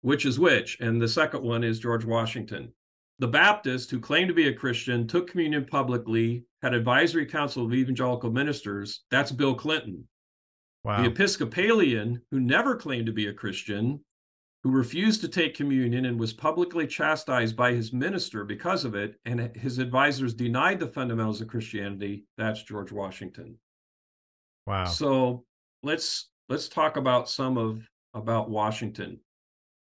Which 0.00 0.24
is 0.24 0.38
which? 0.38 0.78
And 0.80 1.00
the 1.00 1.08
second 1.08 1.42
one 1.42 1.64
is 1.64 1.78
George 1.78 2.04
Washington. 2.04 2.72
The 3.18 3.28
Baptist, 3.28 3.90
who 3.90 4.00
claimed 4.00 4.28
to 4.28 4.34
be 4.34 4.48
a 4.48 4.54
Christian, 4.54 5.06
took 5.06 5.30
communion 5.30 5.64
publicly, 5.64 6.44
had 6.62 6.74
advisory 6.74 7.26
council 7.26 7.64
of 7.64 7.74
evangelical 7.74 8.30
ministers. 8.30 9.04
That's 9.10 9.32
Bill 9.32 9.54
Clinton. 9.54 10.08
Wow. 10.84 11.02
The 11.02 11.08
Episcopalian, 11.08 12.20
who 12.30 12.40
never 12.40 12.76
claimed 12.76 13.06
to 13.06 13.12
be 13.12 13.28
a 13.28 13.32
Christian, 13.32 14.00
who 14.62 14.70
refused 14.70 15.20
to 15.20 15.28
take 15.28 15.54
communion 15.54 16.06
and 16.06 16.18
was 16.18 16.32
publicly 16.32 16.86
chastised 16.86 17.56
by 17.56 17.72
his 17.72 17.92
minister 17.92 18.44
because 18.44 18.84
of 18.84 18.94
it, 18.94 19.14
and 19.24 19.54
his 19.56 19.78
advisors 19.78 20.34
denied 20.34 20.80
the 20.80 20.88
fundamentals 20.88 21.40
of 21.40 21.48
Christianity. 21.48 22.24
That's 22.36 22.62
George 22.62 22.92
Washington. 22.92 23.58
Wow. 24.66 24.84
So 24.84 25.44
let's 25.84 26.30
let's 26.48 26.68
talk 26.68 26.96
about 26.96 27.28
some 27.28 27.56
of 27.58 27.88
about 28.14 28.50
Washington. 28.50 29.20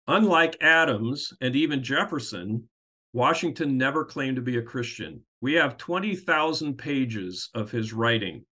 Unlike 0.08 0.56
Adams 0.60 1.32
and 1.40 1.54
even 1.54 1.82
Jefferson, 1.82 2.68
Washington 3.12 3.76
never 3.78 4.04
claimed 4.04 4.36
to 4.36 4.42
be 4.42 4.56
a 4.58 4.62
Christian. 4.62 5.20
We 5.40 5.52
have 5.54 5.76
20,000 5.76 6.76
pages 6.76 7.50
of 7.54 7.70
his 7.70 7.92
writing. 7.92 8.44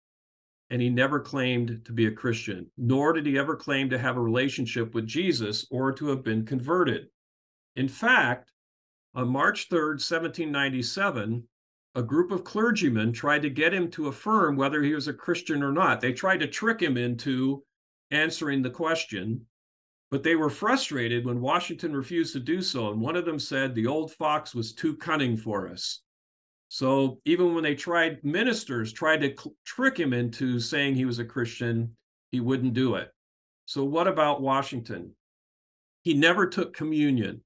and 0.70 0.80
he 0.80 0.88
never 0.88 1.18
claimed 1.18 1.82
to 1.84 1.92
be 1.92 2.06
a 2.06 2.12
Christian, 2.12 2.70
nor 2.78 3.12
did 3.12 3.26
he 3.26 3.36
ever 3.36 3.56
claim 3.56 3.90
to 3.90 3.98
have 3.98 4.16
a 4.16 4.20
relationship 4.20 4.94
with 4.94 5.06
Jesus 5.06 5.66
or 5.70 5.92
to 5.92 6.06
have 6.08 6.22
been 6.22 6.46
converted. 6.46 7.06
In 7.74 7.88
fact, 7.88 8.52
on 9.14 9.28
March 9.28 9.68
3rd, 9.68 9.98
1797, 9.98 11.42
a 11.94 12.02
group 12.02 12.30
of 12.30 12.44
clergymen 12.44 13.12
tried 13.12 13.42
to 13.42 13.50
get 13.50 13.74
him 13.74 13.90
to 13.90 14.08
affirm 14.08 14.56
whether 14.56 14.82
he 14.82 14.94
was 14.94 15.08
a 15.08 15.12
Christian 15.12 15.62
or 15.62 15.72
not. 15.72 16.00
They 16.00 16.12
tried 16.12 16.40
to 16.40 16.46
trick 16.46 16.80
him 16.80 16.96
into 16.96 17.64
answering 18.10 18.62
the 18.62 18.70
question, 18.70 19.44
but 20.10 20.22
they 20.22 20.36
were 20.36 20.50
frustrated 20.50 21.24
when 21.24 21.40
Washington 21.40 21.94
refused 21.94 22.32
to 22.34 22.40
do 22.40 22.62
so. 22.62 22.90
And 22.90 23.00
one 23.00 23.16
of 23.16 23.24
them 23.24 23.38
said, 23.38 23.74
The 23.74 23.86
old 23.86 24.12
fox 24.12 24.54
was 24.54 24.72
too 24.72 24.96
cunning 24.96 25.36
for 25.36 25.68
us. 25.68 26.00
So 26.68 27.20
even 27.24 27.54
when 27.54 27.64
they 27.64 27.74
tried, 27.74 28.22
ministers 28.22 28.92
tried 28.92 29.20
to 29.22 29.36
cl- 29.36 29.56
trick 29.64 29.98
him 29.98 30.12
into 30.12 30.60
saying 30.60 30.94
he 30.94 31.04
was 31.04 31.18
a 31.18 31.24
Christian, 31.24 31.96
he 32.30 32.38
wouldn't 32.38 32.74
do 32.74 32.94
it. 32.94 33.12
So 33.66 33.84
what 33.84 34.06
about 34.06 34.40
Washington? 34.40 35.12
He 36.02 36.14
never 36.14 36.46
took 36.46 36.72
communion 36.74 37.42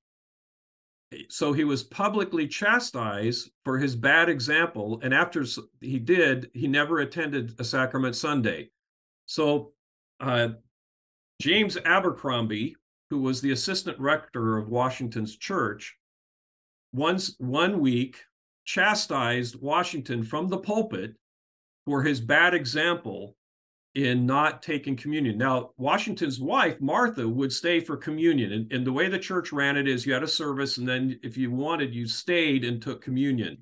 so 1.29 1.53
he 1.53 1.65
was 1.65 1.83
publicly 1.83 2.47
chastised 2.47 3.51
for 3.65 3.79
his 3.79 3.97
bad 3.97 4.29
example 4.29 5.01
and 5.03 5.15
after 5.15 5.45
he 5.81 5.99
did 5.99 6.51
he 6.55 6.67
never 6.69 7.01
attended 7.01 7.55
a 7.59 7.65
sacrament 7.65 8.17
sunday. 8.17 8.71
So 9.27 9.73
uh, 10.21 10.49
james 11.41 11.77
abercrombie 11.85 12.77
who 13.11 13.21
was 13.21 13.41
the 13.41 13.51
assistant 13.51 13.99
rector 13.99 14.57
of 14.57 14.69
washington's 14.69 15.37
church 15.37 15.97
once 16.93 17.35
one 17.39 17.81
week 17.81 18.23
chastised 18.65 19.61
washington 19.61 20.23
from 20.23 20.49
the 20.49 20.59
pulpit 20.59 21.15
for 21.85 22.03
his 22.03 22.21
bad 22.21 22.55
example 22.55 23.37
in 23.95 24.26
not 24.26 24.62
taking 24.62 24.97
communion. 24.97 25.38
Now, 25.38 25.70
Washington's 25.76 26.40
wife, 26.40 26.80
Martha, 26.80 27.28
would 27.28 27.53
stay 27.53 27.78
for 27.78 27.97
communion. 27.97 28.53
And, 28.53 28.72
and, 28.72 28.86
the 28.86 28.92
way 28.92 29.09
the 29.09 29.18
church 29.18 29.53
ran 29.53 29.76
it 29.76 29.86
is 29.86 30.05
you 30.05 30.12
had 30.12 30.24
a 30.24 30.28
service, 30.28 30.78
and 30.78 30.88
then 30.88 31.18
if 31.22 31.36
you 31.36 31.53
wanted, 31.53 31.95
you 31.95 32.07
stayed 32.07 32.64
and 32.64 32.82
took 32.82 33.03
communion. 33.03 33.59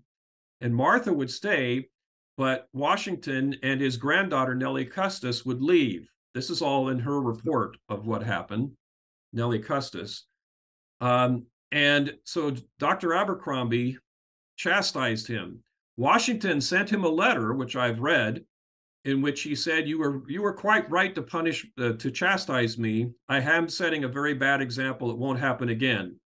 And 0.63 0.75
Martha 0.75 1.13
would 1.13 1.31
stay, 1.31 1.89
but 2.39 2.67
Washington 2.73 3.57
and 3.63 3.81
his 3.81 3.99
granddaughter, 3.99 4.55
Nellie 4.55 4.87
Custis, 4.87 5.45
would 5.45 5.63
leave. 5.63 6.09
This 6.35 6.49
is 6.49 6.63
all 6.63 6.89
in 6.89 6.99
her 7.01 7.21
report 7.21 7.77
of 7.91 8.07
what 8.07 8.23
happened, 8.23 8.71
Nellie 9.35 9.59
Custis. 9.59 10.25
Um, 11.03 11.45
and 11.73 12.15
so 12.25 12.55
Dr. 12.79 13.13
Abercrombie 13.13 13.99
chastised 14.57 15.27
him. 15.27 15.63
Washington 15.99 16.61
sent 16.61 16.91
him 16.91 17.05
a 17.05 17.09
letter, 17.09 17.53
which 17.53 17.77
I've 17.77 18.01
read, 18.01 18.45
in 19.05 19.21
which 19.21 19.43
he 19.43 19.55
said, 19.55 19.89
"You 19.89 19.99
were 19.99 20.23
you 20.29 20.43
were 20.43 20.53
quite 20.53 20.91
right 20.91 21.15
to 21.15 21.23
punish 21.23 21.67
uh, 21.79 21.93
to 21.93 22.11
chastise 22.11 22.79
me. 22.79 23.11
I 23.29 23.41
am 23.41 23.69
setting 23.69 24.05
a 24.05 24.09
very 24.09 24.35
bad 24.35 24.61
example. 24.61 25.11
It 25.11 25.19
won't 25.19 25.41
happen 25.41 25.71
again." 25.71 26.17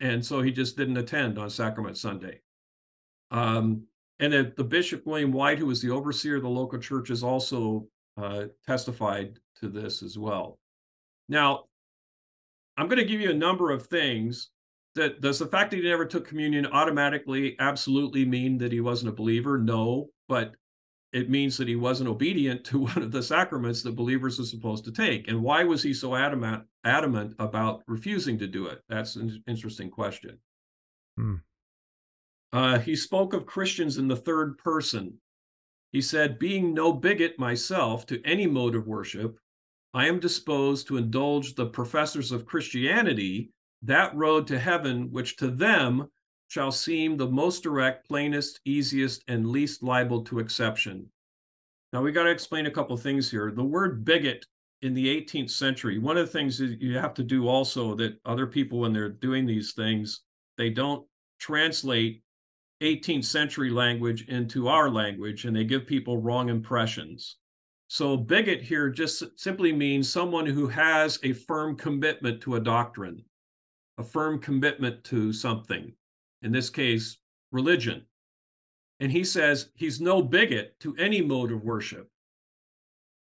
And 0.00 0.24
so 0.24 0.42
he 0.42 0.52
just 0.52 0.76
didn't 0.76 0.96
attend 0.96 1.38
on 1.38 1.50
Sacrament 1.50 1.98
Sunday. 1.98 2.40
Um, 3.30 3.82
and 4.20 4.32
the, 4.32 4.64
Bishop 4.64 5.06
William 5.06 5.32
White, 5.32 5.58
who 5.58 5.66
was 5.66 5.80
the 5.80 5.90
overseer 5.90 6.36
of 6.36 6.42
the 6.42 6.48
local 6.48 6.78
churches, 6.78 7.22
also 7.22 7.86
uh, 8.16 8.44
testified 8.66 9.38
to 9.60 9.68
this 9.68 10.02
as 10.02 10.18
well. 10.18 10.58
Now, 11.28 11.64
I'm 12.76 12.86
going 12.86 12.98
to 12.98 13.04
give 13.04 13.20
you 13.20 13.30
a 13.30 13.34
number 13.34 13.70
of 13.70 13.86
things. 13.86 14.50
That 14.94 15.20
does 15.20 15.38
the 15.38 15.46
fact 15.46 15.70
that 15.70 15.76
he 15.76 15.82
never 15.82 16.04
took 16.04 16.26
communion 16.26 16.66
automatically 16.66 17.54
absolutely 17.60 18.24
mean 18.24 18.58
that 18.58 18.72
he 18.72 18.80
wasn't 18.80 19.10
a 19.10 19.14
believer? 19.14 19.58
No, 19.58 20.08
but 20.28 20.54
it 21.12 21.30
means 21.30 21.56
that 21.56 21.68
he 21.68 21.76
wasn't 21.76 22.08
obedient 22.08 22.64
to 22.64 22.78
one 22.90 23.02
of 23.02 23.12
the 23.12 23.22
sacraments 23.22 23.82
that 23.82 23.96
believers 23.96 24.38
are 24.38 24.44
supposed 24.44 24.84
to 24.84 24.92
take. 24.92 25.28
And 25.28 25.42
why 25.42 25.64
was 25.64 25.82
he 25.82 25.94
so 25.94 26.14
adamant 26.14 26.64
adamant 26.84 27.34
about 27.38 27.82
refusing 27.86 28.38
to 28.38 28.46
do 28.46 28.66
it? 28.66 28.82
That's 28.88 29.16
an 29.16 29.42
interesting 29.46 29.90
question. 29.90 30.38
Hmm. 31.16 31.36
Uh, 32.52 32.78
he 32.78 32.96
spoke 32.96 33.34
of 33.34 33.46
Christians 33.46 33.98
in 33.98 34.08
the 34.08 34.16
third 34.16 34.56
person. 34.58 35.14
He 35.92 36.00
said, 36.00 36.38
Being 36.38 36.72
no 36.72 36.92
bigot 36.92 37.38
myself 37.38 38.06
to 38.06 38.22
any 38.24 38.46
mode 38.46 38.74
of 38.74 38.86
worship, 38.86 39.38
I 39.94 40.06
am 40.06 40.20
disposed 40.20 40.86
to 40.86 40.96
indulge 40.96 41.54
the 41.54 41.66
professors 41.66 42.32
of 42.32 42.46
Christianity 42.46 43.50
that 43.82 44.14
road 44.14 44.46
to 44.48 44.58
heaven, 44.58 45.10
which 45.10 45.36
to 45.36 45.50
them 45.50 46.08
shall 46.48 46.72
seem 46.72 47.16
the 47.16 47.28
most 47.28 47.62
direct, 47.62 48.08
plainest, 48.08 48.60
easiest, 48.64 49.22
and 49.28 49.46
least 49.46 49.82
liable 49.82 50.24
to 50.24 50.38
exception. 50.38 51.06
Now 51.92 52.02
we 52.02 52.10
got 52.10 52.24
to 52.24 52.30
explain 52.30 52.66
a 52.66 52.70
couple 52.70 52.96
things 52.96 53.30
here. 53.30 53.52
The 53.54 53.62
word 53.62 54.04
bigot 54.04 54.46
in 54.82 54.94
the 54.94 55.06
18th 55.06 55.50
century, 55.50 55.98
one 55.98 56.16
of 56.16 56.26
the 56.26 56.32
things 56.32 56.58
that 56.58 56.80
you 56.80 56.96
have 56.96 57.14
to 57.14 57.22
do 57.22 57.48
also 57.48 57.94
that 57.96 58.18
other 58.24 58.46
people, 58.46 58.80
when 58.80 58.92
they're 58.92 59.08
doing 59.10 59.46
these 59.46 59.72
things, 59.72 60.22
they 60.56 60.70
don't 60.70 61.06
translate 61.38 62.22
18th 62.82 63.24
century 63.24 63.70
language 63.70 64.26
into 64.28 64.68
our 64.68 64.90
language 64.90 65.44
and 65.44 65.54
they 65.54 65.64
give 65.64 65.86
people 65.86 66.18
wrong 66.18 66.48
impressions. 66.48 67.36
So, 67.88 68.16
bigot 68.16 68.62
here 68.62 68.90
just 68.90 69.22
simply 69.38 69.72
means 69.72 70.10
someone 70.10 70.46
who 70.46 70.68
has 70.68 71.18
a 71.22 71.32
firm 71.32 71.74
commitment 71.74 72.40
to 72.42 72.56
a 72.56 72.60
doctrine, 72.60 73.24
a 73.96 74.02
firm 74.02 74.38
commitment 74.38 75.04
to 75.04 75.32
something 75.32 75.92
in 76.42 76.52
this 76.52 76.70
case, 76.70 77.18
religion. 77.52 78.04
And 79.00 79.12
he 79.12 79.24
says 79.24 79.70
he's 79.74 80.00
no 80.00 80.22
bigot 80.22 80.78
to 80.80 80.96
any 80.96 81.22
mode 81.22 81.52
of 81.52 81.62
worship. 81.62 82.08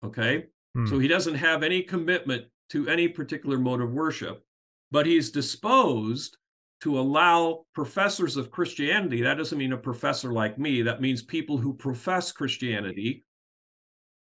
Okay. 0.05 0.47
Hmm. 0.75 0.87
So 0.87 0.99
he 0.99 1.09
doesn't 1.09 1.35
have 1.35 1.63
any 1.63 1.83
commitment 1.83 2.45
to 2.71 2.89
any 2.89 3.09
particular 3.09 3.59
mode 3.59 3.81
of 3.81 3.93
worship, 3.93 4.45
but 4.91 5.07
he's 5.07 5.31
disposed 5.31 6.37
to 6.83 6.99
allow 6.99 7.65
professors 7.75 8.37
of 8.37 8.51
Christianity. 8.51 9.23
That 9.23 9.39
doesn't 9.39 9.59
mean 9.59 9.73
a 9.73 9.79
professor 9.79 10.33
like 10.33 10.59
me, 10.59 10.83
that 10.83 11.01
means 11.01 11.23
people 11.23 11.57
who 11.57 11.75
profess 11.75 12.33
Christianity. 12.33 13.25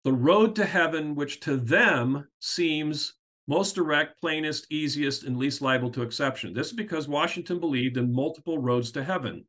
The 0.04 0.12
road 0.12 0.54
to 0.56 0.64
heaven, 0.64 1.14
which 1.14 1.40
to 1.40 1.56
them 1.56 2.26
seems 2.40 3.14
most 3.50 3.74
direct, 3.74 4.20
plainest, 4.20 4.70
easiest, 4.70 5.24
and 5.24 5.36
least 5.36 5.60
liable 5.60 5.90
to 5.90 6.02
exception. 6.02 6.54
This 6.54 6.68
is 6.68 6.72
because 6.72 7.08
Washington 7.08 7.58
believed 7.58 7.96
in 7.96 8.14
multiple 8.14 8.58
roads 8.58 8.92
to 8.92 9.02
heaven. 9.02 9.44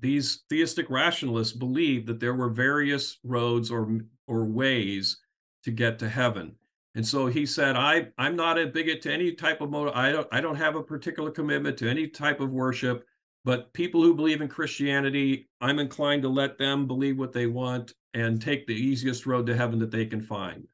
These 0.00 0.44
theistic 0.48 0.88
rationalists 0.88 1.52
believed 1.52 2.06
that 2.06 2.20
there 2.20 2.32
were 2.32 2.48
various 2.48 3.18
roads 3.22 3.70
or, 3.70 4.00
or 4.26 4.46
ways 4.46 5.18
to 5.64 5.70
get 5.70 5.98
to 5.98 6.08
heaven. 6.08 6.54
And 6.94 7.06
so 7.06 7.26
he 7.26 7.44
said, 7.44 7.76
I, 7.76 8.08
I'm 8.16 8.34
not 8.34 8.58
a 8.58 8.66
bigot 8.66 9.02
to 9.02 9.12
any 9.12 9.32
type 9.32 9.60
of 9.60 9.68
motive. 9.68 9.92
I 9.94 10.10
don't, 10.10 10.28
I 10.32 10.40
don't 10.40 10.56
have 10.56 10.74
a 10.74 10.82
particular 10.82 11.30
commitment 11.30 11.76
to 11.78 11.90
any 11.90 12.08
type 12.08 12.40
of 12.40 12.50
worship, 12.50 13.04
but 13.44 13.74
people 13.74 14.02
who 14.02 14.14
believe 14.14 14.40
in 14.40 14.48
Christianity, 14.48 15.50
I'm 15.60 15.80
inclined 15.80 16.22
to 16.22 16.30
let 16.30 16.56
them 16.56 16.86
believe 16.86 17.18
what 17.18 17.34
they 17.34 17.46
want 17.46 17.92
and 18.14 18.40
take 18.40 18.66
the 18.66 18.72
easiest 18.72 19.26
road 19.26 19.44
to 19.48 19.54
heaven 19.54 19.78
that 19.80 19.90
they 19.90 20.06
can 20.06 20.22
find. 20.22 20.66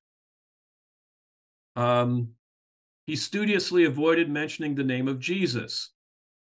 Um, 1.77 2.29
he 3.07 3.17
studiously 3.17 3.85
avoided 3.85 4.31
mentioning 4.31 4.75
the 4.75 4.85
name 4.85 5.09
of 5.09 5.19
Jesus. 5.19 5.91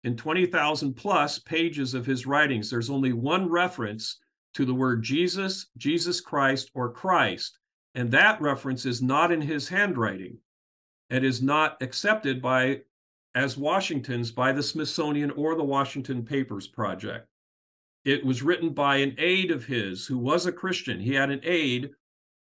In 0.05 0.17
20,000 0.17 0.95
plus 0.95 1.39
pages 1.39 1.95
of 1.95 2.07
his 2.07 2.27
writings, 2.27 2.71
there's 2.71 2.91
only 2.91 3.13
one 3.13 3.49
reference 3.49 4.19
to 4.55 4.65
the 4.65 4.75
word 4.75 5.03
Jesus, 5.03 5.67
Jesus 5.77 6.21
Christ, 6.21 6.71
or 6.75 6.91
Christ. 6.93 7.59
And 7.95 8.11
that 8.13 8.41
reference 8.41 8.87
is 8.87 9.03
not 9.03 9.33
in 9.33 9.41
his 9.41 9.69
handwriting. 9.69 10.39
and 11.11 11.25
is 11.25 11.43
not 11.43 11.81
accepted 11.81 12.43
by 12.43 12.81
as 13.35 13.57
Washington's 13.57 14.31
by 14.31 14.53
the 14.53 14.63
Smithsonian 14.63 15.31
or 15.33 15.55
the 15.55 15.65
Washington 15.65 16.25
Papers 16.25 16.67
Project. 16.67 17.27
It 18.05 18.25
was 18.25 18.43
written 18.43 18.71
by 18.71 18.97
an 18.97 19.15
aide 19.19 19.51
of 19.51 19.65
his 19.65 20.07
who 20.07 20.19
was 20.19 20.47
a 20.47 20.53
Christian. 20.53 21.01
He 21.01 21.15
had 21.15 21.31
an 21.31 21.41
aide 21.43 21.91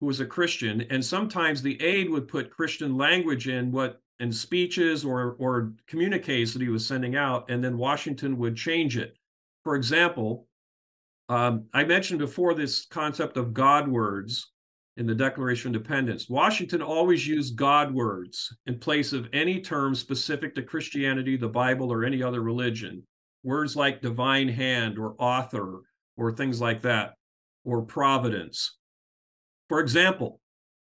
who 0.01 0.07
was 0.07 0.21
a 0.21 0.27
Christian, 0.27 0.83
and 0.91 1.05
sometimes 1.05 1.61
the 1.61 1.81
aide 1.83 2.11
would 2.11 2.29
put 2.29 2.51
Christian 2.51 2.97
language 2.97 3.49
in 3.49 3.73
what 3.73 4.01
in 4.21 4.33
speeches 4.33 5.05
or 5.05 5.37
or 5.39 5.73
communiques 5.87 6.53
that 6.53 6.63
he 6.63 6.69
was 6.69 6.87
sending 6.87 7.17
out, 7.17 7.51
and 7.51 7.63
then 7.63 7.79
Washington 7.79 8.39
would 8.39 8.57
change 8.57 8.97
it. 8.97 9.17
For 9.65 9.75
example, 9.77 10.47
um, 11.29 11.67
I 11.75 11.85
mentioned 11.85 12.21
before 12.21 12.55
this 12.55 12.87
concept 12.87 13.37
of 13.37 13.53
God 13.53 13.87
words 13.87 14.53
in 14.97 15.07
the 15.07 15.15
Declaration 15.15 15.71
of 15.71 15.77
Independence. 15.77 16.29
Washington 16.29 16.83
always 16.83 17.27
used 17.27 17.57
God 17.57 17.95
words 17.95 18.53
in 18.67 18.79
place 18.79 19.13
of 19.13 19.29
any 19.33 19.61
term 19.61 19.95
specific 19.95 20.55
to 20.55 20.63
Christianity, 20.63 21.37
the 21.37 21.49
Bible, 21.49 21.93
or 21.93 22.05
any 22.05 22.23
other 22.23 22.41
religion. 22.41 23.03
Words 23.45 23.77
like 23.77 24.03
divine 24.03 24.49
hand 24.49 24.99
or 24.99 25.15
author 25.19 25.83
or 26.17 26.33
things 26.33 26.61
like 26.61 26.83
that, 26.83 27.15
or 27.65 27.83
providence. 27.83 28.78
For 29.69 29.81
example, 29.81 30.41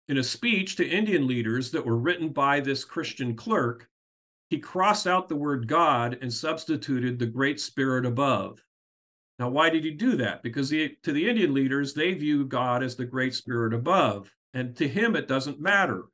in 0.09 0.19
a 0.19 0.23
speech 0.23 0.77
to 0.77 0.89
Indian 0.89 1.27
leaders 1.27 1.71
that 1.71 1.85
were 1.85 1.97
written 1.97 2.31
by 2.31 2.61
this 2.61 2.85
Christian 2.85 3.35
clerk, 3.35 3.89
he 4.51 4.59
crossed 4.59 5.07
out 5.07 5.29
the 5.29 5.37
word 5.37 5.67
God 5.67 6.19
and 6.21 6.33
substituted 6.33 7.19
the 7.19 7.27
Great 7.27 7.61
Spirit 7.61 8.05
above. 8.05 8.63
Now, 9.39 9.49
why 9.49 9.71
did 9.71 9.85
he 9.85 9.91
do 9.91 10.17
that? 10.17 10.43
Because 10.43 10.71
he, 10.71 10.97
to 11.03 11.13
the 11.13 11.29
Indian 11.29 11.55
leaders, 11.55 11.93
they 11.93 12.13
view 12.15 12.45
God 12.45 12.83
as 12.83 12.95
the 12.95 13.05
great 13.05 13.35
spirit 13.35 13.75
above. 13.75 14.33
And 14.53 14.77
to 14.77 14.87
him, 14.87 15.17
it 15.17 15.27
doesn't 15.27 15.61
matter 15.61 16.05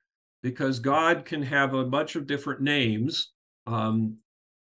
because 0.42 0.78
God 0.78 1.24
can 1.24 1.42
have 1.42 1.74
a 1.74 1.84
bunch 1.84 2.16
of 2.16 2.26
different 2.26 2.62
names. 2.62 3.32
Um, 3.66 4.16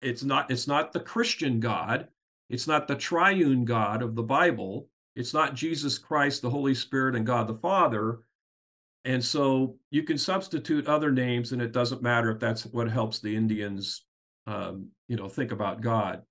it's 0.00 0.24
not 0.24 0.50
it's 0.50 0.66
not 0.66 0.92
the 0.92 1.00
Christian 1.00 1.60
God. 1.60 2.08
It's 2.50 2.66
not 2.66 2.88
the 2.88 2.96
triune 2.96 3.64
God 3.64 4.02
of 4.02 4.16
the 4.16 4.22
Bible. 4.24 4.88
It's 5.14 5.34
not 5.34 5.54
Jesus 5.54 5.98
Christ, 5.98 6.42
the 6.42 6.50
Holy 6.50 6.74
Spirit, 6.74 7.16
and 7.16 7.26
God 7.26 7.46
the 7.46 7.54
Father. 7.54 8.20
And 9.04 9.22
so 9.22 9.76
you 9.90 10.04
can 10.04 10.16
substitute 10.16 10.86
other 10.86 11.10
names, 11.10 11.52
and 11.52 11.60
it 11.60 11.72
doesn't 11.72 12.02
matter 12.02 12.30
if 12.30 12.38
that's 12.38 12.64
what 12.66 12.90
helps 12.90 13.20
the 13.20 13.34
Indians, 13.34 14.04
um, 14.46 14.88
you 15.08 15.16
know, 15.16 15.28
think 15.28 15.52
about 15.52 15.80
God. 15.80 16.22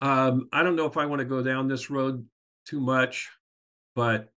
Um, 0.00 0.48
I 0.52 0.62
don't 0.62 0.76
know 0.76 0.86
if 0.86 0.96
I 0.96 1.06
want 1.06 1.20
to 1.20 1.24
go 1.24 1.42
down 1.42 1.68
this 1.68 1.90
road 1.90 2.26
too 2.66 2.80
much, 2.80 3.30
but 3.94 4.32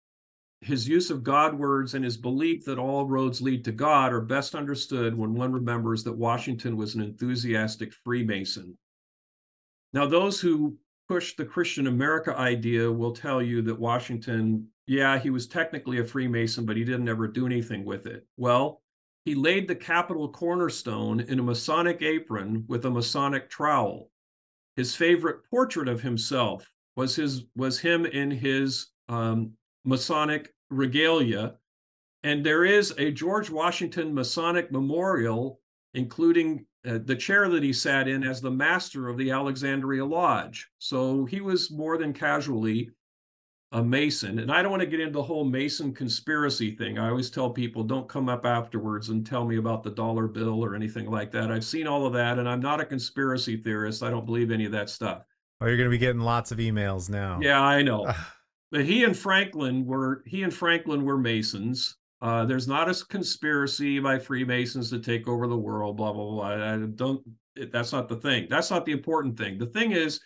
his 0.61 0.87
use 0.87 1.09
of 1.09 1.23
God 1.23 1.53
words 1.53 1.93
and 1.93 2.03
his 2.03 2.17
belief 2.17 2.65
that 2.65 2.79
all 2.79 3.07
roads 3.07 3.41
lead 3.41 3.63
to 3.65 3.71
God 3.71 4.11
are 4.11 4.21
best 4.21 4.55
understood 4.55 5.17
when 5.17 5.33
one 5.33 5.53
remembers 5.53 6.03
that 6.03 6.17
Washington 6.17 6.75
was 6.75 6.95
an 6.95 7.01
enthusiastic 7.01 7.93
Freemason. 8.03 8.77
Now, 9.93 10.05
those 10.05 10.39
who 10.39 10.77
push 11.09 11.35
the 11.35 11.45
Christian 11.45 11.87
America 11.87 12.37
idea 12.37 12.89
will 12.89 13.11
tell 13.11 13.41
you 13.41 13.63
that 13.63 13.77
Washington, 13.77 14.67
yeah, 14.85 15.17
he 15.17 15.31
was 15.31 15.47
technically 15.47 15.99
a 15.99 16.05
Freemason, 16.05 16.65
but 16.65 16.77
he 16.77 16.83
didn't 16.83 17.09
ever 17.09 17.27
do 17.27 17.47
anything 17.47 17.83
with 17.83 18.05
it. 18.05 18.27
Well, 18.37 18.83
he 19.25 19.33
laid 19.33 19.67
the 19.67 19.75
Capitol 19.75 20.29
cornerstone 20.29 21.19
in 21.19 21.39
a 21.39 21.43
Masonic 21.43 22.03
apron 22.03 22.63
with 22.67 22.85
a 22.85 22.91
Masonic 22.91 23.49
trowel. 23.49 24.11
His 24.75 24.95
favorite 24.95 25.39
portrait 25.49 25.87
of 25.87 25.99
himself 25.99 26.71
was 26.95 27.15
his 27.15 27.43
was 27.55 27.79
him 27.79 28.05
in 28.05 28.29
his 28.29 28.87
um, 29.09 29.53
Masonic 29.83 30.53
regalia, 30.69 31.55
and 32.23 32.45
there 32.45 32.65
is 32.65 32.93
a 32.97 33.11
George 33.11 33.49
Washington 33.49 34.13
Masonic 34.13 34.71
memorial, 34.71 35.59
including 35.93 36.65
uh, 36.87 36.99
the 37.03 37.15
chair 37.15 37.49
that 37.49 37.63
he 37.63 37.73
sat 37.73 38.07
in 38.07 38.23
as 38.23 38.41
the 38.41 38.51
master 38.51 39.09
of 39.09 39.17
the 39.17 39.31
Alexandria 39.31 40.05
Lodge. 40.05 40.69
So 40.77 41.25
he 41.25 41.41
was 41.41 41.71
more 41.71 41.97
than 41.97 42.13
casually 42.13 42.89
a 43.71 43.83
Mason. 43.83 44.39
And 44.39 44.51
I 44.51 44.61
don't 44.61 44.71
want 44.71 44.81
to 44.81 44.87
get 44.87 44.99
into 44.99 45.13
the 45.13 45.23
whole 45.23 45.45
Mason 45.45 45.93
conspiracy 45.93 46.75
thing. 46.75 46.97
I 46.97 47.09
always 47.09 47.29
tell 47.29 47.51
people 47.51 47.83
don't 47.83 48.09
come 48.09 48.27
up 48.27 48.45
afterwards 48.45 49.09
and 49.09 49.25
tell 49.25 49.45
me 49.45 49.57
about 49.57 49.83
the 49.83 49.91
dollar 49.91 50.27
bill 50.27 50.63
or 50.63 50.75
anything 50.75 51.09
like 51.09 51.31
that. 51.31 51.51
I've 51.51 51.65
seen 51.65 51.85
all 51.85 52.05
of 52.05 52.13
that, 52.13 52.39
and 52.39 52.49
I'm 52.49 52.61
not 52.61 52.81
a 52.81 52.85
conspiracy 52.85 53.57
theorist. 53.57 54.01
I 54.01 54.09
don't 54.09 54.25
believe 54.25 54.49
any 54.49 54.65
of 54.65 54.71
that 54.71 54.89
stuff. 54.89 55.23
Oh, 55.61 55.67
you're 55.67 55.77
going 55.77 55.89
to 55.89 55.91
be 55.91 55.99
getting 55.99 56.21
lots 56.21 56.51
of 56.51 56.57
emails 56.57 57.09
now. 57.09 57.39
Yeah, 57.41 57.61
I 57.61 57.83
know. 57.83 58.11
but 58.71 58.85
he 58.85 59.03
and 59.03 59.15
Franklin 59.15 59.85
were 59.85 60.23
he 60.25 60.41
and 60.41 60.53
Franklin 60.53 61.03
were 61.03 61.17
Masons. 61.17 61.95
Uh, 62.21 62.45
there's 62.45 62.67
not 62.67 62.89
a 62.89 63.05
conspiracy 63.05 63.99
by 63.99 64.19
Freemasons 64.19 64.89
to 64.89 64.99
take 64.99 65.27
over 65.27 65.47
the 65.47 65.57
world. 65.57 65.97
Blah 65.97 66.13
blah 66.13 66.25
blah. 66.25 66.73
I, 66.73 66.77
don't. 66.77 67.21
That's 67.71 67.91
not 67.91 68.09
the 68.09 68.17
thing. 68.17 68.47
That's 68.49 68.71
not 68.71 68.85
the 68.85 68.91
important 68.91 69.37
thing. 69.37 69.57
The 69.57 69.65
thing 69.67 69.91
is, 69.91 70.19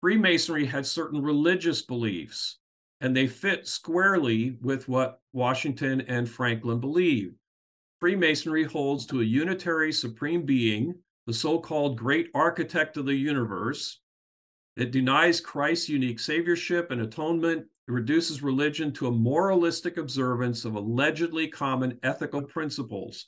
Freemasonry 0.00 0.66
had 0.66 0.86
certain 0.86 1.22
religious 1.22 1.82
beliefs, 1.82 2.58
and 3.00 3.16
they 3.16 3.26
fit 3.26 3.66
squarely 3.66 4.56
with 4.60 4.88
what 4.88 5.20
Washington 5.32 6.02
and 6.02 6.28
Franklin 6.28 6.80
believed. 6.80 7.36
Freemasonry 8.00 8.64
holds 8.64 9.06
to 9.06 9.20
a 9.20 9.24
unitary 9.24 9.92
supreme 9.92 10.42
being, 10.42 10.94
the 11.26 11.32
so-called 11.32 11.96
great 11.96 12.28
architect 12.34 12.98
of 12.98 13.06
the 13.06 13.14
universe, 13.14 14.00
it 14.76 14.90
denies 14.90 15.40
Christ's 15.40 15.88
unique 15.88 16.18
saviorship 16.18 16.90
and 16.90 17.00
atonement. 17.00 17.66
It 17.86 17.92
reduces 17.92 18.42
religion 18.42 18.92
to 18.92 19.08
a 19.08 19.12
moralistic 19.12 19.98
observance 19.98 20.64
of 20.64 20.74
allegedly 20.74 21.48
common 21.48 21.98
ethical 22.02 22.42
principles. 22.42 23.26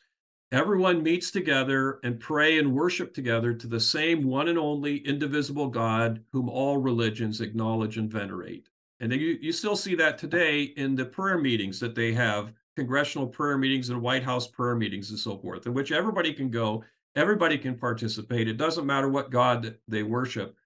Everyone 0.52 1.02
meets 1.02 1.30
together 1.30 1.98
and 2.04 2.20
pray 2.20 2.58
and 2.58 2.72
worship 2.72 3.12
together 3.12 3.52
to 3.52 3.66
the 3.66 3.80
same 3.80 4.24
one 4.24 4.48
and 4.48 4.58
only 4.58 4.98
indivisible 4.98 5.68
God 5.68 6.22
whom 6.32 6.48
all 6.48 6.78
religions 6.78 7.40
acknowledge 7.40 7.98
and 7.98 8.10
venerate. 8.10 8.68
And 9.00 9.12
you, 9.12 9.38
you 9.42 9.52
still 9.52 9.76
see 9.76 9.94
that 9.96 10.16
today 10.16 10.62
in 10.62 10.94
the 10.94 11.04
prayer 11.04 11.36
meetings 11.36 11.78
that 11.80 11.94
they 11.94 12.12
have, 12.12 12.52
congressional 12.76 13.26
prayer 13.26 13.58
meetings 13.58 13.90
and 13.90 14.00
White 14.00 14.22
House 14.22 14.46
prayer 14.46 14.76
meetings 14.76 15.10
and 15.10 15.18
so 15.18 15.36
forth, 15.36 15.66
in 15.66 15.74
which 15.74 15.92
everybody 15.92 16.32
can 16.32 16.48
go, 16.48 16.82
everybody 17.14 17.58
can 17.58 17.74
participate. 17.76 18.48
It 18.48 18.56
doesn't 18.56 18.86
matter 18.86 19.08
what 19.08 19.30
God 19.30 19.76
they 19.88 20.02
worship. 20.02 20.56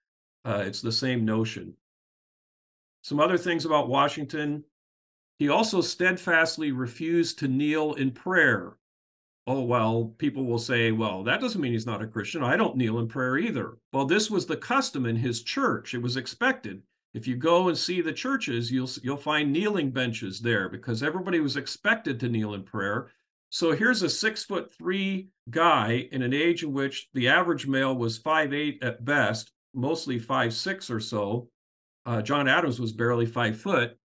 Uh, 0.44 0.62
it's 0.64 0.80
the 0.80 0.92
same 0.92 1.24
notion. 1.24 1.74
Some 3.02 3.20
other 3.20 3.38
things 3.38 3.64
about 3.64 3.88
Washington. 3.88 4.64
He 5.38 5.48
also 5.48 5.80
steadfastly 5.80 6.72
refused 6.72 7.38
to 7.38 7.48
kneel 7.48 7.94
in 7.94 8.10
prayer. 8.10 8.76
Oh, 9.46 9.62
well, 9.62 10.14
people 10.18 10.44
will 10.44 10.58
say, 10.58 10.92
well, 10.92 11.24
that 11.24 11.40
doesn't 11.40 11.60
mean 11.60 11.72
he's 11.72 11.86
not 11.86 12.02
a 12.02 12.06
Christian. 12.06 12.44
I 12.44 12.56
don't 12.56 12.76
kneel 12.76 12.98
in 12.98 13.08
prayer 13.08 13.38
either. 13.38 13.78
Well, 13.92 14.04
this 14.04 14.30
was 14.30 14.46
the 14.46 14.56
custom 14.56 15.06
in 15.06 15.16
his 15.16 15.42
church. 15.42 15.94
It 15.94 16.02
was 16.02 16.16
expected. 16.16 16.82
If 17.14 17.26
you 17.26 17.36
go 17.36 17.68
and 17.68 17.76
see 17.76 18.00
the 18.00 18.12
churches, 18.12 18.70
you'll 18.70 18.90
you'll 19.02 19.16
find 19.16 19.52
kneeling 19.52 19.90
benches 19.90 20.40
there 20.40 20.68
because 20.68 21.02
everybody 21.02 21.40
was 21.40 21.56
expected 21.56 22.20
to 22.20 22.28
kneel 22.28 22.54
in 22.54 22.62
prayer. 22.62 23.10
So 23.48 23.72
here's 23.72 24.02
a 24.02 24.08
six 24.08 24.44
foot 24.44 24.72
three 24.72 25.30
guy 25.50 26.08
in 26.12 26.22
an 26.22 26.32
age 26.32 26.62
in 26.62 26.72
which 26.72 27.08
the 27.12 27.28
average 27.28 27.66
male 27.66 27.96
was 27.96 28.18
five 28.18 28.52
eight 28.52 28.80
at 28.84 29.04
best, 29.04 29.50
mostly 29.74 30.20
five 30.20 30.54
six 30.54 30.88
or 30.88 31.00
so. 31.00 31.49
Uh, 32.06 32.22
John 32.22 32.48
Adams 32.48 32.80
was 32.80 32.92
barely 32.92 33.26
five 33.26 33.60
foot, 33.60 33.96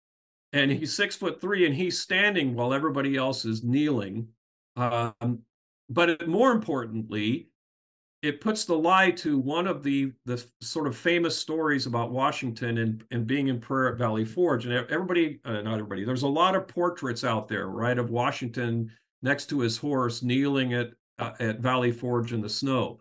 and 0.52 0.70
he's 0.70 0.94
six 0.94 1.16
foot 1.16 1.40
three, 1.40 1.66
and 1.66 1.74
he's 1.74 1.98
standing 1.98 2.54
while 2.54 2.74
everybody 2.74 3.16
else 3.16 3.44
is 3.44 3.62
kneeling. 3.62 4.28
Um, 4.76 5.40
but 5.88 6.26
more 6.28 6.52
importantly, 6.52 7.48
it 8.22 8.40
puts 8.40 8.64
the 8.64 8.76
lie 8.76 9.10
to 9.10 9.38
one 9.38 9.66
of 9.66 9.82
the 9.82 10.10
the 10.24 10.42
sort 10.62 10.86
of 10.86 10.96
famous 10.96 11.36
stories 11.36 11.86
about 11.86 12.10
Washington 12.10 12.78
and, 12.78 13.04
and 13.10 13.26
being 13.26 13.48
in 13.48 13.60
prayer 13.60 13.92
at 13.92 13.98
Valley 13.98 14.24
Forge. 14.24 14.64
And 14.64 14.72
everybody, 14.90 15.40
uh, 15.44 15.60
not 15.60 15.74
everybody, 15.74 16.04
there's 16.04 16.22
a 16.22 16.28
lot 16.28 16.56
of 16.56 16.66
portraits 16.66 17.22
out 17.22 17.48
there, 17.48 17.68
right, 17.68 17.98
of 17.98 18.10
Washington 18.10 18.90
next 19.22 19.46
to 19.50 19.60
his 19.60 19.76
horse 19.76 20.22
kneeling 20.22 20.72
at 20.72 20.90
uh, 21.18 21.32
at 21.38 21.60
Valley 21.60 21.92
Forge 21.92 22.32
in 22.32 22.40
the 22.40 22.48
snow. 22.48 22.98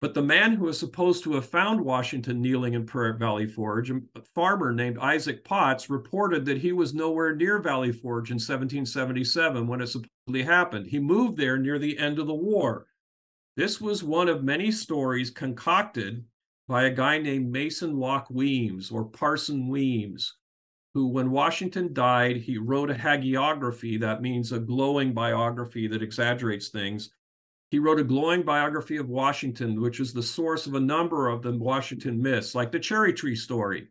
But 0.00 0.14
the 0.14 0.22
man 0.22 0.52
who 0.52 0.68
is 0.68 0.78
supposed 0.78 1.24
to 1.24 1.32
have 1.34 1.48
found 1.48 1.80
Washington 1.80 2.40
kneeling 2.40 2.74
in 2.74 2.86
prayer 2.86 3.14
Valley 3.14 3.48
Forge, 3.48 3.90
a 3.90 4.00
farmer 4.32 4.72
named 4.72 4.98
Isaac 4.98 5.42
Potts, 5.42 5.90
reported 5.90 6.44
that 6.46 6.58
he 6.58 6.70
was 6.70 6.94
nowhere 6.94 7.34
near 7.34 7.58
Valley 7.58 7.90
Forge 7.90 8.30
in 8.30 8.36
1777 8.36 9.66
when 9.66 9.80
it 9.80 9.88
supposedly 9.88 10.44
happened. 10.44 10.86
He 10.86 11.00
moved 11.00 11.36
there 11.36 11.58
near 11.58 11.80
the 11.80 11.98
end 11.98 12.20
of 12.20 12.28
the 12.28 12.34
war. 12.34 12.86
This 13.56 13.80
was 13.80 14.04
one 14.04 14.28
of 14.28 14.44
many 14.44 14.70
stories 14.70 15.30
concocted 15.30 16.24
by 16.68 16.84
a 16.84 16.94
guy 16.94 17.18
named 17.18 17.50
Mason 17.50 17.96
Locke 17.96 18.28
Weems 18.30 18.92
or 18.92 19.04
Parson 19.04 19.66
Weems, 19.66 20.36
who, 20.94 21.08
when 21.08 21.32
Washington 21.32 21.92
died, 21.92 22.36
he 22.36 22.56
wrote 22.56 22.90
a 22.90 22.94
hagiography, 22.94 23.98
that 23.98 24.22
means 24.22 24.52
a 24.52 24.60
glowing 24.60 25.12
biography 25.12 25.88
that 25.88 26.02
exaggerates 26.02 26.68
things, 26.68 27.10
he 27.70 27.78
wrote 27.78 28.00
a 28.00 28.04
glowing 28.04 28.42
biography 28.42 28.96
of 28.96 29.08
Washington, 29.08 29.80
which 29.80 30.00
is 30.00 30.12
the 30.12 30.22
source 30.22 30.66
of 30.66 30.74
a 30.74 30.80
number 30.80 31.28
of 31.28 31.42
the 31.42 31.52
Washington 31.52 32.20
myths, 32.20 32.54
like 32.54 32.72
the 32.72 32.78
cherry 32.78 33.12
tree 33.12 33.36
story. 33.36 33.88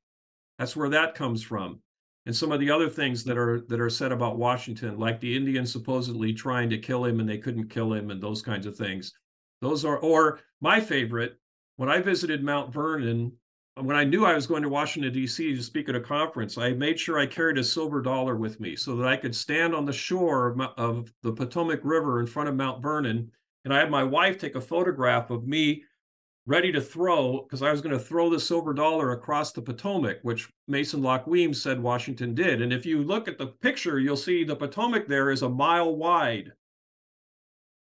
That's 0.57 0.75
where 0.75 0.89
that 0.89 1.13
comes 1.13 1.43
from. 1.43 1.79
And 2.25 2.35
some 2.35 2.51
of 2.51 2.59
the 2.59 2.71
other 2.71 2.89
things 2.89 3.23
that 3.23 3.37
are 3.37 3.61
that 3.67 3.79
are 3.79 3.89
said 3.89 4.11
about 4.11 4.37
Washington, 4.37 4.97
like 4.97 5.19
the 5.19 5.35
Indians 5.35 5.71
supposedly 5.71 6.33
trying 6.33 6.69
to 6.71 6.77
kill 6.77 7.05
him 7.05 7.19
and 7.19 7.29
they 7.29 7.37
couldn't 7.37 7.69
kill 7.69 7.93
him, 7.93 8.09
and 8.09 8.21
those 8.21 8.41
kinds 8.41 8.65
of 8.65 8.75
things. 8.75 9.13
Those 9.61 9.85
are, 9.85 9.97
or 9.97 10.39
my 10.59 10.79
favorite, 10.79 11.37
when 11.77 11.89
I 11.89 12.01
visited 12.01 12.43
Mount 12.43 12.73
Vernon, 12.73 13.31
when 13.75 13.95
I 13.95 14.03
knew 14.03 14.25
I 14.25 14.33
was 14.33 14.47
going 14.47 14.63
to 14.63 14.69
Washington, 14.69 15.13
D.C. 15.13 15.55
to 15.55 15.63
speak 15.63 15.87
at 15.87 15.95
a 15.95 16.01
conference, 16.01 16.57
I 16.57 16.71
made 16.71 16.99
sure 16.99 17.17
I 17.17 17.27
carried 17.27 17.59
a 17.59 17.63
silver 17.63 18.01
dollar 18.01 18.35
with 18.35 18.59
me 18.59 18.75
so 18.75 18.95
that 18.95 19.07
I 19.07 19.17
could 19.17 19.35
stand 19.35 19.73
on 19.73 19.85
the 19.85 19.93
shore 19.93 20.47
of, 20.47 20.59
of 20.77 21.13
the 21.21 21.31
Potomac 21.31 21.79
River 21.83 22.19
in 22.19 22.27
front 22.27 22.49
of 22.49 22.55
Mount 22.55 22.81
Vernon 22.81 23.31
and 23.67 23.73
I 23.73 23.79
had 23.79 23.91
my 23.91 24.03
wife 24.03 24.37
take 24.37 24.55
a 24.55 24.61
photograph 24.61 25.29
of 25.29 25.45
me 25.45 25.83
ready 26.45 26.71
to 26.71 26.79
throw 26.79 27.41
because 27.41 27.61
I 27.61 27.69
was 27.69 27.81
going 27.81 27.91
to 27.91 28.01
throw 28.01 28.29
the 28.29 28.39
silver 28.39 28.73
dollar 28.73 29.11
across 29.11 29.51
the 29.51 29.61
Potomac, 29.61 30.19
which 30.21 30.47
Mason 30.69 31.01
Locke 31.01 31.27
Weems 31.27 31.61
said 31.61 31.77
Washington 31.77 32.33
did. 32.33 32.61
And 32.61 32.71
if 32.71 32.85
you 32.85 33.03
look 33.03 33.27
at 33.27 33.37
the 33.37 33.47
picture, 33.47 33.99
you'll 33.99 34.15
see 34.15 34.45
the 34.45 34.55
Potomac 34.55 35.05
there 35.05 35.31
is 35.31 35.41
a 35.41 35.49
mile 35.49 35.97
wide. 35.97 36.53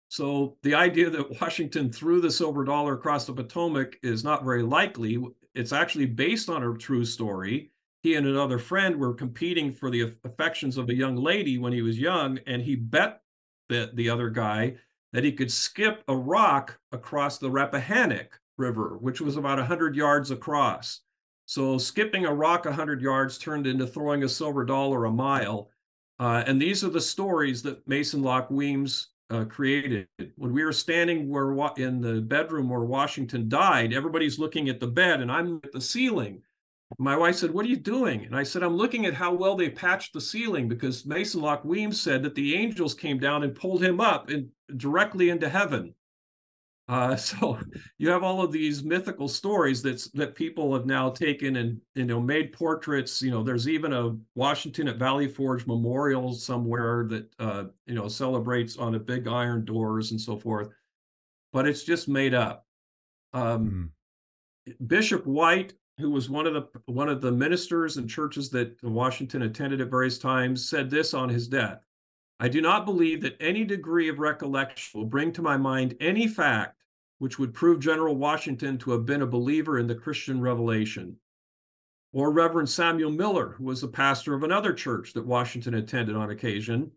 So 0.07 0.55
the 0.63 0.75
idea 0.75 1.09
that 1.09 1.41
Washington 1.41 1.91
threw 1.91 2.21
the 2.21 2.31
silver 2.31 2.63
dollar 2.63 2.93
across 2.93 3.25
the 3.25 3.33
Potomac 3.33 3.97
is 4.01 4.23
not 4.23 4.45
very 4.45 4.63
likely. 4.63 5.21
It's 5.55 5.73
actually 5.73 6.05
based 6.05 6.49
on 6.49 6.63
a 6.63 6.77
true 6.77 7.03
story. 7.03 7.71
He 8.01 8.15
and 8.15 8.25
another 8.25 8.59
friend 8.59 8.95
were 8.95 9.13
competing 9.13 9.73
for 9.73 9.89
the 9.89 10.13
affections 10.23 10.77
of 10.77 10.87
a 10.87 10.95
young 10.95 11.17
lady 11.17 11.57
when 11.57 11.73
he 11.73 11.81
was 11.81 11.99
young, 11.99 12.39
and 12.47 12.61
he 12.61 12.77
bet 12.77 13.23
the, 13.67 13.91
the 13.95 14.09
other 14.09 14.29
guy 14.29 14.77
that 15.15 15.23
he 15.23 15.31
could 15.31 15.49
skip 15.49 16.03
a 16.09 16.15
rock 16.15 16.77
across 16.91 17.37
the 17.37 17.49
Rappahannock 17.49 18.37
River, 18.57 18.97
which 18.99 19.21
was 19.21 19.37
about 19.37 19.57
100 19.57 19.95
yards 19.95 20.29
across. 20.29 20.99
So 21.45 21.77
skipping 21.77 22.25
a 22.25 22.33
rock 22.33 22.65
100 22.65 22.99
yards 22.99 23.37
turned 23.37 23.65
into 23.65 23.87
throwing 23.87 24.23
a 24.23 24.29
silver 24.29 24.65
dollar 24.65 25.05
a 25.05 25.11
mile. 25.11 25.69
Uh, 26.19 26.43
and 26.45 26.61
these 26.61 26.83
are 26.83 26.89
the 26.89 26.99
stories 26.99 27.63
that 27.63 27.87
Mason 27.87 28.23
Locke 28.23 28.51
Weems 28.51 29.11
uh, 29.29 29.45
created. 29.45 30.09
When 30.35 30.51
we 30.51 30.65
were 30.65 30.73
standing 30.73 31.29
where 31.29 31.49
in 31.77 32.01
the 32.01 32.19
bedroom 32.19 32.67
where 32.67 32.81
Washington 32.81 33.47
died, 33.47 33.93
everybody's 33.93 34.37
looking 34.37 34.67
at 34.67 34.81
the 34.81 34.87
bed, 34.87 35.21
and 35.21 35.31
I'm 35.31 35.61
at 35.63 35.71
the 35.71 35.79
ceiling. 35.79 36.41
My 36.99 37.15
wife 37.15 37.37
said, 37.37 37.51
"What 37.51 37.65
are 37.65 37.69
you 37.69 37.77
doing?" 37.77 38.25
And 38.25 38.35
I 38.35 38.43
said, 38.43 38.63
"I'm 38.63 38.77
looking 38.77 39.05
at 39.05 39.13
how 39.13 39.33
well 39.33 39.55
they 39.55 39.69
patched 39.69 40.13
the 40.13 40.21
ceiling 40.21 40.67
because 40.67 41.05
Mason 41.05 41.41
Locke 41.41 41.65
Weems 41.65 41.99
said 41.99 42.21
that 42.23 42.35
the 42.35 42.55
angels 42.55 42.93
came 42.93 43.17
down 43.17 43.43
and 43.43 43.55
pulled 43.55 43.81
him 43.81 43.99
up 43.99 44.29
and 44.29 44.49
directly 44.77 45.29
into 45.29 45.49
heaven." 45.49 45.93
Uh, 46.87 47.15
so 47.15 47.57
you 47.97 48.09
have 48.09 48.23
all 48.23 48.41
of 48.41 48.51
these 48.51 48.83
mythical 48.83 49.27
stories 49.27 49.81
that 49.81 50.07
that 50.13 50.35
people 50.35 50.73
have 50.73 50.85
now 50.85 51.09
taken 51.09 51.57
and 51.57 51.79
you 51.95 52.05
know 52.05 52.19
made 52.19 52.53
portraits. 52.53 53.21
You 53.21 53.31
know, 53.31 53.43
there's 53.43 53.67
even 53.67 53.93
a 53.93 54.15
Washington 54.35 54.87
at 54.87 54.97
Valley 54.97 55.27
Forge 55.27 55.65
memorial 55.65 56.33
somewhere 56.33 57.05
that 57.09 57.33
uh, 57.39 57.65
you 57.85 57.95
know 57.95 58.07
celebrates 58.07 58.77
on 58.77 58.95
a 58.95 58.99
big 58.99 59.27
iron 59.27 59.65
doors 59.65 60.11
and 60.11 60.21
so 60.21 60.37
forth, 60.37 60.69
but 61.51 61.67
it's 61.67 61.83
just 61.83 62.07
made 62.07 62.33
up. 62.33 62.65
Um, 63.33 63.91
mm. 64.67 64.77
Bishop 64.87 65.25
White, 65.25 65.73
who 65.99 66.09
was 66.09 66.29
one 66.29 66.47
of 66.47 66.53
the 66.53 66.67
one 66.85 67.09
of 67.09 67.21
the 67.21 67.31
ministers 67.31 67.97
and 67.97 68.09
churches 68.09 68.49
that 68.51 68.75
Washington 68.83 69.43
attended 69.43 69.81
at 69.81 69.89
various 69.89 70.17
times, 70.17 70.67
said 70.67 70.89
this 70.89 71.13
on 71.13 71.29
his 71.29 71.47
death. 71.47 71.81
I 72.39 72.49
do 72.49 72.61
not 72.61 72.85
believe 72.85 73.21
that 73.21 73.37
any 73.39 73.63
degree 73.63 74.09
of 74.09 74.19
recollection 74.19 74.99
will 74.99 75.07
bring 75.07 75.31
to 75.33 75.41
my 75.41 75.55
mind 75.55 75.95
any 75.99 76.27
fact 76.27 76.83
which 77.17 77.39
would 77.39 77.53
prove 77.53 77.79
General 77.79 78.15
Washington 78.15 78.77
to 78.79 78.91
have 78.91 79.05
been 79.05 79.21
a 79.21 79.27
believer 79.27 79.79
in 79.79 79.87
the 79.87 79.95
Christian 79.95 80.41
revelation. 80.41 81.15
Or 82.11 82.31
Reverend 82.31 82.69
Samuel 82.69 83.11
Miller, 83.11 83.49
who 83.49 83.65
was 83.65 83.81
the 83.81 83.87
pastor 83.87 84.33
of 84.33 84.43
another 84.43 84.73
church 84.73 85.13
that 85.13 85.25
Washington 85.25 85.75
attended 85.75 86.15
on 86.15 86.29
occasion. 86.29 86.91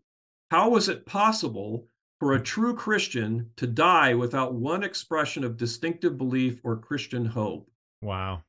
How 0.51 0.69
was 0.69 0.89
it 0.89 1.05
possible 1.05 1.87
for 2.19 2.33
a 2.33 2.41
true 2.41 2.75
Christian 2.75 3.49
to 3.55 3.67
die 3.67 4.13
without 4.13 4.53
one 4.53 4.83
expression 4.83 5.43
of 5.43 5.57
distinctive 5.57 6.17
belief 6.17 6.59
or 6.63 6.75
Christian 6.75 7.25
hope? 7.25 7.69
Wow. 8.01 8.43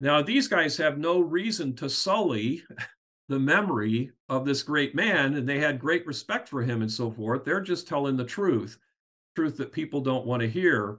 Now, 0.00 0.22
these 0.22 0.46
guys 0.46 0.76
have 0.76 0.98
no 0.98 1.20
reason 1.20 1.74
to 1.76 1.88
sully 1.88 2.62
the 3.28 3.38
memory 3.38 4.12
of 4.28 4.44
this 4.44 4.62
great 4.62 4.94
man, 4.94 5.34
and 5.34 5.48
they 5.48 5.58
had 5.58 5.80
great 5.80 6.06
respect 6.06 6.48
for 6.48 6.62
him 6.62 6.82
and 6.82 6.90
so 6.90 7.10
forth. 7.10 7.44
They're 7.44 7.60
just 7.60 7.88
telling 7.88 8.16
the 8.16 8.24
truth, 8.24 8.78
truth 9.34 9.56
that 9.56 9.72
people 9.72 10.00
don't 10.00 10.26
want 10.26 10.42
to 10.42 10.48
hear. 10.48 10.98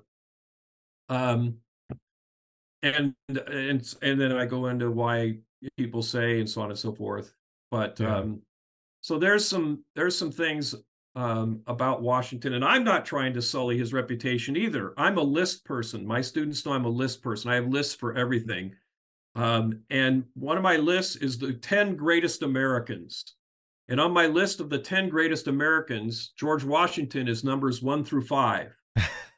Um, 1.09 1.57
and 2.83 3.15
and 3.27 3.95
and 4.01 4.21
then 4.21 4.31
I 4.33 4.45
go 4.45 4.67
into 4.67 4.91
why 4.91 5.37
people 5.77 6.03
say 6.03 6.39
and 6.39 6.49
so 6.49 6.61
on 6.61 6.69
and 6.69 6.79
so 6.79 6.93
forth. 6.93 7.33
But 7.71 7.99
yeah. 7.99 8.17
um, 8.17 8.41
so 9.01 9.17
there's 9.17 9.47
some 9.47 9.83
there's 9.95 10.17
some 10.17 10.31
things 10.31 10.75
um, 11.15 11.61
about 11.65 12.01
Washington, 12.01 12.53
and 12.53 12.63
I'm 12.63 12.83
not 12.83 13.05
trying 13.05 13.33
to 13.33 13.41
sully 13.41 13.77
his 13.77 13.93
reputation 13.93 14.55
either. 14.55 14.93
I'm 14.97 15.17
a 15.17 15.23
list 15.23 15.65
person. 15.65 16.05
My 16.05 16.21
students 16.21 16.65
know 16.65 16.73
I'm 16.73 16.85
a 16.85 16.89
list 16.89 17.23
person. 17.23 17.49
I 17.49 17.55
have 17.55 17.67
lists 17.67 17.95
for 17.95 18.15
everything. 18.15 18.75
Um, 19.37 19.81
and 19.91 20.23
one 20.33 20.57
of 20.57 20.63
my 20.63 20.77
lists 20.77 21.15
is 21.15 21.37
the 21.37 21.53
10 21.53 21.95
greatest 21.95 22.41
Americans. 22.41 23.35
And 23.87 24.01
on 24.01 24.11
my 24.11 24.25
list 24.25 24.59
of 24.59 24.69
the 24.69 24.79
10 24.79 25.09
greatest 25.09 25.47
Americans, 25.47 26.33
George 26.35 26.63
Washington 26.63 27.27
is 27.27 27.43
numbers 27.43 27.81
one 27.81 28.03
through 28.03 28.25
five, 28.25 28.75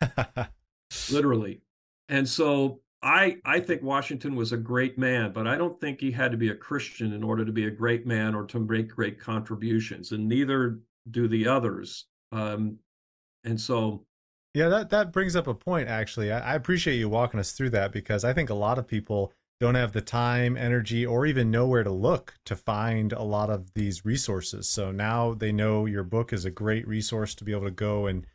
literally. 1.12 1.62
And 2.08 2.28
so 2.28 2.80
I, 3.04 3.38
I 3.44 3.60
think 3.60 3.84
Washington 3.84 4.36
was 4.36 4.54
a 4.54 4.58
great 4.58 4.98
man, 4.98 5.34
but 5.34 5.48
I 5.48 5.58
don't 5.58 5.80
think 5.80 6.00
he 6.00 6.12
had 6.12 6.32
to 6.32 6.38
be 6.38 6.50
a 6.50 6.56
Christian 6.56 7.12
in 7.12 7.22
order 7.22 7.44
to 7.44 7.52
be 7.52 7.66
a 7.66 7.72
great 7.72 8.08
man 8.08 8.34
or 8.34 8.46
to 8.48 8.60
make 8.60 8.88
great 8.88 9.20
contributions. 9.20 10.14
And 10.14 10.30
neither 10.30 10.80
do 11.12 11.28
the 11.28 11.46
others. 11.46 12.06
Um, 12.32 12.78
and 13.44 13.60
so 13.60 14.06
yeah, 14.54 14.70
that 14.70 14.90
that 14.90 15.12
brings 15.12 15.36
up 15.36 15.48
a 15.48 15.54
point. 15.54 15.90
Actually, 15.90 16.32
I, 16.32 16.54
I, 16.54 16.56
appreciate 16.56 16.96
you 16.96 17.08
walking 17.08 17.40
us 17.40 17.52
through 17.52 17.70
that 17.72 17.92
because 17.92 18.24
I 18.24 18.34
think 18.34 18.50
a 18.50 18.56
lot 18.56 18.80
of 18.80 18.88
people 18.88 19.32
don't 19.60 19.76
have 19.76 19.92
the 19.92 20.02
time, 20.02 20.56
energy, 20.56 21.06
or 21.06 21.26
even 21.26 21.52
know 21.52 21.68
where 21.68 21.84
to 21.84 21.92
look 21.92 22.36
to 22.46 22.56
find 22.56 23.12
a 23.12 23.24
lot 23.24 23.50
of 23.50 23.74
these 23.74 24.06
resources. 24.06 24.70
So 24.70 24.92
now 24.92 25.34
they 25.34 25.52
know 25.52 25.86
your 25.86 26.04
book 26.04 26.32
is 26.32 26.46
a 26.46 26.52
great 26.52 26.88
resource 26.88 27.36
to 27.36 27.44
be 27.44 27.52
able 27.52 27.66
to 27.66 27.72
go 27.72 28.08
and 28.08 28.26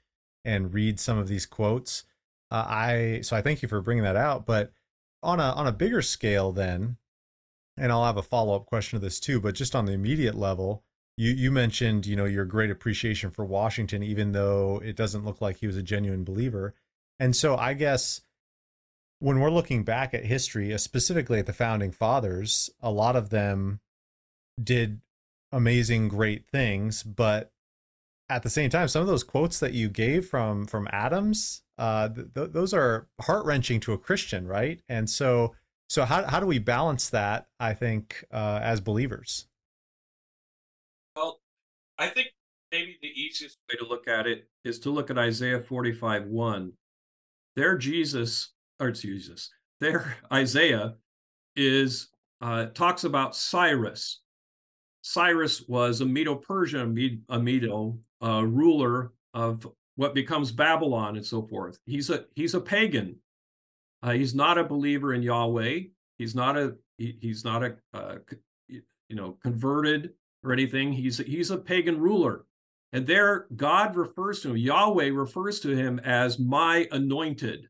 and 0.44 0.74
read 0.74 1.00
some 1.00 1.16
of 1.16 1.28
these 1.28 1.46
quotes. 1.46 2.04
Uh, 2.50 2.64
I 2.68 3.20
so 3.22 3.36
I 3.36 3.42
thank 3.42 3.62
you 3.62 3.68
for 3.68 3.80
bringing 3.80 4.04
that 4.04 4.16
out. 4.16 4.44
But 4.44 4.72
on 5.22 5.40
a 5.40 5.52
on 5.52 5.66
a 5.66 5.72
bigger 5.72 6.02
scale, 6.02 6.52
then, 6.52 6.98
and 7.78 7.90
I'll 7.90 8.04
have 8.04 8.18
a 8.18 8.22
follow 8.22 8.54
up 8.54 8.66
question 8.66 8.98
to 8.98 9.04
this 9.04 9.18
too. 9.18 9.40
But 9.40 9.54
just 9.54 9.74
on 9.74 9.86
the 9.86 9.92
immediate 9.92 10.34
level, 10.34 10.84
you 11.16 11.30
you 11.30 11.50
mentioned 11.50 12.04
you 12.04 12.16
know 12.16 12.26
your 12.26 12.44
great 12.44 12.70
appreciation 12.70 13.30
for 13.30 13.46
Washington, 13.46 14.02
even 14.02 14.32
though 14.32 14.80
it 14.84 14.96
doesn't 14.96 15.24
look 15.24 15.40
like 15.40 15.56
he 15.56 15.66
was 15.66 15.76
a 15.76 15.82
genuine 15.82 16.24
believer. 16.24 16.74
And 17.18 17.34
so 17.34 17.56
I 17.56 17.72
guess 17.74 18.20
when 19.24 19.40
we're 19.40 19.50
looking 19.50 19.84
back 19.84 20.12
at 20.12 20.26
history, 20.26 20.74
uh, 20.74 20.76
specifically 20.76 21.38
at 21.38 21.46
the 21.46 21.52
founding 21.54 21.90
fathers, 21.90 22.68
a 22.82 22.90
lot 22.90 23.16
of 23.16 23.30
them 23.30 23.80
did 24.62 25.00
amazing, 25.50 26.08
great 26.08 26.46
things, 26.46 27.02
but 27.02 27.50
at 28.28 28.42
the 28.42 28.50
same 28.50 28.68
time, 28.68 28.86
some 28.86 29.00
of 29.00 29.08
those 29.08 29.24
quotes 29.24 29.60
that 29.60 29.72
you 29.72 29.88
gave 29.88 30.26
from 30.26 30.66
from 30.66 30.86
Adams, 30.92 31.62
uh, 31.78 32.10
th- 32.10 32.50
those 32.52 32.74
are 32.74 33.08
heart 33.22 33.46
wrenching 33.46 33.80
to 33.80 33.94
a 33.94 33.98
Christian, 33.98 34.46
right? 34.46 34.82
And 34.90 35.08
so, 35.08 35.54
so 35.88 36.04
how 36.04 36.24
how 36.24 36.38
do 36.38 36.46
we 36.46 36.58
balance 36.58 37.08
that? 37.08 37.46
I 37.58 37.72
think 37.72 38.26
uh, 38.30 38.60
as 38.62 38.82
believers. 38.82 39.46
Well, 41.16 41.40
I 41.98 42.08
think 42.08 42.28
maybe 42.70 42.98
the 43.00 43.08
easiest 43.08 43.56
way 43.70 43.78
to 43.78 43.88
look 43.88 44.06
at 44.06 44.26
it 44.26 44.48
is 44.66 44.78
to 44.80 44.90
look 44.90 45.08
at 45.08 45.16
Isaiah 45.16 45.60
forty 45.60 45.92
five 45.92 46.26
one. 46.26 46.74
There, 47.56 47.78
Jesus 47.78 48.53
or 48.80 48.90
Jesus, 48.90 49.50
there 49.80 50.16
Isaiah 50.32 50.94
is 51.56 52.08
uh, 52.40 52.66
talks 52.66 53.04
about 53.04 53.36
Cyrus. 53.36 54.20
Cyrus 55.02 55.62
was 55.68 56.00
a 56.00 56.06
Medo-Persian, 56.06 57.22
a 57.28 57.38
Medo 57.38 57.98
uh, 58.22 58.44
ruler 58.44 59.12
of 59.34 59.66
what 59.96 60.14
becomes 60.14 60.50
Babylon 60.50 61.16
and 61.16 61.24
so 61.24 61.42
forth. 61.42 61.78
He's 61.86 62.10
a 62.10 62.24
he's 62.34 62.54
a 62.54 62.60
pagan. 62.60 63.16
Uh, 64.02 64.12
he's 64.12 64.34
not 64.34 64.58
a 64.58 64.64
believer 64.64 65.14
in 65.14 65.22
Yahweh. 65.22 65.80
He's 66.18 66.34
not 66.34 66.56
a 66.56 66.76
he, 66.98 67.16
he's 67.20 67.44
not 67.44 67.62
a 67.62 67.76
uh, 67.92 68.16
you 68.68 69.16
know 69.16 69.38
converted 69.42 70.10
or 70.42 70.52
anything. 70.52 70.92
He's 70.92 71.18
he's 71.18 71.50
a 71.50 71.58
pagan 71.58 72.00
ruler. 72.00 72.44
And 72.92 73.06
there, 73.06 73.46
God 73.56 73.96
refers 73.96 74.40
to 74.42 74.50
him, 74.50 74.56
Yahweh 74.56 75.10
refers 75.12 75.58
to 75.60 75.70
him 75.70 75.98
as 76.04 76.38
my 76.38 76.86
anointed 76.92 77.68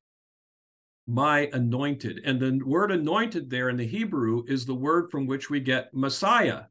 my 1.07 1.51
anointed. 1.53 2.21
And 2.25 2.41
the 2.41 2.65
word 2.65 2.91
anointed 2.91 3.51
there 3.51 3.69
in 3.69 3.77
the 3.77 3.87
Hebrew 3.87 4.43
is 4.47 4.65
the 4.65 4.75
word 4.75 5.11
from 5.11 5.27
which 5.27 5.51
we 5.51 5.61
get 5.61 5.93
Messiah. 5.93 6.63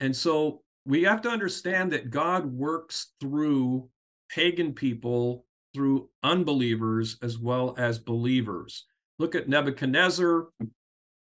And 0.00 0.14
so 0.14 0.62
we 0.84 1.02
have 1.04 1.22
to 1.22 1.30
understand 1.30 1.92
that 1.92 2.10
God 2.10 2.46
works 2.46 3.12
through 3.20 3.88
pagan 4.28 4.74
people, 4.74 5.46
through 5.74 6.10
unbelievers, 6.22 7.16
as 7.22 7.38
well 7.38 7.74
as 7.78 7.98
believers. 7.98 8.84
Look 9.18 9.34
at 9.34 9.48
Nebuchadnezzar. 9.48 10.48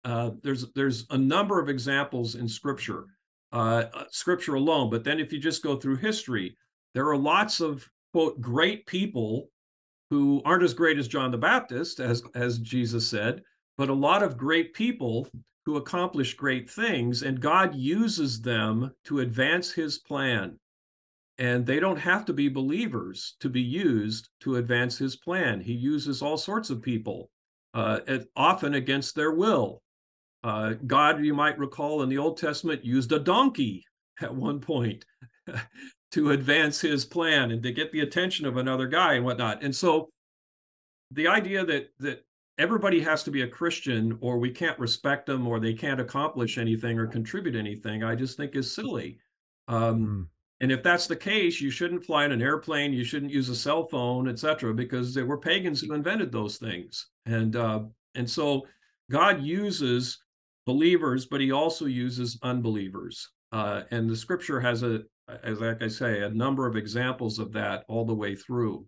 Uh, 0.04 0.30
there's 0.42 0.70
there's 0.72 1.04
a 1.10 1.18
number 1.18 1.60
of 1.60 1.68
examples 1.68 2.36
in 2.36 2.48
Scripture, 2.48 3.06
uh, 3.52 3.84
uh 3.92 4.04
Scripture 4.10 4.54
alone. 4.54 4.88
But 4.88 5.04
then 5.04 5.20
if 5.20 5.32
you 5.32 5.38
just 5.38 5.62
go 5.62 5.76
through 5.76 5.96
history, 5.96 6.56
there 6.94 7.08
are 7.08 7.16
lots 7.16 7.60
of 7.60 7.86
quote 8.12 8.40
great 8.40 8.86
people 8.86 9.50
who 10.10 10.42
aren't 10.44 10.62
as 10.62 10.74
great 10.74 10.98
as 10.98 11.08
John 11.08 11.30
the 11.30 11.38
Baptist, 11.38 12.00
as, 12.00 12.22
as 12.34 12.58
Jesus 12.58 13.08
said, 13.08 13.42
but 13.76 13.88
a 13.88 13.94
lot 13.94 14.22
of 14.22 14.36
great 14.36 14.72
people 14.74 15.28
who 15.64 15.76
accomplish 15.76 16.34
great 16.34 16.70
things, 16.70 17.22
and 17.22 17.40
God 17.40 17.74
uses 17.74 18.40
them 18.40 18.92
to 19.04 19.20
advance 19.20 19.72
his 19.72 19.98
plan. 19.98 20.58
And 21.38 21.66
they 21.66 21.80
don't 21.80 21.98
have 21.98 22.24
to 22.26 22.32
be 22.32 22.48
believers 22.48 23.36
to 23.40 23.48
be 23.48 23.60
used 23.60 24.30
to 24.40 24.56
advance 24.56 24.96
his 24.96 25.16
plan. 25.16 25.60
He 25.60 25.74
uses 25.74 26.22
all 26.22 26.38
sorts 26.38 26.70
of 26.70 26.80
people, 26.80 27.30
uh, 27.74 27.98
often 28.36 28.74
against 28.74 29.14
their 29.14 29.32
will. 29.32 29.82
Uh, 30.44 30.74
God, 30.86 31.22
you 31.22 31.34
might 31.34 31.58
recall 31.58 32.02
in 32.02 32.08
the 32.08 32.18
Old 32.18 32.38
Testament, 32.38 32.84
used 32.84 33.10
a 33.12 33.18
donkey 33.18 33.84
at 34.22 34.34
one 34.34 34.60
point 34.60 35.04
to 36.16 36.32
advance 36.32 36.80
his 36.80 37.04
plan 37.04 37.50
and 37.52 37.62
to 37.62 37.72
get 37.72 37.90
the 37.92 38.04
attention 38.06 38.46
of 38.46 38.56
another 38.56 38.88
guy 38.88 39.14
and 39.14 39.24
whatnot. 39.24 39.62
And 39.64 39.74
so 39.74 40.10
the 41.10 41.28
idea 41.28 41.64
that 41.64 41.84
that 42.00 42.18
everybody 42.58 43.00
has 43.00 43.22
to 43.24 43.30
be 43.30 43.42
a 43.42 43.54
Christian 43.58 44.18
or 44.20 44.38
we 44.38 44.50
can't 44.50 44.78
respect 44.86 45.26
them 45.26 45.46
or 45.46 45.60
they 45.60 45.74
can't 45.74 46.00
accomplish 46.00 46.58
anything 46.58 46.98
or 46.98 47.06
contribute 47.06 47.56
anything, 47.56 48.02
I 48.02 48.14
just 48.14 48.36
think 48.36 48.56
is 48.56 48.74
silly. 48.74 49.18
Um, 49.68 50.30
And 50.60 50.72
if 50.72 50.82
that's 50.82 51.06
the 51.06 51.22
case, 51.32 51.60
you 51.60 51.70
shouldn't 51.70 52.06
fly 52.06 52.24
in 52.24 52.32
an 52.32 52.40
airplane, 52.40 52.94
you 52.94 53.04
shouldn't 53.04 53.36
use 53.38 53.50
a 53.50 53.54
cell 53.54 53.86
phone, 53.92 54.26
etc., 54.26 54.72
because 54.72 55.12
they 55.12 55.22
were 55.22 55.36
pagans 55.50 55.80
who 55.82 55.92
invented 55.92 56.32
those 56.32 56.56
things. 56.56 57.10
And 57.26 57.56
uh, 57.56 57.80
and 58.14 58.28
so 58.28 58.66
God 59.10 59.42
uses 59.42 60.18
believers, 60.64 61.26
but 61.26 61.40
He 61.40 61.52
also 61.52 61.84
uses 61.84 62.38
unbelievers. 62.42 63.16
Uh, 63.52 63.82
and 63.90 64.08
the 64.08 64.16
Scripture 64.16 64.60
has 64.60 64.82
a, 64.82 65.02
as 65.42 65.60
like 65.60 65.82
I 65.82 65.88
say, 65.88 66.22
a 66.22 66.30
number 66.30 66.66
of 66.66 66.76
examples 66.76 67.38
of 67.38 67.52
that 67.52 67.84
all 67.88 68.04
the 68.04 68.14
way 68.14 68.34
through. 68.34 68.86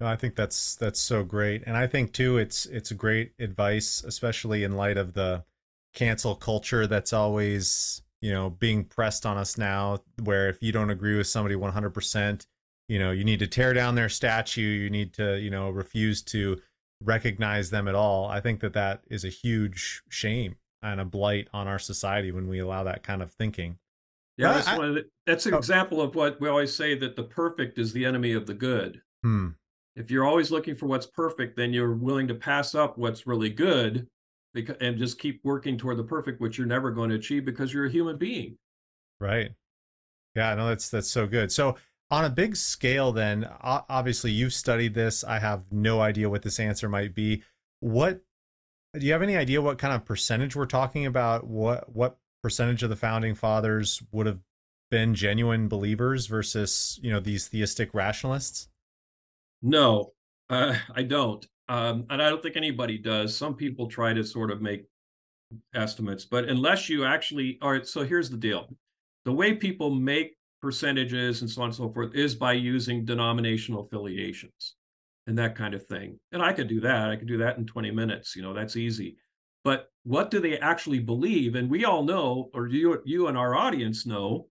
No, 0.00 0.06
I 0.06 0.16
think 0.16 0.34
that's 0.36 0.74
that's 0.74 1.00
so 1.00 1.22
great, 1.22 1.62
and 1.66 1.76
I 1.76 1.86
think 1.86 2.12
too 2.12 2.38
it's 2.38 2.66
it's 2.66 2.92
great 2.92 3.32
advice, 3.38 4.02
especially 4.04 4.64
in 4.64 4.76
light 4.76 4.96
of 4.96 5.14
the 5.14 5.44
cancel 5.94 6.34
culture 6.34 6.86
that's 6.86 7.12
always 7.12 8.02
you 8.20 8.32
know 8.32 8.50
being 8.50 8.84
pressed 8.84 9.24
on 9.24 9.36
us 9.36 9.56
now 9.56 10.00
where 10.22 10.48
if 10.48 10.62
you 10.62 10.72
don't 10.72 10.90
agree 10.90 11.16
with 11.16 11.28
somebody 11.28 11.54
100% 11.54 12.46
you 12.88 12.98
know 12.98 13.12
you 13.12 13.22
need 13.22 13.38
to 13.38 13.46
tear 13.46 13.72
down 13.72 13.94
their 13.94 14.08
statue 14.08 14.60
you 14.60 14.90
need 14.90 15.12
to 15.12 15.38
you 15.38 15.50
know 15.50 15.70
refuse 15.70 16.20
to 16.20 16.60
recognize 17.04 17.70
them 17.70 17.86
at 17.88 17.94
all. 17.94 18.26
I 18.26 18.40
think 18.40 18.60
that 18.60 18.72
that 18.72 19.02
is 19.08 19.24
a 19.24 19.28
huge 19.28 20.02
shame 20.08 20.56
and 20.82 21.00
a 21.00 21.04
blight 21.04 21.48
on 21.52 21.68
our 21.68 21.78
society 21.78 22.32
when 22.32 22.48
we 22.48 22.58
allow 22.58 22.84
that 22.84 23.02
kind 23.02 23.22
of 23.22 23.32
thinking 23.32 23.78
yeah 24.36 24.52
that's, 24.52 24.68
I, 24.68 24.76
the, 24.78 25.04
that's 25.26 25.46
an 25.46 25.54
oh, 25.54 25.58
example 25.58 26.00
of 26.00 26.14
what 26.14 26.40
we 26.40 26.48
always 26.48 26.74
say 26.74 26.98
that 26.98 27.16
the 27.16 27.22
perfect 27.24 27.78
is 27.78 27.92
the 27.92 28.04
enemy 28.04 28.32
of 28.32 28.46
the 28.46 28.54
good. 28.54 29.00
Hmm. 29.22 29.48
if 29.96 30.10
you're 30.10 30.26
always 30.26 30.50
looking 30.50 30.76
for 30.76 30.86
what's 30.86 31.06
perfect 31.06 31.56
then 31.56 31.72
you're 31.72 31.94
willing 31.94 32.28
to 32.28 32.34
pass 32.34 32.74
up 32.74 32.98
what's 32.98 33.26
really 33.26 33.50
good 33.50 34.06
because 34.54 34.76
and 34.80 34.96
just 34.96 35.18
keep 35.18 35.40
working 35.44 35.76
toward 35.76 35.98
the 35.98 36.04
perfect 36.04 36.40
which 36.40 36.56
you're 36.56 36.66
never 36.66 36.90
going 36.90 37.10
to 37.10 37.16
achieve 37.16 37.44
because 37.44 37.72
you're 37.74 37.86
a 37.86 37.90
human 37.90 38.16
being. 38.16 38.56
Right. 39.20 39.50
Yeah 40.34 40.54
no 40.54 40.68
that's 40.68 40.88
that's 40.88 41.10
so 41.10 41.26
good. 41.26 41.52
So 41.52 41.76
on 42.10 42.24
a 42.24 42.30
big 42.30 42.56
scale 42.56 43.12
then 43.12 43.48
obviously 43.60 44.30
you've 44.30 44.54
studied 44.54 44.94
this. 44.94 45.24
I 45.24 45.38
have 45.40 45.64
no 45.70 46.00
idea 46.00 46.30
what 46.30 46.42
this 46.42 46.60
answer 46.60 46.88
might 46.88 47.14
be. 47.14 47.42
What 47.80 48.22
do 48.98 49.04
you 49.04 49.12
have 49.12 49.22
any 49.22 49.36
idea 49.36 49.60
what 49.60 49.78
kind 49.78 49.92
of 49.92 50.04
percentage 50.04 50.54
we're 50.54 50.66
talking 50.66 51.06
about? 51.06 51.46
What 51.46 51.94
what 51.94 52.18
percentage 52.44 52.82
of 52.82 52.90
the 52.90 52.96
founding 52.96 53.34
fathers 53.34 54.02
would 54.12 54.26
have 54.26 54.38
been 54.90 55.14
genuine 55.14 55.66
believers 55.66 56.26
versus 56.26 57.00
you 57.02 57.10
know 57.10 57.18
these 57.18 57.48
theistic 57.48 57.92
rationalists 57.94 58.68
no 59.62 60.12
uh, 60.50 60.74
i 60.94 61.02
don't 61.02 61.48
um, 61.68 62.04
and 62.10 62.22
I 62.22 62.28
don't 62.28 62.42
think 62.42 62.56
anybody 62.56 62.98
does. 62.98 63.36
Some 63.36 63.54
people 63.54 63.86
try 63.86 64.12
to 64.12 64.22
sort 64.22 64.50
of 64.50 64.60
make 64.60 64.84
estimates, 65.74 66.24
but 66.24 66.48
unless 66.48 66.88
you 66.88 67.04
actually, 67.04 67.58
all 67.62 67.72
right, 67.72 67.86
so 67.86 68.04
here's 68.04 68.28
the 68.28 68.36
deal. 68.36 68.68
The 69.24 69.32
way 69.32 69.54
people 69.54 69.90
make 69.90 70.36
percentages 70.60 71.40
and 71.40 71.50
so 71.50 71.62
on 71.62 71.68
and 71.68 71.74
so 71.74 71.90
forth 71.90 72.14
is 72.14 72.34
by 72.34 72.52
using 72.52 73.04
denominational 73.04 73.82
affiliations 73.82 74.74
and 75.26 75.38
that 75.38 75.54
kind 75.54 75.72
of 75.74 75.86
thing. 75.86 76.18
And 76.32 76.42
I 76.42 76.52
could 76.52 76.68
do 76.68 76.80
that. 76.80 77.10
I 77.10 77.16
could 77.16 77.28
do 77.28 77.38
that 77.38 77.56
in 77.56 77.66
20 77.66 77.90
minutes. 77.90 78.36
You 78.36 78.42
know, 78.42 78.52
that's 78.52 78.76
easy. 78.76 79.16
But 79.64 79.88
what 80.04 80.30
do 80.30 80.38
they 80.38 80.58
actually 80.58 81.00
believe? 81.00 81.54
And 81.54 81.70
we 81.70 81.84
all 81.84 82.04
know, 82.04 82.50
or 82.52 82.68
you, 82.68 83.00
you 83.04 83.26
and 83.28 83.36
our 83.36 83.54
audience 83.54 84.06
know, 84.06 84.48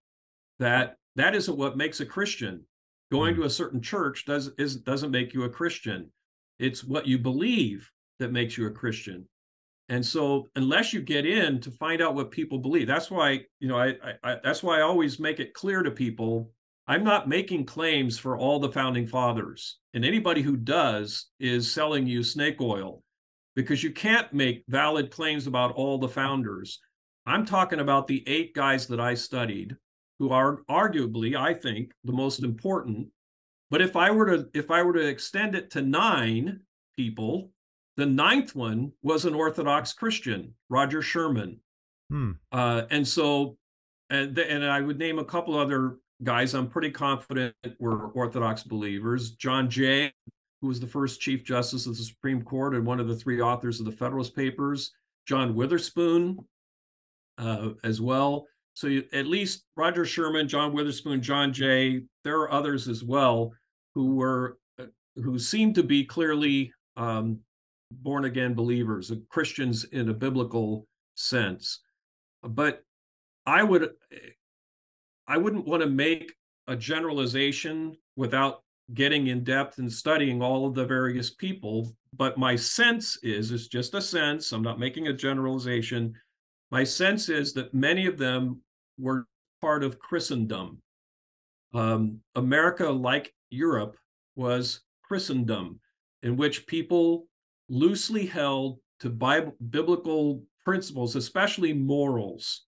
that 0.59 0.97
that 1.15 1.35
isn't 1.35 1.57
what 1.57 1.77
makes 1.77 1.99
a 1.99 2.05
Christian. 2.05 2.65
Going 3.11 3.35
mm. 3.35 3.37
to 3.37 3.43
a 3.43 3.49
certain 3.49 3.81
church 3.81 4.25
does 4.25 4.49
is 4.57 4.77
doesn't 4.77 5.11
make 5.11 5.33
you 5.33 5.43
a 5.43 5.49
Christian. 5.49 6.11
It's 6.59 6.83
what 6.83 7.05
you 7.05 7.19
believe 7.19 7.89
that 8.19 8.31
makes 8.31 8.57
you 8.57 8.67
a 8.67 8.71
Christian. 8.71 9.27
And 9.89 10.03
so, 10.03 10.47
unless 10.55 10.93
you 10.93 11.01
get 11.01 11.25
in 11.25 11.59
to 11.61 11.71
find 11.71 12.01
out 12.01 12.15
what 12.15 12.31
people 12.31 12.57
believe, 12.57 12.87
that's 12.87 13.11
why 13.11 13.41
you 13.59 13.67
know 13.67 13.77
I, 13.77 13.95
I, 14.23 14.37
that's 14.43 14.63
why 14.63 14.79
I 14.79 14.81
always 14.81 15.19
make 15.19 15.39
it 15.39 15.53
clear 15.53 15.83
to 15.83 15.91
people 15.91 16.51
I'm 16.87 17.03
not 17.03 17.29
making 17.29 17.65
claims 17.65 18.17
for 18.17 18.37
all 18.37 18.59
the 18.59 18.71
founding 18.71 19.07
fathers, 19.07 19.77
and 19.93 20.03
anybody 20.03 20.41
who 20.41 20.57
does 20.57 21.27
is 21.39 21.71
selling 21.71 22.07
you 22.07 22.23
snake 22.23 22.59
oil, 22.59 23.02
because 23.55 23.83
you 23.83 23.91
can't 23.91 24.33
make 24.33 24.63
valid 24.67 25.11
claims 25.11 25.47
about 25.47 25.73
all 25.73 25.97
the 25.97 26.07
founders. 26.07 26.79
I'm 27.25 27.45
talking 27.45 27.79
about 27.79 28.07
the 28.07 28.23
eight 28.27 28.53
guys 28.53 28.87
that 28.87 28.99
I 28.99 29.13
studied, 29.13 29.75
who 30.19 30.31
are 30.31 30.61
arguably, 30.69 31.35
I 31.35 31.53
think, 31.53 31.93
the 32.03 32.13
most 32.13 32.43
important 32.43 33.07
but 33.73 33.81
if 33.81 33.95
I 33.95 34.11
were 34.11 34.37
to 34.37 34.47
if 34.53 34.69
I 34.69 34.83
were 34.83 34.93
to 34.93 35.07
extend 35.07 35.55
it 35.55 35.71
to 35.71 35.81
nine 35.81 36.59
people, 36.95 37.49
the 37.97 38.05
ninth 38.05 38.55
one 38.55 38.91
was 39.01 39.25
an 39.25 39.33
Orthodox 39.33 39.93
Christian, 39.93 40.53
Roger 40.69 41.01
Sherman. 41.01 41.59
Hmm. 42.11 42.33
Uh, 42.51 42.83
and 42.91 43.07
so, 43.07 43.57
and 44.11 44.37
and 44.37 44.63
I 44.63 44.79
would 44.79 44.99
name 44.99 45.17
a 45.17 45.25
couple 45.25 45.57
other 45.57 45.97
guys. 46.21 46.53
I'm 46.53 46.69
pretty 46.69 46.91
confident 46.91 47.55
were 47.79 48.09
Orthodox 48.09 48.61
believers. 48.61 49.31
John 49.31 49.71
Jay, 49.71 50.13
who 50.63 50.69
was 50.69 50.79
the 50.79 50.87
first 50.87 51.19
Chief 51.19 51.43
Justice 51.43 51.87
of 51.87 51.97
the 51.97 52.03
Supreme 52.03 52.41
Court 52.41 52.73
and 52.73 52.85
one 52.85 53.01
of 53.01 53.09
the 53.09 53.17
three 53.17 53.41
authors 53.41 53.81
of 53.81 53.85
the 53.85 53.91
Federalist 53.91 54.33
Papers. 54.33 54.93
John 55.27 55.55
Witherspoon, 55.55 56.39
uh, 57.37 57.71
as 57.83 57.99
well. 57.99 58.47
So 58.73 58.87
you, 58.87 59.03
at 59.11 59.27
least 59.27 59.65
Roger 59.75 60.05
Sherman, 60.05 60.47
John 60.47 60.71
Witherspoon, 60.71 61.21
John 61.21 61.51
Jay. 61.51 62.03
There 62.23 62.39
are 62.39 62.49
others 62.49 62.87
as 62.87 63.03
well 63.03 63.51
who 63.93 64.15
were 64.15 64.57
uh, 64.79 64.85
who 65.17 65.37
seemed 65.37 65.75
to 65.75 65.83
be 65.83 66.05
clearly 66.05 66.71
um, 66.95 67.39
born 67.91 68.23
again 68.23 68.53
believers, 68.53 69.11
uh, 69.11 69.15
Christians 69.27 69.83
in 69.83 70.07
a 70.07 70.13
biblical 70.13 70.87
sense. 71.15 71.81
But 72.41 72.83
I 73.45 73.63
would 73.63 73.89
I 75.27 75.37
wouldn't 75.37 75.67
want 75.67 75.83
to 75.83 75.89
make 75.89 76.33
a 76.67 76.75
generalization 76.77 77.97
without 78.15 78.63
getting 78.93 79.27
in 79.27 79.43
depth 79.43 79.79
and 79.79 79.91
studying 79.91 80.41
all 80.41 80.65
of 80.65 80.75
the 80.75 80.85
various 80.85 81.31
people. 81.31 81.95
But 82.15 82.37
my 82.37 82.55
sense 82.55 83.17
is, 83.23 83.51
it's 83.51 83.67
just 83.67 83.95
a 83.95 84.01
sense, 84.01 84.51
I'm 84.51 84.61
not 84.61 84.79
making 84.79 85.07
a 85.07 85.13
generalization. 85.13 86.13
My 86.71 86.83
sense 86.83 87.29
is 87.29 87.53
that 87.53 87.73
many 87.73 88.05
of 88.05 88.17
them 88.17 88.61
were 88.99 89.25
part 89.61 89.83
of 89.83 89.99
Christendom. 89.99 90.81
Um, 91.73 92.19
America, 92.35 92.89
like 92.89 93.33
Europe 93.49 93.95
was 94.35 94.81
Christendom, 95.03 95.79
in 96.21 96.37
which 96.37 96.67
people 96.67 97.27
loosely 97.69 98.25
held 98.25 98.79
to 98.99 99.09
Bible, 99.09 99.55
biblical 99.69 100.43
principles, 100.63 101.15
especially 101.15 101.73
morals, 101.73 102.65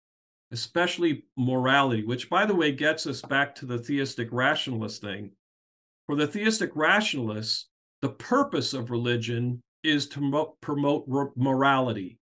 especially 0.51 1.25
morality, 1.37 2.03
which, 2.03 2.29
by 2.29 2.45
the 2.45 2.55
way, 2.55 2.71
gets 2.71 3.05
us 3.07 3.21
back 3.21 3.53
to 3.55 3.65
the 3.65 3.77
theistic 3.77 4.29
rationalist 4.31 5.01
thing. 5.01 5.31
For 6.07 6.15
the 6.15 6.27
theistic 6.27 6.71
rationalists, 6.75 7.69
the 8.01 8.09
purpose 8.09 8.73
of 8.73 8.91
religion 8.91 9.61
is 9.83 10.07
to 10.09 10.47
promote 10.61 11.07
morality, 11.35 12.17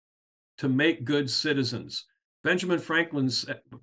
to 0.59 0.69
make 0.69 1.03
good 1.03 1.29
citizens. 1.29 2.05
Benjamin 2.43 2.79
Franklin 2.79 3.29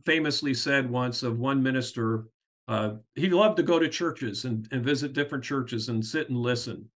famously 0.05 0.55
said 0.55 0.91
once 0.91 1.23
of 1.23 1.39
one 1.39 1.63
minister 1.63 2.27
uh, 2.69 2.97
he 3.15 3.31
loved 3.31 3.57
to 3.57 3.63
go 3.63 3.79
to 3.79 3.89
churches 3.89 4.45
and, 4.45 4.69
and 4.71 4.85
visit 4.85 5.15
different 5.15 5.43
churches 5.43 5.89
and 5.89 6.05
sit 6.05 6.29
and 6.29 6.39
listen. 6.39 6.87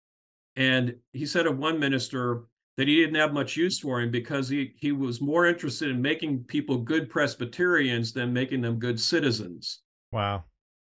And 0.55 0.96
he 1.14 1.24
said 1.24 1.46
of 1.46 1.57
one 1.57 1.80
minister 1.80 2.42
that 2.76 2.88
he 2.88 2.96
didn't 2.96 3.14
have 3.14 3.32
much 3.32 3.57
use 3.57 3.78
for 3.78 4.00
him 4.00 4.11
because 4.11 4.50
he, 4.50 4.74
he 4.78 4.92
was 4.92 5.22
more 5.22 5.46
interested 5.46 5.88
in 5.88 6.03
making 6.03 6.44
people 6.44 6.76
good 6.76 7.09
Presbyterians 7.09 8.12
than 8.12 8.34
making 8.34 8.61
them 8.61 8.78
good 8.78 9.00
citizens. 9.00 9.80
Wow. 10.12 10.44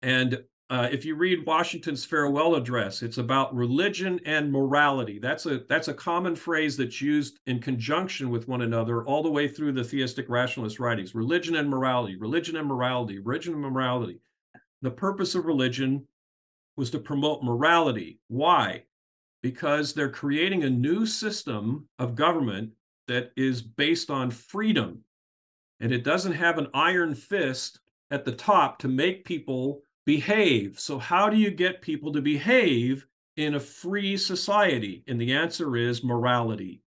And 0.02 0.42
uh, 0.68 0.88
if 0.90 1.04
you 1.04 1.14
read 1.14 1.46
Washington's 1.46 2.04
farewell 2.04 2.56
address, 2.56 3.02
it's 3.02 3.18
about 3.18 3.54
religion 3.54 4.20
and 4.26 4.50
morality. 4.50 5.18
That's 5.18 5.46
a 5.46 5.60
that's 5.68 5.88
a 5.88 5.94
common 5.94 6.34
phrase 6.34 6.76
that's 6.76 7.00
used 7.00 7.38
in 7.46 7.60
conjunction 7.60 8.30
with 8.30 8.48
one 8.48 8.62
another 8.62 9.04
all 9.04 9.22
the 9.22 9.30
way 9.30 9.46
through 9.46 9.72
the 9.72 9.84
theistic 9.84 10.28
rationalist 10.28 10.80
writings. 10.80 11.14
Religion 11.14 11.54
and 11.56 11.70
morality, 11.70 12.16
religion 12.16 12.56
and 12.56 12.66
morality, 12.66 13.20
religion 13.20 13.54
and 13.54 13.62
morality 13.62 14.20
the 14.82 14.90
purpose 14.90 15.34
of 15.34 15.46
religion 15.46 16.06
was 16.76 16.90
to 16.90 16.98
promote 16.98 17.42
morality. 17.42 18.20
Why? 18.28 18.84
Because 19.42 19.92
they're 19.94 20.10
creating 20.10 20.64
a 20.64 20.70
new 20.70 21.06
system 21.06 21.88
of 21.98 22.14
government 22.14 22.72
that 23.08 23.32
is 23.36 23.62
based 23.62 24.10
on 24.10 24.30
freedom. 24.30 25.00
And 25.80 25.92
it 25.92 26.04
doesn't 26.04 26.32
have 26.32 26.58
an 26.58 26.68
iron 26.74 27.14
fist 27.14 27.80
at 28.10 28.24
the 28.24 28.32
top 28.32 28.78
to 28.80 28.88
make 28.88 29.24
people 29.24 29.82
behave. 30.06 30.80
So, 30.80 30.98
how 30.98 31.28
do 31.28 31.36
you 31.36 31.50
get 31.50 31.82
people 31.82 32.12
to 32.12 32.22
behave 32.22 33.06
in 33.36 33.54
a 33.54 33.60
free 33.60 34.16
society? 34.16 35.04
And 35.06 35.20
the 35.20 35.34
answer 35.34 35.76
is 35.76 36.02
morality. 36.02 36.82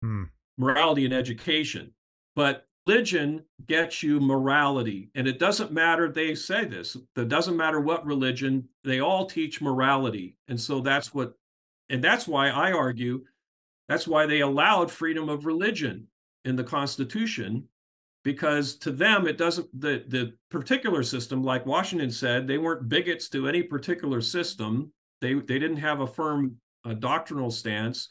Hmm. 0.00 0.24
Morality 0.56 1.04
and 1.04 1.14
education. 1.14 1.92
But 2.34 2.66
religion 2.86 3.44
gets 3.66 4.02
you 4.02 4.20
morality. 4.20 5.10
And 5.14 5.28
it 5.28 5.38
doesn't 5.38 5.72
matter, 5.72 6.10
they 6.10 6.34
say 6.34 6.64
this, 6.64 6.96
it 7.16 7.28
doesn't 7.28 7.56
matter 7.56 7.80
what 7.80 8.06
religion, 8.06 8.68
they 8.84 9.00
all 9.00 9.26
teach 9.26 9.60
morality. 9.60 10.36
And 10.48 10.60
so 10.60 10.80
that's 10.80 11.12
what, 11.12 11.34
and 11.88 12.02
that's 12.02 12.26
why 12.26 12.48
I 12.48 12.72
argue 12.72 13.24
that's 13.88 14.08
why 14.08 14.26
they 14.26 14.40
allowed 14.40 14.90
freedom 14.90 15.28
of 15.28 15.44
religion 15.44 16.06
in 16.44 16.56
the 16.56 16.64
Constitution, 16.64 17.68
because 18.24 18.76
to 18.76 18.92
them 18.92 19.26
it 19.26 19.36
doesn't 19.36 19.68
the 19.78 20.04
the 20.08 20.32
particular 20.50 21.02
system 21.02 21.42
like 21.42 21.66
washington 21.66 22.10
said 22.10 22.46
they 22.46 22.58
weren't 22.58 22.88
bigots 22.88 23.28
to 23.28 23.48
any 23.48 23.62
particular 23.62 24.20
system. 24.20 24.92
They 25.20 25.34
they 25.34 25.58
didn't 25.58 25.78
have 25.78 26.00
a 26.00 26.06
firm 26.06 26.56
uh, 26.84 26.94
doctrinal 26.94 27.50
stance. 27.50 28.08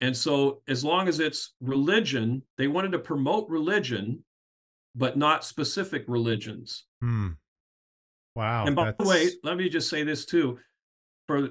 And 0.00 0.16
so 0.16 0.60
as 0.68 0.84
long 0.84 1.08
as 1.08 1.20
it's 1.20 1.54
religion 1.60 2.42
they 2.58 2.68
wanted 2.68 2.92
to 2.92 2.98
promote 2.98 3.48
religion 3.48 4.24
but 4.94 5.16
not 5.16 5.44
specific 5.44 6.04
religions. 6.06 6.84
Hmm. 7.00 7.30
wow 8.36 8.66
and 8.66 8.76
by 8.76 8.86
that's... 8.86 8.98
the 8.98 9.08
way 9.08 9.30
let 9.42 9.56
me 9.56 9.68
just 9.68 9.90
say 9.90 10.02
this 10.04 10.24
too. 10.24 10.58
For 11.26 11.50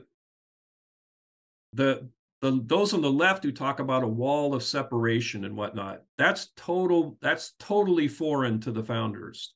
the 1.73 2.09
the 2.43 2.61
those 2.65 2.93
on 2.93 3.01
the 3.01 3.09
left 3.11 3.41
who 3.43 3.53
talk 3.53 3.79
about 3.79 4.03
a 4.03 4.07
wall 4.07 4.53
of 4.53 4.63
separation 4.63 5.45
and 5.45 5.55
whatnot 5.55 6.01
that's 6.17 6.49
total 6.57 7.17
that's 7.21 7.53
totally 7.57 8.09
foreign 8.09 8.59
to 8.59 8.71
the 8.71 8.83
founders. 8.83 9.53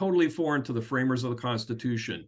Totally 0.00 0.30
foreign 0.30 0.62
to 0.62 0.72
the 0.72 0.80
framers 0.80 1.24
of 1.24 1.30
the 1.30 1.36
constitution. 1.36 2.26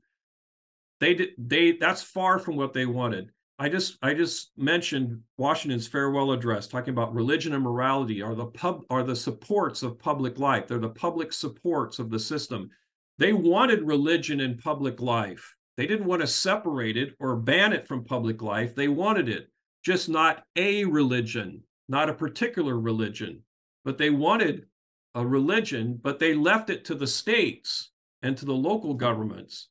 They 1.00 1.14
did 1.14 1.30
they 1.38 1.72
that's 1.72 2.02
far 2.02 2.38
from 2.38 2.56
what 2.56 2.74
they 2.74 2.84
wanted. 2.84 3.30
I 3.58 3.70
just 3.70 3.96
i 4.02 4.12
just 4.12 4.52
mentioned 4.58 5.20
washington's 5.38 5.88
farewell 5.88 6.32
address 6.32 6.68
talking 6.68 6.92
about 6.92 7.14
religion 7.14 7.54
and 7.54 7.64
morality 7.64 8.20
are 8.20 8.34
the 8.34 8.46
pub 8.46 8.82
are 8.90 9.02
the 9.02 9.16
supports 9.16 9.82
of 9.82 9.98
public 9.98 10.38
life. 10.38 10.68
They're 10.68 10.78
the 10.80 10.90
public 10.90 11.32
supports 11.32 11.98
of 11.98 12.10
the 12.10 12.18
system. 12.18 12.68
They 13.16 13.32
wanted 13.32 13.86
religion 13.86 14.38
in 14.40 14.58
public 14.58 15.00
life. 15.00 15.56
They 15.78 15.86
didn't 15.86 16.06
want 16.06 16.20
to 16.20 16.26
separate 16.26 16.98
it 16.98 17.14
or 17.18 17.36
ban 17.36 17.72
it 17.72 17.88
from 17.88 18.04
public 18.04 18.42
life. 18.42 18.74
They 18.74 18.88
wanted 18.88 19.30
it 19.30 19.48
just 19.83 20.09
not 20.09 20.45
a 20.57 20.85
religion, 20.85 21.62
not 21.89 22.09
a 22.09 22.14
particular 22.14 22.78
religion, 22.78 23.43
but 23.85 23.99
they 23.99 24.11
wanted 24.11 24.66
a 25.14 25.26
religion, 25.26 25.99
but 26.03 26.18
they 26.18 26.35
left 26.35 26.70
it 26.70 26.85
to 26.87 26.95
the 26.95 27.07
states 27.07 27.91
and 28.22 28.37
to 28.37 28.45
the 28.45 28.55
local 28.55 28.95
governments. 28.95 29.68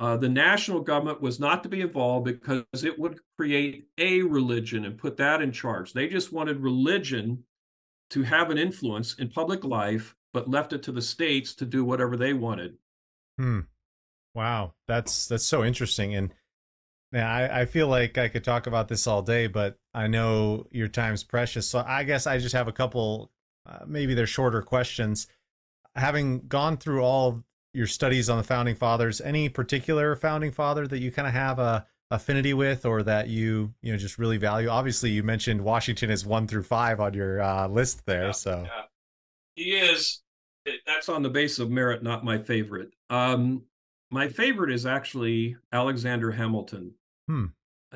Uh, 0.00 0.16
the 0.16 0.28
national 0.28 0.80
government 0.80 1.20
was 1.20 1.38
not 1.38 1.62
to 1.62 1.68
be 1.68 1.82
involved 1.82 2.24
because 2.24 2.64
it 2.84 2.98
would 2.98 3.18
create 3.36 3.86
a 3.98 4.22
religion 4.22 4.86
and 4.86 4.96
put 4.96 5.18
that 5.18 5.42
in 5.42 5.52
charge. 5.52 5.92
They 5.92 6.08
just 6.08 6.32
wanted 6.32 6.60
religion 6.60 7.44
to 8.10 8.22
have 8.22 8.50
an 8.50 8.56
influence 8.56 9.14
in 9.18 9.28
public 9.28 9.62
life, 9.62 10.14
but 10.32 10.48
left 10.48 10.72
it 10.72 10.82
to 10.84 10.92
the 10.92 11.02
states 11.02 11.54
to 11.56 11.66
do 11.66 11.84
whatever 11.84 12.16
they 12.16 12.32
wanted. 12.32 12.76
Hmm. 13.38 13.60
Wow, 14.34 14.74
that's 14.88 15.26
that's 15.26 15.44
so 15.44 15.64
interesting. 15.64 16.14
And 16.14 16.32
yeah, 17.12 17.30
I, 17.30 17.62
I 17.62 17.64
feel 17.64 17.88
like 17.88 18.18
I 18.18 18.28
could 18.28 18.44
talk 18.44 18.66
about 18.66 18.88
this 18.88 19.06
all 19.06 19.22
day, 19.22 19.46
but 19.46 19.78
I 19.94 20.06
know 20.06 20.66
your 20.70 20.88
time's 20.88 21.24
precious. 21.24 21.68
So 21.68 21.84
I 21.86 22.04
guess 22.04 22.26
I 22.26 22.38
just 22.38 22.54
have 22.54 22.68
a 22.68 22.72
couple, 22.72 23.30
uh, 23.66 23.80
maybe 23.86 24.14
they're 24.14 24.26
shorter 24.26 24.62
questions. 24.62 25.26
Having 25.96 26.46
gone 26.46 26.76
through 26.76 27.02
all 27.02 27.42
your 27.74 27.88
studies 27.88 28.30
on 28.30 28.38
the 28.38 28.44
founding 28.44 28.76
fathers, 28.76 29.20
any 29.20 29.48
particular 29.48 30.14
founding 30.14 30.52
father 30.52 30.86
that 30.86 30.98
you 31.00 31.10
kind 31.10 31.26
of 31.26 31.34
have 31.34 31.58
a 31.58 31.86
affinity 32.12 32.54
with, 32.54 32.84
or 32.84 33.02
that 33.02 33.28
you 33.28 33.72
you 33.82 33.92
know 33.92 33.98
just 33.98 34.18
really 34.18 34.36
value? 34.36 34.68
Obviously, 34.68 35.10
you 35.10 35.22
mentioned 35.22 35.60
Washington 35.60 36.10
is 36.10 36.24
one 36.24 36.46
through 36.46 36.62
five 36.62 37.00
on 37.00 37.14
your 37.14 37.40
uh, 37.40 37.68
list 37.68 38.06
there. 38.06 38.26
Yeah, 38.26 38.32
so 38.32 38.66
yeah. 38.66 38.82
he 39.56 39.72
is. 39.72 40.20
That's 40.86 41.08
on 41.08 41.22
the 41.22 41.30
basis 41.30 41.58
of 41.58 41.70
merit, 41.70 42.02
not 42.02 42.24
my 42.24 42.38
favorite. 42.38 42.92
Um, 43.08 43.62
my 44.10 44.28
favorite 44.28 44.72
is 44.72 44.86
actually 44.86 45.56
Alexander 45.72 46.30
Hamilton. 46.30 46.92
Hmm. 47.28 47.46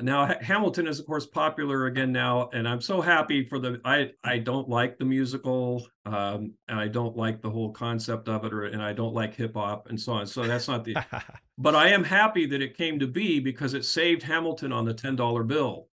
Now 0.01 0.25
Hamilton 0.41 0.87
is 0.87 0.99
of 0.99 1.05
course 1.05 1.25
popular 1.25 1.85
again 1.85 2.11
now, 2.11 2.49
and 2.51 2.67
I'm 2.67 2.81
so 2.81 2.99
happy 2.99 3.45
for 3.45 3.59
the. 3.59 3.79
I 3.85 4.11
I 4.25 4.39
don't 4.39 4.67
like 4.67 4.97
the 4.97 5.05
musical, 5.05 5.87
um, 6.05 6.53
and 6.67 6.77
I 6.77 6.89
don't 6.89 7.15
like 7.15 7.41
the 7.41 7.49
whole 7.49 7.71
concept 7.71 8.27
of 8.27 8.43
it, 8.43 8.53
or 8.53 8.65
and 8.65 8.83
I 8.83 8.91
don't 8.91 9.13
like 9.13 9.35
hip 9.35 9.55
hop 9.55 9.87
and 9.89 9.99
so 9.99 10.13
on. 10.13 10.27
So 10.27 10.43
that's 10.43 10.67
not 10.67 10.83
the. 10.83 10.97
but 11.57 11.75
I 11.75 11.89
am 11.89 12.03
happy 12.03 12.45
that 12.47 12.61
it 12.61 12.77
came 12.77 12.99
to 12.99 13.07
be 13.07 13.39
because 13.39 13.73
it 13.73 13.85
saved 13.85 14.21
Hamilton 14.21 14.73
on 14.73 14.83
the 14.83 14.93
ten 14.93 15.15
dollar 15.15 15.43
bill. 15.43 15.87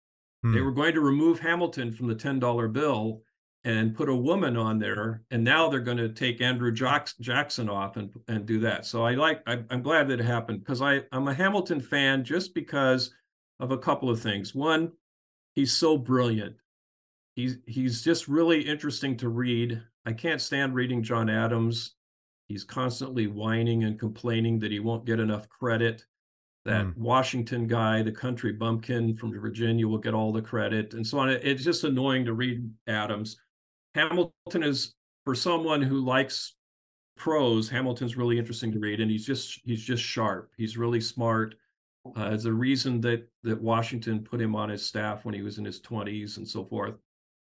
Hmm. 0.42 0.54
They 0.54 0.62
were 0.62 0.72
going 0.72 0.94
to 0.94 1.02
remove 1.02 1.38
Hamilton 1.38 1.92
from 1.92 2.06
the 2.08 2.14
ten 2.14 2.38
dollar 2.38 2.68
bill 2.68 3.20
and 3.64 3.94
put 3.94 4.08
a 4.08 4.16
woman 4.16 4.56
on 4.56 4.78
there, 4.78 5.22
and 5.30 5.44
now 5.44 5.68
they're 5.68 5.80
going 5.80 5.98
to 5.98 6.08
take 6.08 6.40
Andrew 6.40 6.72
Jackson 6.72 7.68
off 7.68 7.96
and 7.96 8.10
and 8.28 8.46
do 8.46 8.60
that. 8.60 8.86
So 8.86 9.04
I 9.04 9.14
like. 9.14 9.42
I, 9.46 9.62
I'm 9.70 9.82
glad 9.82 10.08
that 10.08 10.20
it 10.20 10.24
happened 10.24 10.60
because 10.60 10.80
I 10.80 11.02
I'm 11.12 11.28
a 11.28 11.34
Hamilton 11.34 11.80
fan 11.80 12.24
just 12.24 12.54
because 12.54 13.12
of 13.58 13.70
a 13.70 13.78
couple 13.78 14.08
of 14.08 14.20
things. 14.20 14.54
One, 14.54 14.92
he's 15.54 15.72
so 15.72 15.98
brilliant. 15.98 16.56
He's 17.36 17.58
he's 17.66 18.02
just 18.02 18.28
really 18.28 18.60
interesting 18.62 19.16
to 19.18 19.28
read. 19.28 19.82
I 20.06 20.12
can't 20.12 20.40
stand 20.40 20.74
reading 20.74 21.02
John 21.02 21.28
Adams. 21.28 21.94
He's 22.48 22.64
constantly 22.64 23.26
whining 23.26 23.84
and 23.84 23.98
complaining 23.98 24.58
that 24.60 24.72
he 24.72 24.80
won't 24.80 25.04
get 25.04 25.20
enough 25.20 25.48
credit. 25.48 26.04
That 26.64 26.86
mm. 26.86 26.96
Washington 26.96 27.66
guy, 27.66 28.02
the 28.02 28.12
country 28.12 28.52
bumpkin 28.52 29.16
from 29.16 29.38
Virginia, 29.38 29.86
will 29.86 29.98
get 29.98 30.14
all 30.14 30.32
the 30.32 30.42
credit 30.42 30.94
and 30.94 31.06
so 31.06 31.18
on. 31.18 31.30
It's 31.30 31.64
just 31.64 31.84
annoying 31.84 32.24
to 32.24 32.34
read 32.34 32.68
Adams. 32.86 33.36
Hamilton 33.94 34.62
is 34.62 34.94
for 35.24 35.34
someone 35.34 35.82
who 35.82 36.00
likes 36.00 36.54
prose. 37.16 37.68
Hamilton's 37.68 38.16
really 38.16 38.38
interesting 38.38 38.72
to 38.72 38.78
read, 38.78 39.00
and 39.00 39.10
he's 39.10 39.26
just 39.26 39.60
he's 39.64 39.82
just 39.82 40.02
sharp. 40.02 40.50
He's 40.56 40.76
really 40.76 41.00
smart 41.00 41.54
uh, 42.16 42.24
as 42.24 42.46
a 42.46 42.52
reason 42.52 43.00
that 43.02 43.28
that 43.42 43.60
Washington 43.60 44.24
put 44.24 44.40
him 44.40 44.56
on 44.56 44.68
his 44.68 44.84
staff 44.84 45.24
when 45.24 45.34
he 45.34 45.42
was 45.42 45.58
in 45.58 45.64
his 45.64 45.80
20s 45.80 46.38
and 46.38 46.48
so 46.48 46.64
forth. 46.64 46.94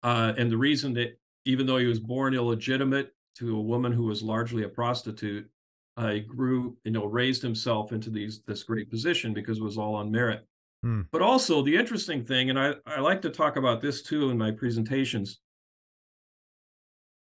Uh, 0.03 0.35
and 0.37 0.51
the 0.51 0.57
reason 0.57 0.93
that 0.95 1.18
even 1.47 1.66
though 1.66 1.78
he 1.78 1.87
was 1.87 2.01
born 2.01 2.35
illegitimate 2.35 3.14
to 3.37 3.57
a 3.57 3.61
woman 3.61 3.93
who 3.93 4.05
was 4.05 4.22
largely 4.22 4.62
a 4.64 4.68
prostitute, 4.68 5.49
uh, 5.97 6.11
he 6.11 6.20
grew, 6.20 6.76
you 6.85 6.91
know, 6.91 7.07
raised 7.07 7.43
himself 7.43 7.93
into 7.93 8.11
these 8.11 8.43
this 8.47 8.62
great 8.62 8.91
position 8.91 9.32
because 9.32 9.59
it 9.59 9.64
was 9.64 9.78
all 9.78 9.95
on 9.95 10.11
merit. 10.11 10.47
Hmm. 10.82 11.03
But 11.11 11.22
also 11.22 11.62
the 11.62 11.74
interesting 11.74 12.24
thing, 12.24 12.51
and 12.51 12.59
I, 12.59 12.74
I 12.87 13.01
like 13.01 13.22
to 13.22 13.30
talk 13.30 13.57
about 13.57 13.80
this 13.80 14.03
too 14.03 14.30
in 14.30 14.37
my 14.37 14.51
presentations. 14.51 15.41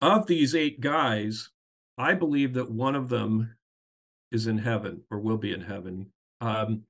Of 0.01 0.27
these 0.27 0.55
eight 0.55 0.79
guys, 0.79 1.49
I 1.97 2.13
believe 2.13 2.53
that 2.53 2.71
one 2.71 2.95
of 2.95 3.09
them 3.09 3.55
is 4.31 4.47
in 4.47 4.57
heaven 4.57 5.01
or 5.11 5.19
will 5.19 5.37
be 5.37 5.53
in 5.53 5.61
heaven. 5.61 6.07
Um, 6.41 6.83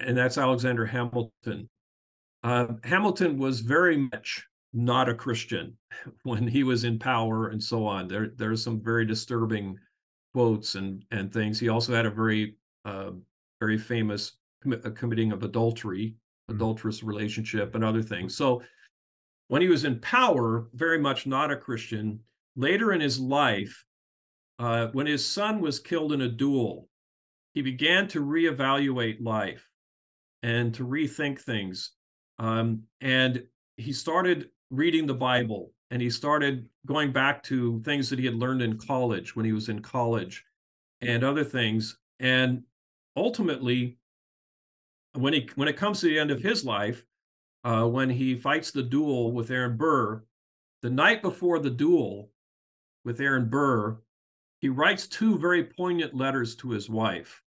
and 0.00 0.16
that's 0.16 0.38
Alexander 0.38 0.86
Hamilton. 0.86 1.68
Uh, 2.42 2.66
Hamilton 2.84 3.38
was 3.38 3.60
very 3.60 3.96
much 3.96 4.46
not 4.72 5.08
a 5.08 5.14
Christian 5.14 5.76
when 6.22 6.46
he 6.46 6.62
was 6.62 6.84
in 6.84 6.98
power 6.98 7.48
and 7.48 7.62
so 7.62 7.86
on. 7.86 8.08
There, 8.08 8.30
there's 8.36 8.62
some 8.62 8.80
very 8.80 9.04
disturbing 9.04 9.78
quotes 10.34 10.74
and 10.74 11.04
and 11.10 11.32
things. 11.32 11.60
He 11.60 11.68
also 11.68 11.94
had 11.94 12.06
a 12.06 12.10
very, 12.10 12.56
uh, 12.84 13.12
very 13.60 13.78
famous 13.78 14.32
com- 14.62 14.80
committing 14.94 15.32
of 15.32 15.42
adultery, 15.42 16.16
mm-hmm. 16.50 16.56
adulterous 16.56 17.02
relationship, 17.02 17.74
and 17.74 17.84
other 17.84 18.02
things. 18.02 18.36
So 18.36 18.62
when 19.48 19.62
he 19.62 19.68
was 19.68 19.84
in 19.84 20.00
power, 20.00 20.68
very 20.74 20.98
much 20.98 21.26
not 21.26 21.50
a 21.50 21.56
Christian. 21.56 22.20
Later 22.56 22.92
in 22.92 23.00
his 23.00 23.18
life, 23.18 23.84
uh, 24.58 24.88
when 24.92 25.06
his 25.06 25.26
son 25.26 25.60
was 25.60 25.80
killed 25.80 26.12
in 26.12 26.22
a 26.22 26.28
duel, 26.28 26.88
he 27.54 27.62
began 27.62 28.08
to 28.08 28.24
reevaluate 28.24 29.22
life 29.22 29.68
and 30.42 30.74
to 30.74 30.86
rethink 30.86 31.40
things. 31.40 31.92
Um, 32.38 32.82
and 33.00 33.44
he 33.76 33.92
started 33.92 34.50
reading 34.70 35.06
the 35.06 35.14
Bible 35.14 35.72
and 35.90 36.02
he 36.02 36.10
started 36.10 36.68
going 36.86 37.12
back 37.12 37.42
to 37.44 37.80
things 37.84 38.10
that 38.10 38.18
he 38.18 38.24
had 38.24 38.34
learned 38.34 38.62
in 38.62 38.78
college 38.78 39.36
when 39.36 39.46
he 39.46 39.52
was 39.52 39.68
in 39.68 39.80
college 39.80 40.44
and 41.00 41.22
other 41.22 41.44
things. 41.44 41.96
And 42.18 42.62
ultimately, 43.16 43.98
when 45.12 45.32
he 45.32 45.48
when 45.54 45.68
it 45.68 45.76
comes 45.76 46.00
to 46.00 46.06
the 46.06 46.18
end 46.18 46.30
of 46.30 46.42
his 46.42 46.64
life, 46.64 47.04
uh, 47.64 47.86
when 47.86 48.10
he 48.10 48.36
fights 48.36 48.70
the 48.70 48.82
duel 48.82 49.32
with 49.32 49.50
Aaron 49.50 49.76
Burr, 49.76 50.22
the 50.82 50.90
night 50.90 51.22
before 51.22 51.58
the 51.58 51.70
duel 51.70 52.30
with 53.04 53.20
Aaron 53.20 53.48
Burr, 53.48 53.98
he 54.60 54.68
writes 54.68 55.06
two 55.06 55.38
very 55.38 55.64
poignant 55.64 56.14
letters 56.14 56.54
to 56.56 56.70
his 56.70 56.88
wife 56.88 57.42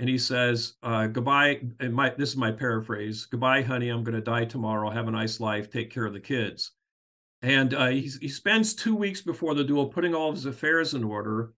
and 0.00 0.08
he 0.08 0.16
says, 0.16 0.74
uh, 0.82 1.06
"Goodbye." 1.06 1.60
And 1.78 1.94
my 1.94 2.08
this 2.08 2.30
is 2.30 2.36
my 2.36 2.50
paraphrase. 2.50 3.26
"Goodbye, 3.26 3.62
honey. 3.62 3.90
I'm 3.90 4.02
going 4.02 4.14
to 4.14 4.22
die 4.22 4.46
tomorrow. 4.46 4.88
Have 4.88 5.08
a 5.08 5.10
nice 5.10 5.40
life. 5.40 5.70
Take 5.70 5.90
care 5.90 6.06
of 6.06 6.14
the 6.14 6.20
kids." 6.20 6.72
And 7.42 7.74
uh, 7.74 7.88
he, 7.88 8.10
he 8.20 8.28
spends 8.28 8.74
two 8.74 8.96
weeks 8.96 9.20
before 9.20 9.54
the 9.54 9.62
duel 9.62 9.86
putting 9.86 10.14
all 10.14 10.30
of 10.30 10.34
his 10.34 10.46
affairs 10.46 10.94
in 10.94 11.04
order. 11.04 11.52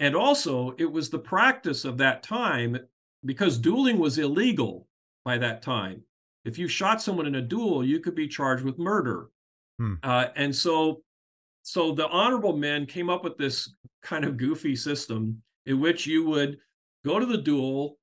And 0.00 0.16
also, 0.16 0.74
it 0.78 0.90
was 0.90 1.10
the 1.10 1.18
practice 1.18 1.84
of 1.84 1.98
that 1.98 2.22
time 2.22 2.78
because 3.26 3.58
dueling 3.58 3.98
was 3.98 4.18
illegal 4.18 4.88
by 5.24 5.36
that 5.38 5.60
time. 5.62 6.02
If 6.44 6.58
you 6.58 6.68
shot 6.68 7.00
someone 7.00 7.26
in 7.26 7.36
a 7.36 7.42
duel, 7.42 7.84
you 7.84 8.00
could 8.00 8.14
be 8.14 8.28
charged 8.28 8.64
with 8.64 8.78
murder. 8.78 9.28
Hmm. 9.78 9.94
Uh, 10.02 10.26
and 10.36 10.54
so, 10.54 11.02
so 11.62 11.92
the 11.92 12.08
honorable 12.08 12.56
men 12.56 12.86
came 12.86 13.08
up 13.08 13.24
with 13.24 13.36
this 13.38 13.74
kind 14.02 14.24
of 14.24 14.36
goofy 14.36 14.74
system 14.74 15.42
in 15.66 15.80
which 15.80 16.06
you 16.06 16.24
would 16.26 16.58
go 17.04 17.18
to 17.18 17.26
the 17.26 17.38
duel, 17.38 17.98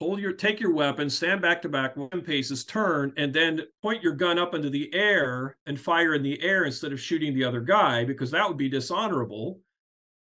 hold 0.00 0.20
your 0.20 0.32
take 0.32 0.60
your 0.60 0.72
weapon, 0.72 1.08
stand 1.08 1.40
back 1.40 1.62
to 1.62 1.68
back 1.68 1.96
one 1.96 2.20
paces, 2.22 2.64
turn, 2.64 3.12
and 3.16 3.32
then 3.32 3.62
point 3.82 4.02
your 4.02 4.12
gun 4.12 4.38
up 4.38 4.54
into 4.54 4.70
the 4.70 4.92
air 4.94 5.56
and 5.66 5.80
fire 5.80 6.14
in 6.14 6.22
the 6.22 6.40
air 6.42 6.64
instead 6.64 6.92
of 6.92 7.00
shooting 7.00 7.34
the 7.34 7.44
other 7.44 7.60
guy, 7.60 8.04
because 8.04 8.30
that 8.30 8.46
would 8.46 8.58
be 8.58 8.68
dishonorable 8.68 9.60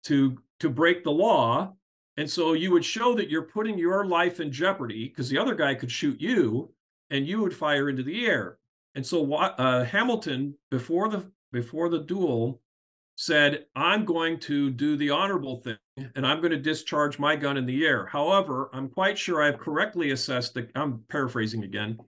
to 0.04 0.36
to 0.60 0.70
break 0.70 1.04
the 1.04 1.10
law. 1.10 1.72
And 2.18 2.30
so 2.30 2.54
you 2.54 2.70
would 2.70 2.84
show 2.84 3.14
that 3.14 3.28
you're 3.28 3.42
putting 3.42 3.76
your 3.76 4.06
life 4.06 4.40
in 4.40 4.50
jeopardy 4.50 5.08
because 5.08 5.28
the 5.28 5.36
other 5.36 5.54
guy 5.54 5.74
could 5.74 5.90
shoot 5.90 6.18
you 6.18 6.72
and 7.10 7.26
you 7.26 7.40
would 7.40 7.54
fire 7.54 7.88
into 7.88 8.02
the 8.02 8.26
air. 8.26 8.58
And 8.94 9.04
so 9.04 9.32
uh, 9.34 9.84
Hamilton, 9.84 10.54
before 10.70 11.08
the 11.08 11.30
before 11.52 11.88
the 11.88 12.00
duel, 12.00 12.60
said, 13.16 13.64
I'm 13.74 14.04
going 14.04 14.38
to 14.40 14.70
do 14.70 14.96
the 14.96 15.10
honorable 15.10 15.56
thing 15.56 15.78
and 16.14 16.26
I'm 16.26 16.40
going 16.40 16.50
to 16.50 16.58
discharge 16.58 17.18
my 17.18 17.34
gun 17.34 17.56
in 17.56 17.66
the 17.66 17.86
air. 17.86 18.06
However, 18.06 18.68
I'm 18.72 18.88
quite 18.88 19.16
sure 19.16 19.42
I've 19.42 19.58
correctly 19.58 20.10
assessed 20.10 20.54
the, 20.54 20.68
I'm 20.74 21.02
paraphrasing 21.08 21.64
again. 21.64 21.98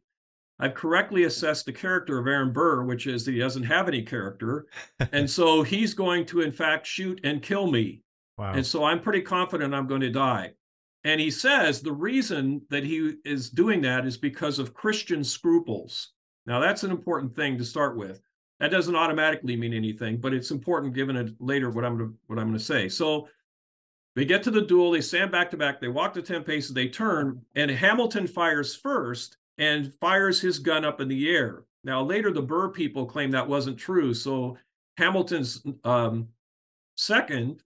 I've 0.60 0.74
correctly 0.74 1.24
assessed 1.24 1.66
the 1.66 1.72
character 1.72 2.18
of 2.18 2.26
Aaron 2.26 2.52
Burr, 2.52 2.84
which 2.84 3.06
is 3.06 3.24
that 3.24 3.32
he 3.32 3.38
doesn't 3.38 3.62
have 3.62 3.88
any 3.88 4.02
character. 4.02 4.66
and 5.12 5.30
so 5.38 5.62
he's 5.62 5.94
going 5.94 6.26
to, 6.26 6.40
in 6.40 6.52
fact, 6.52 6.86
shoot 6.86 7.20
and 7.24 7.42
kill 7.42 7.70
me. 7.70 8.02
Wow. 8.36 8.52
And 8.52 8.66
so 8.66 8.84
I'm 8.84 9.00
pretty 9.00 9.22
confident 9.22 9.74
I'm 9.74 9.86
going 9.86 10.00
to 10.02 10.10
die. 10.10 10.52
And 11.08 11.18
he 11.18 11.30
says 11.30 11.80
the 11.80 11.90
reason 11.90 12.60
that 12.68 12.84
he 12.84 13.14
is 13.24 13.48
doing 13.48 13.80
that 13.80 14.04
is 14.04 14.18
because 14.18 14.58
of 14.58 14.74
Christian 14.74 15.24
scruples. 15.24 16.10
Now, 16.44 16.60
that's 16.60 16.82
an 16.82 16.90
important 16.90 17.34
thing 17.34 17.56
to 17.56 17.64
start 17.64 17.96
with. 17.96 18.20
That 18.60 18.70
doesn't 18.70 18.94
automatically 18.94 19.56
mean 19.56 19.72
anything, 19.72 20.18
but 20.18 20.34
it's 20.34 20.50
important 20.50 20.92
given 20.92 21.16
it 21.16 21.30
later 21.40 21.70
what 21.70 21.86
I'm 21.86 21.96
gonna, 21.96 22.10
what 22.26 22.38
I'm 22.38 22.48
going 22.48 22.58
to 22.58 22.64
say. 22.64 22.90
So 22.90 23.26
they 24.16 24.26
get 24.26 24.42
to 24.42 24.50
the 24.50 24.60
duel, 24.60 24.90
they 24.90 25.00
stand 25.00 25.32
back 25.32 25.50
to 25.52 25.56
back, 25.56 25.80
they 25.80 25.88
walk 25.88 26.12
to 26.12 26.20
10 26.20 26.44
paces, 26.44 26.74
they 26.74 26.88
turn, 26.88 27.40
and 27.54 27.70
Hamilton 27.70 28.26
fires 28.26 28.76
first 28.76 29.38
and 29.56 29.94
fires 30.02 30.42
his 30.42 30.58
gun 30.58 30.84
up 30.84 31.00
in 31.00 31.08
the 31.08 31.30
air. 31.30 31.64
Now, 31.84 32.02
later, 32.02 32.34
the 32.34 32.42
Burr 32.42 32.68
people 32.68 33.06
claim 33.06 33.30
that 33.30 33.48
wasn't 33.48 33.78
true. 33.78 34.12
So 34.12 34.58
Hamilton's 34.98 35.64
um, 35.84 36.28
second 36.96 37.62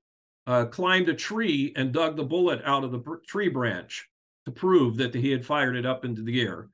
uh, 0.47 0.67
climbed 0.67 1.09
a 1.09 1.15
tree 1.15 1.73
and 1.77 1.93
dug 1.93 2.17
the 2.17 2.25
bullet 2.25 2.61
out 2.65 2.85
of 2.85 2.93
the 2.93 3.03
tree 3.27 3.49
branch 3.49 4.09
to 4.45 4.51
prove 4.51 4.97
that 4.97 5.15
he 5.15 5.31
had 5.31 5.47
fired 5.47 5.77
it 5.77 5.87
up 5.87 6.05
into 6.05 6.23
the 6.23 6.41
air. 6.41 6.69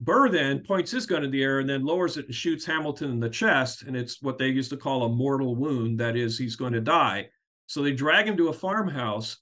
Burr 0.00 0.28
then 0.28 0.60
points 0.60 0.90
his 0.90 1.06
gun 1.06 1.24
in 1.24 1.30
the 1.30 1.42
air 1.42 1.60
and 1.60 1.68
then 1.68 1.84
lowers 1.84 2.16
it 2.16 2.26
and 2.26 2.34
shoots 2.34 2.66
Hamilton 2.66 3.10
in 3.10 3.20
the 3.20 3.30
chest. 3.30 3.82
And 3.82 3.96
it's 3.96 4.20
what 4.20 4.38
they 4.38 4.48
used 4.48 4.70
to 4.70 4.76
call 4.76 5.04
a 5.04 5.08
mortal 5.08 5.54
wound. 5.56 6.00
That 6.00 6.16
is, 6.16 6.36
he's 6.36 6.56
going 6.56 6.74
to 6.74 6.80
die. 6.80 7.28
So 7.66 7.82
they 7.82 7.92
drag 7.92 8.26
him 8.26 8.36
to 8.36 8.48
a 8.48 8.52
farmhouse 8.52 9.38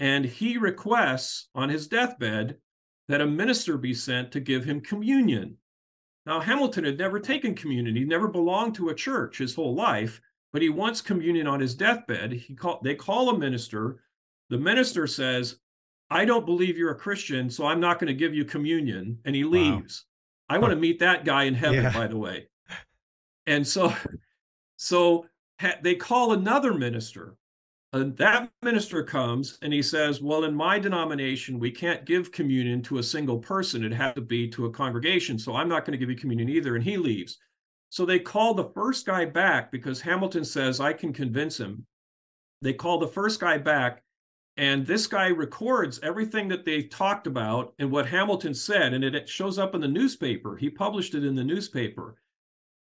and 0.00 0.24
he 0.24 0.56
requests 0.56 1.48
on 1.54 1.68
his 1.68 1.88
deathbed 1.88 2.56
that 3.08 3.20
a 3.20 3.26
minister 3.26 3.76
be 3.76 3.92
sent 3.92 4.32
to 4.32 4.40
give 4.40 4.64
him 4.64 4.80
communion. 4.80 5.56
Now, 6.24 6.40
Hamilton 6.40 6.84
had 6.84 6.98
never 6.98 7.18
taken 7.18 7.54
communion. 7.54 7.96
He 7.96 8.04
never 8.04 8.28
belonged 8.28 8.74
to 8.76 8.90
a 8.90 8.94
church 8.94 9.38
his 9.38 9.54
whole 9.54 9.74
life, 9.74 10.20
but 10.52 10.62
he 10.62 10.68
wants 10.68 11.00
communion 11.00 11.46
on 11.46 11.60
his 11.60 11.74
deathbed. 11.74 12.32
He 12.32 12.54
call, 12.54 12.80
they 12.82 12.94
call 12.94 13.30
a 13.30 13.38
minister. 13.38 14.02
The 14.50 14.58
minister 14.58 15.06
says, 15.06 15.56
I 16.10 16.24
don't 16.24 16.46
believe 16.46 16.78
you're 16.78 16.92
a 16.92 16.98
Christian, 16.98 17.50
so 17.50 17.66
I'm 17.66 17.80
not 17.80 17.98
going 17.98 18.08
to 18.08 18.14
give 18.14 18.34
you 18.34 18.44
communion. 18.44 19.18
And 19.24 19.36
he 19.36 19.44
leaves. 19.44 20.04
Wow. 20.48 20.56
I 20.56 20.58
want 20.58 20.72
to 20.72 20.80
meet 20.80 20.98
that 21.00 21.24
guy 21.24 21.44
in 21.44 21.54
heaven, 21.54 21.82
yeah. 21.82 21.92
by 21.92 22.06
the 22.06 22.16
way. 22.16 22.48
And 23.46 23.66
so, 23.66 23.94
so 24.76 25.26
ha- 25.60 25.78
they 25.82 25.94
call 25.94 26.32
another 26.32 26.74
minister. 26.74 27.36
And 27.94 28.14
that 28.18 28.50
minister 28.62 29.02
comes 29.02 29.58
and 29.62 29.72
he 29.72 29.82
says, 29.82 30.20
Well, 30.20 30.44
in 30.44 30.54
my 30.54 30.78
denomination, 30.78 31.58
we 31.58 31.70
can't 31.70 32.04
give 32.04 32.30
communion 32.30 32.82
to 32.82 32.98
a 32.98 33.02
single 33.02 33.38
person. 33.38 33.82
It 33.82 33.92
has 33.92 34.14
to 34.14 34.20
be 34.20 34.46
to 34.48 34.66
a 34.66 34.70
congregation. 34.70 35.38
So 35.38 35.56
I'm 35.56 35.70
not 35.70 35.86
going 35.86 35.92
to 35.92 35.98
give 35.98 36.10
you 36.10 36.16
communion 36.16 36.50
either. 36.50 36.74
And 36.74 36.84
he 36.84 36.98
leaves. 36.98 37.38
So 37.90 38.04
they 38.04 38.18
call 38.18 38.54
the 38.54 38.70
first 38.74 39.06
guy 39.06 39.24
back 39.24 39.72
because 39.72 40.00
Hamilton 40.00 40.44
says, 40.44 40.80
I 40.80 40.92
can 40.92 41.12
convince 41.12 41.58
him. 41.58 41.86
They 42.60 42.72
call 42.72 42.98
the 42.98 43.08
first 43.08 43.40
guy 43.40 43.58
back 43.58 44.02
and 44.58 44.84
this 44.84 45.06
guy 45.06 45.28
records 45.28 46.00
everything 46.02 46.48
that 46.48 46.64
they 46.64 46.82
talked 46.82 47.28
about 47.28 47.74
and 47.78 47.92
what 47.92 48.08
Hamilton 48.08 48.52
said, 48.52 48.92
and 48.92 49.04
it 49.04 49.28
shows 49.28 49.56
up 49.56 49.72
in 49.76 49.80
the 49.80 49.86
newspaper. 49.86 50.56
He 50.56 50.68
published 50.68 51.14
it 51.14 51.24
in 51.24 51.36
the 51.36 51.44
newspaper. 51.44 52.16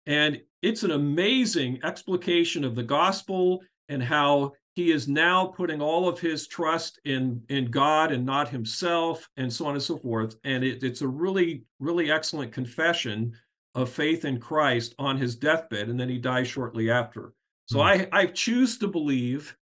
And 0.06 0.42
it's 0.62 0.84
an 0.84 0.92
amazing 0.92 1.82
explication 1.84 2.64
of 2.64 2.76
the 2.76 2.84
gospel 2.84 3.62
and 3.90 4.02
how 4.02 4.54
he 4.76 4.94
is 4.94 5.10
now 5.10 5.48
putting 5.48 5.82
all 5.82 6.08
of 6.08 6.18
his 6.18 6.48
trust 6.48 7.02
in, 7.04 7.42
in 7.50 7.70
God 7.72 8.14
and 8.14 8.26
not 8.26 8.48
himself, 8.48 9.30
and 9.36 9.52
so 9.52 9.66
on 9.66 9.74
and 9.74 9.84
so 9.84 9.98
forth. 9.98 10.38
And 10.46 10.64
it, 10.64 10.82
it's 10.82 11.02
a 11.02 11.08
really, 11.08 11.66
really 11.80 12.10
excellent 12.10 12.54
confession 12.54 13.34
of 13.76 13.90
faith 13.90 14.26
in 14.26 14.40
Christ 14.40 14.96
on 14.98 15.18
his 15.18 15.36
deathbed, 15.36 15.90
and 15.90 16.00
then 16.00 16.10
he 16.10 16.18
dies 16.18 16.48
shortly 16.48 16.90
after. 16.90 17.34
So 17.68 17.80
mm. 17.80 17.84
I, 17.84 18.22
I 18.22 18.26
choose 18.28 18.78
to 18.80 18.88
believe 18.88 19.58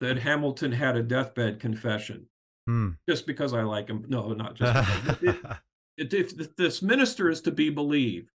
that 0.00 0.18
Hamilton 0.18 0.72
had 0.72 0.96
a 0.96 1.02
deathbed 1.02 1.60
confession 1.60 2.26
hmm. 2.66 2.90
just 3.08 3.26
because 3.26 3.54
I 3.54 3.62
like 3.62 3.88
him. 3.88 4.04
No, 4.08 4.32
not 4.32 4.54
just. 4.54 5.22
if, 5.96 6.12
if 6.40 6.56
this 6.56 6.82
minister 6.82 7.30
is 7.30 7.40
to 7.42 7.50
be 7.50 7.70
believed, 7.70 8.30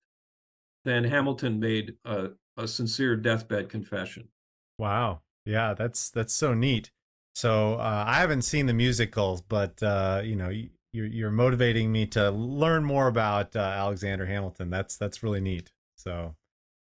then 0.85 1.03
Hamilton 1.03 1.59
made 1.59 1.95
a, 2.05 2.29
a 2.57 2.67
sincere 2.67 3.15
deathbed 3.15 3.69
confession. 3.69 4.29
Wow. 4.77 5.21
Yeah, 5.45 5.73
that's 5.73 6.09
that's 6.09 6.33
so 6.33 6.53
neat. 6.53 6.91
So 7.35 7.75
uh, 7.75 8.03
I 8.07 8.15
haven't 8.15 8.43
seen 8.43 8.65
the 8.65 8.73
musicals, 8.73 9.41
but 9.41 9.81
uh, 9.83 10.21
you 10.23 10.35
know, 10.35 10.51
you're 10.91 11.05
you're 11.05 11.31
motivating 11.31 11.91
me 11.91 12.05
to 12.07 12.31
learn 12.31 12.83
more 12.83 13.07
about 13.07 13.55
uh, 13.55 13.59
Alexander 13.59 14.25
Hamilton. 14.25 14.69
That's 14.69 14.97
that's 14.97 15.23
really 15.23 15.41
neat. 15.41 15.71
So, 15.95 16.35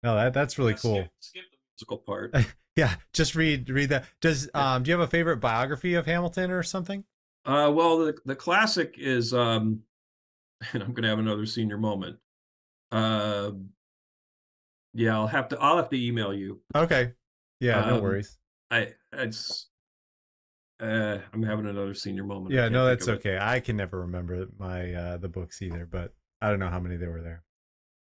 no, 0.03 0.14
that 0.14 0.34
that's 0.34 0.59
really 0.59 0.74
cool. 0.74 0.97
Skip, 0.97 1.12
skip 1.20 1.43
the 1.51 1.59
musical 1.74 1.99
part. 1.99 2.34
Yeah, 2.76 2.95
just 3.12 3.34
read 3.34 3.68
read 3.68 3.88
that. 3.91 4.05
Does 4.20 4.49
um 4.55 4.82
do 4.82 4.91
you 4.91 4.99
have 4.99 5.07
a 5.07 5.11
favorite 5.11 5.38
biography 5.38 5.95
of 5.95 6.07
Hamilton 6.07 6.51
or 6.51 6.62
something? 6.62 7.05
Uh 7.45 7.70
well 7.74 7.99
the 7.99 8.16
the 8.24 8.36
classic 8.36 8.95
is 8.97 9.34
um 9.34 9.80
and 10.72 10.82
I'm 10.82 10.93
going 10.93 11.03
to 11.03 11.09
have 11.09 11.18
another 11.18 11.47
senior 11.47 11.78
moment. 11.78 12.16
Uh 12.93 13.51
yeah, 14.95 15.14
I'll 15.14 15.26
have 15.26 15.49
to 15.49 15.59
I'll 15.59 15.76
have 15.76 15.91
to 15.91 16.01
email 16.01 16.32
you. 16.32 16.61
Okay. 16.74 17.12
Yeah, 17.61 17.84
no 17.86 17.97
um, 17.97 18.03
worries. 18.03 18.38
I 18.70 18.95
it's 19.12 19.68
uh 20.81 21.18
I'm 21.33 21.43
having 21.43 21.66
another 21.66 21.95
senior 21.95 22.24
moment. 22.24 22.55
Yeah, 22.55 22.68
no, 22.68 22.87
that's 22.87 23.09
okay. 23.09 23.39
I 23.41 23.61
can 23.61 23.76
never 23.76 24.01
remember 24.01 24.47
my 24.59 24.93
uh 24.93 25.16
the 25.18 25.28
books 25.28 25.62
either, 25.62 25.87
but 25.87 26.14
I 26.41 26.51
don't 26.51 26.59
know 26.59 26.70
how 26.70 26.81
many 26.81 26.97
there 26.97 27.11
were 27.11 27.22
there. 27.22 27.43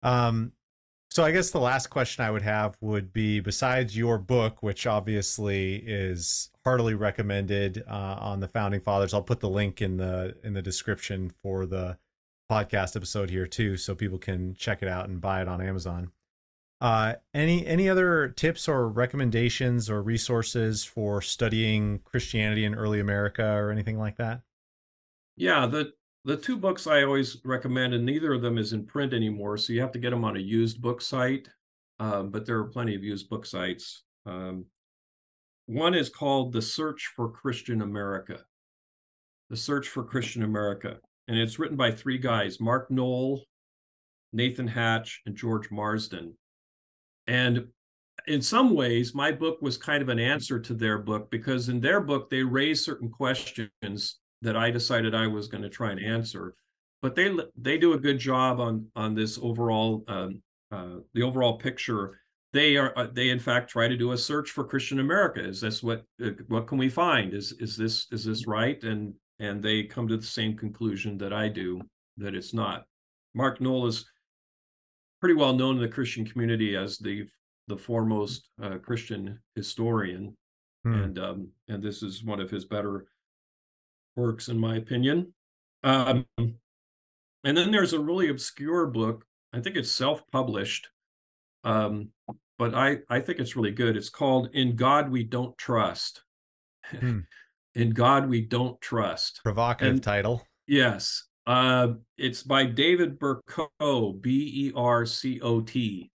Um 0.03 0.53
so 1.09 1.23
I 1.23 1.31
guess 1.31 1.51
the 1.51 1.59
last 1.59 1.87
question 1.87 2.23
I 2.23 2.31
would 2.31 2.41
have 2.41 2.77
would 2.81 3.13
be 3.13 3.39
besides 3.39 3.97
your 3.97 4.17
book, 4.17 4.61
which 4.61 4.85
obviously 4.85 5.77
is 5.77 6.51
heartily 6.63 6.95
recommended 6.95 7.83
uh, 7.87 8.17
on 8.19 8.41
the 8.41 8.47
founding 8.47 8.81
fathers. 8.81 9.13
I'll 9.13 9.23
put 9.23 9.39
the 9.39 9.49
link 9.49 9.81
in 9.81 9.97
the 9.97 10.35
in 10.43 10.53
the 10.53 10.61
description 10.61 11.31
for 11.41 11.65
the 11.65 11.97
podcast 12.51 12.95
episode 12.95 13.29
here 13.29 13.47
too, 13.47 13.77
so 13.77 13.95
people 13.95 14.17
can 14.17 14.53
check 14.53 14.83
it 14.83 14.89
out 14.89 15.07
and 15.07 15.21
buy 15.21 15.41
it 15.41 15.47
on 15.47 15.61
Amazon. 15.61 16.11
Uh, 16.79 17.15
any 17.33 17.65
any 17.65 17.89
other 17.89 18.27
tips 18.29 18.67
or 18.67 18.87
recommendations 18.87 19.89
or 19.89 20.03
resources 20.03 20.83
for 20.83 21.21
studying 21.21 21.99
Christianity 22.05 22.65
in 22.65 22.75
early 22.75 22.99
America 22.99 23.43
or 23.43 23.71
anything 23.71 23.97
like 23.97 24.17
that? 24.17 24.41
Yeah, 25.35 25.65
the 25.65 25.93
the 26.23 26.37
two 26.37 26.57
books 26.57 26.85
I 26.85 27.03
always 27.03 27.37
recommend, 27.43 27.93
and 27.93 28.05
neither 28.05 28.33
of 28.33 28.41
them 28.41 28.57
is 28.57 28.73
in 28.73 28.85
print 28.85 29.13
anymore, 29.13 29.57
so 29.57 29.73
you 29.73 29.81
have 29.81 29.93
to 29.93 29.99
get 29.99 30.11
them 30.11 30.25
on 30.25 30.35
a 30.35 30.41
used 30.41 30.81
book 30.81 31.01
site. 31.01 31.47
Um, 31.99 32.29
but 32.29 32.45
there 32.45 32.57
are 32.57 32.65
plenty 32.65 32.95
of 32.95 33.03
used 33.03 33.29
book 33.29 33.45
sites. 33.45 34.03
Um, 34.25 34.65
one 35.65 35.95
is 35.95 36.09
called 36.09 36.53
The 36.53 36.61
Search 36.61 37.11
for 37.15 37.31
Christian 37.31 37.81
America. 37.81 38.41
The 39.49 39.57
Search 39.57 39.87
for 39.87 40.03
Christian 40.03 40.43
America. 40.43 40.97
And 41.27 41.37
it's 41.37 41.59
written 41.59 41.77
by 41.77 41.91
three 41.91 42.17
guys 42.17 42.59
Mark 42.59 42.91
Noll, 42.91 43.43
Nathan 44.31 44.67
Hatch, 44.67 45.21
and 45.25 45.35
George 45.35 45.71
Marsden. 45.71 46.35
And 47.27 47.67
in 48.27 48.41
some 48.41 48.73
ways, 48.73 49.15
my 49.15 49.31
book 49.31 49.61
was 49.61 49.77
kind 49.77 50.01
of 50.01 50.09
an 50.09 50.19
answer 50.19 50.59
to 50.59 50.73
their 50.73 50.97
book 50.97 51.29
because 51.31 51.69
in 51.69 51.79
their 51.79 52.01
book, 52.01 52.29
they 52.29 52.43
raise 52.43 52.83
certain 52.83 53.09
questions 53.09 54.19
that 54.41 54.55
I 54.55 54.71
decided 54.71 55.15
I 55.15 55.27
was 55.27 55.47
going 55.47 55.63
to 55.63 55.69
try 55.69 55.91
and 55.91 56.03
answer. 56.03 56.53
But 57.01 57.15
they 57.15 57.35
they 57.55 57.77
do 57.77 57.93
a 57.93 57.99
good 57.99 58.19
job 58.19 58.59
on 58.59 58.87
on 58.95 59.13
this 59.13 59.37
overall 59.41 60.03
um, 60.07 60.41
uh, 60.71 60.97
the 61.13 61.23
overall 61.23 61.57
picture. 61.57 62.19
They 62.53 62.75
are 62.75 62.91
uh, 62.97 63.07
they 63.13 63.29
in 63.29 63.39
fact 63.39 63.69
try 63.69 63.87
to 63.87 63.97
do 63.97 64.11
a 64.11 64.17
search 64.17 64.49
for 64.51 64.63
Christian 64.63 64.99
America. 64.99 65.43
Is 65.43 65.61
this 65.61 65.83
what 65.83 66.03
uh, 66.23 66.31
what 66.47 66.67
can 66.67 66.77
we 66.77 66.89
find? 66.89 67.33
Is 67.33 67.53
is 67.59 67.77
this 67.77 68.07
is 68.11 68.25
this 68.25 68.47
right? 68.47 68.81
And 68.83 69.13
and 69.39 69.61
they 69.61 69.83
come 69.83 70.07
to 70.07 70.17
the 70.17 70.25
same 70.25 70.57
conclusion 70.57 71.17
that 71.19 71.33
I 71.33 71.49
do 71.49 71.81
that 72.17 72.35
it's 72.35 72.53
not. 72.53 72.85
Mark 73.35 73.61
Noll 73.61 73.85
is 73.85 74.05
pretty 75.19 75.35
well 75.35 75.53
known 75.53 75.75
in 75.75 75.81
the 75.81 75.87
Christian 75.87 76.25
community 76.25 76.75
as 76.75 76.97
the 76.97 77.27
the 77.67 77.77
foremost 77.77 78.49
uh, 78.61 78.77
Christian 78.77 79.39
historian, 79.55 80.35
hmm. 80.83 80.93
and 80.93 81.19
um, 81.19 81.47
and 81.67 81.83
this 81.83 82.01
is 82.01 82.23
one 82.23 82.39
of 82.39 82.49
his 82.49 82.65
better 82.65 83.07
works, 84.15 84.47
in 84.47 84.57
my 84.57 84.77
opinion. 84.77 85.33
Um, 85.83 86.25
and 86.37 87.57
then 87.57 87.71
there's 87.71 87.93
a 87.93 87.99
really 87.99 88.29
obscure 88.29 88.87
book. 88.87 89.25
I 89.53 89.59
think 89.59 89.75
it's 89.75 89.91
self-published, 89.91 90.87
um, 91.63 92.09
but 92.57 92.73
I 92.73 92.99
I 93.09 93.19
think 93.19 93.39
it's 93.39 93.55
really 93.55 93.71
good. 93.71 93.97
It's 93.97 94.09
called 94.09 94.49
"In 94.53 94.75
God 94.75 95.09
We 95.09 95.23
Don't 95.23 95.57
Trust." 95.57 96.23
Hmm. 96.85 97.19
In 97.75 97.91
God 97.91 98.27
We 98.27 98.41
Don't 98.41 98.81
Trust. 98.81 99.41
Provocative 99.43 99.93
and, 99.93 100.03
title. 100.03 100.47
Yes, 100.65 101.26
uh, 101.47 101.93
it's 102.17 102.43
by 102.43 102.65
David 102.65 103.17
Bercot, 103.17 104.21
B 104.21 104.67
E 104.67 104.73
R 104.75 105.05
C 105.05 105.39
O 105.41 105.61
T. 105.61 106.11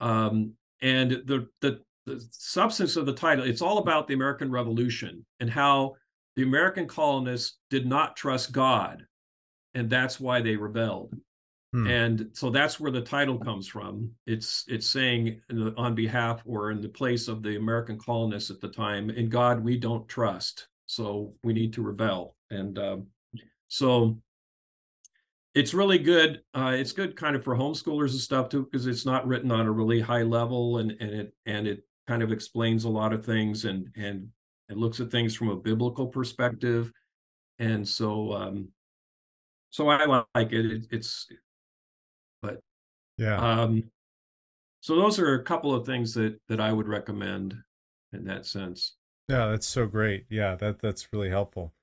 Um, 0.00 0.54
and 0.82 1.12
the, 1.12 1.46
the 1.60 1.80
the 2.06 2.26
substance 2.30 2.96
of 2.96 3.06
the 3.06 3.12
title 3.12 3.44
it's 3.44 3.62
all 3.62 3.78
about 3.78 4.08
the 4.08 4.14
American 4.14 4.50
Revolution 4.50 5.24
and 5.38 5.48
how 5.48 5.94
the 6.34 6.42
American 6.42 6.88
colonists 6.88 7.58
did 7.70 7.86
not 7.86 8.16
trust 8.16 8.50
God, 8.50 9.06
and 9.74 9.88
that's 9.88 10.18
why 10.18 10.40
they 10.40 10.56
rebelled. 10.56 11.14
Hmm. 11.72 11.86
And 11.86 12.30
so 12.32 12.50
that's 12.50 12.80
where 12.80 12.90
the 12.90 13.02
title 13.02 13.38
comes 13.38 13.68
from. 13.68 14.10
It's 14.26 14.64
it's 14.66 14.86
saying 14.88 15.40
on 15.76 15.94
behalf 15.94 16.42
or 16.44 16.72
in 16.72 16.80
the 16.80 16.88
place 16.88 17.28
of 17.28 17.44
the 17.44 17.56
American 17.56 17.98
colonists 17.98 18.50
at 18.50 18.60
the 18.60 18.68
time, 18.68 19.10
in 19.10 19.28
God 19.28 19.62
we 19.62 19.78
don't 19.78 20.08
trust, 20.08 20.66
so 20.86 21.34
we 21.44 21.52
need 21.52 21.72
to 21.74 21.82
rebel. 21.82 22.34
And 22.50 22.76
um, 22.80 23.06
so 23.68 24.18
it's 25.54 25.74
really 25.74 25.98
good. 25.98 26.42
Uh, 26.54 26.72
it's 26.74 26.92
good 26.92 27.16
kind 27.16 27.34
of 27.34 27.42
for 27.42 27.56
homeschoolers 27.56 28.10
and 28.10 28.20
stuff 28.20 28.48
too, 28.48 28.64
because 28.64 28.86
it's 28.86 29.06
not 29.06 29.26
written 29.26 29.50
on 29.50 29.66
a 29.66 29.72
really 29.72 30.00
high 30.00 30.22
level, 30.22 30.78
and 30.78 30.92
and 31.00 31.10
it 31.10 31.34
and 31.46 31.66
it 31.66 31.84
kind 32.06 32.22
of 32.22 32.32
explains 32.32 32.84
a 32.84 32.88
lot 32.88 33.12
of 33.12 33.24
things 33.24 33.64
and 33.64 33.88
and 33.96 34.28
it 34.68 34.76
looks 34.76 35.00
at 35.00 35.10
things 35.10 35.34
from 35.34 35.48
a 35.48 35.56
biblical 35.56 36.06
perspective, 36.06 36.92
and 37.58 37.86
so 37.86 38.32
um, 38.32 38.68
so 39.70 39.88
I 39.88 40.04
like 40.34 40.52
it. 40.52 40.66
it 40.66 40.86
it's 40.90 41.26
but 42.42 42.60
yeah. 43.18 43.36
Um, 43.36 43.84
so 44.80 44.96
those 44.96 45.18
are 45.18 45.34
a 45.34 45.42
couple 45.42 45.74
of 45.74 45.84
things 45.84 46.14
that 46.14 46.40
that 46.48 46.60
I 46.60 46.72
would 46.72 46.88
recommend 46.88 47.56
in 48.12 48.24
that 48.24 48.46
sense. 48.46 48.96
Yeah, 49.28 49.48
that's 49.48 49.66
so 49.66 49.86
great. 49.86 50.26
Yeah, 50.28 50.54
that 50.56 50.80
that's 50.80 51.12
really 51.12 51.30
helpful. 51.30 51.74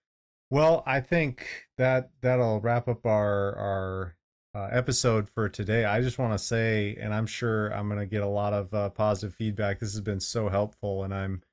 Well, 0.49 0.83
I 0.85 1.01
think 1.01 1.67
that 1.77 2.11
that'll 2.21 2.61
wrap 2.61 2.87
up 2.87 3.05
our 3.05 3.55
our 3.55 4.15
uh, 4.55 4.69
episode 4.71 5.29
for 5.29 5.49
today. 5.49 5.85
I 5.85 6.01
just 6.01 6.17
want 6.17 6.33
to 6.33 6.39
say, 6.39 6.97
and 6.99 7.13
I'm 7.13 7.27
sure 7.27 7.69
I'm 7.69 7.87
going 7.87 7.99
to 7.99 8.05
get 8.05 8.23
a 8.23 8.27
lot 8.27 8.53
of 8.53 8.73
uh, 8.73 8.89
positive 8.89 9.35
feedback. 9.35 9.79
This 9.79 9.91
has 9.91 10.01
been 10.01 10.19
so 10.19 10.49
helpful, 10.49 11.03
and 11.03 11.13
I'm 11.13 11.43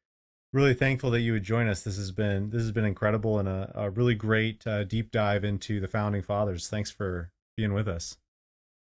really 0.53 0.75
thankful 0.75 1.11
that 1.11 1.21
you 1.21 1.33
would 1.33 1.43
join 1.43 1.67
us. 1.67 1.83
This 1.83 1.97
has 1.97 2.13
been 2.13 2.51
this 2.51 2.63
has 2.63 2.73
been 2.73 2.85
incredible 2.85 3.39
and 3.39 3.49
a, 3.49 3.73
a 3.75 3.91
really 3.91 4.15
great 4.15 4.67
uh, 4.67 4.85
deep 4.85 5.11
dive 5.11 5.45
into 5.45 5.81
the 5.81 5.89
founding 5.89 6.23
fathers. 6.23 6.69
Thanks 6.69 6.91
for 6.91 7.31
being 7.57 7.75
with 7.75 7.89
us. 7.89 8.17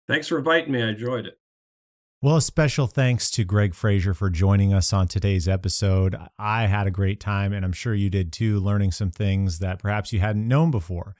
Thanks 0.08 0.28
for 0.28 0.38
inviting 0.38 0.72
me. 0.72 0.82
I 0.82 0.90
enjoyed 0.90 1.26
it. 1.26 1.38
Well, 2.20 2.38
a 2.38 2.42
special 2.42 2.88
thanks 2.88 3.30
to 3.32 3.44
Gregg 3.44 3.76
Frazer 3.76 4.16
for 4.16 4.32
joining 4.32 4.74
us 4.74 4.92
on 4.92 5.08
today's 5.08 5.48
episode. 5.48 6.16
I 6.40 6.66
had 6.66 6.88
a 6.88 6.92
great 6.92 7.20
time, 7.20 7.54
and 7.54 7.64
I'm 7.64 7.72
sure 7.72 7.94
you 7.94 8.10
did 8.10 8.34
too, 8.34 8.60
learning 8.60 8.94
some 8.94 9.12
things 9.12 9.60
that 9.60 9.78
perhaps 9.78 10.12
you 10.12 10.20
hadn't 10.20 10.48
known 10.48 10.72
before. 10.72 11.16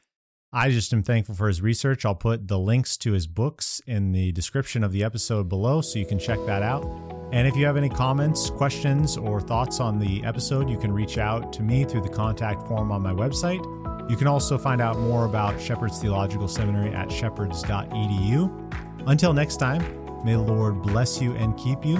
I 0.52 0.72
just 0.72 0.92
am 0.94 1.04
thankful 1.04 1.36
for 1.36 1.50
his 1.50 1.62
research. 1.62 2.04
I'll 2.04 2.16
put 2.16 2.48
the 2.48 2.58
links 2.58 2.98
to 2.98 3.12
his 3.12 3.28
books 3.28 3.80
in 3.86 4.12
the 4.12 4.32
description 4.32 4.84
of 4.84 4.92
the 4.92 5.04
episode 5.04 5.48
below 5.48 5.82
so 5.82 6.00
you 6.00 6.06
can 6.08 6.18
check 6.18 6.40
that 6.48 6.64
out. 6.64 6.84
And 7.32 7.48
if 7.48 7.56
you 7.56 7.68
have 7.68 7.78
any 7.78 7.90
comments, 7.90 8.50
questions, 8.50 9.18
or 9.18 9.40
thoughts 9.40 9.80
on 9.80 10.00
the 10.00 10.24
episode, 10.24 10.68
you 10.68 10.80
can 10.80 10.92
reach 10.92 11.20
out 11.20 11.54
to 11.54 11.62
me 11.62 11.84
through 11.84 12.02
the 12.02 12.10
contact 12.10 12.68
form 12.68 12.92
on 12.92 13.04
my 13.04 13.14
website. 13.14 13.62
You 14.10 14.18
can 14.18 14.26
also 14.26 14.58
find 14.58 14.82
out 14.82 14.98
more 14.98 15.26
about 15.26 15.62
Shepherd's 15.62 16.00
Theological 16.00 16.48
Seminary 16.48 16.92
at 16.96 17.12
shepherds.edu. 17.12 18.74
Until 19.06 19.34
next 19.34 19.58
time, 19.58 20.07
May 20.28 20.34
the 20.34 20.42
Lord 20.42 20.82
bless 20.82 21.22
you 21.22 21.32
and 21.36 21.56
keep 21.56 21.86
you 21.86 21.96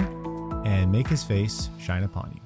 and 0.66 0.92
make 0.92 1.08
his 1.08 1.24
face 1.24 1.70
shine 1.80 2.02
upon 2.02 2.30
you. 2.34 2.37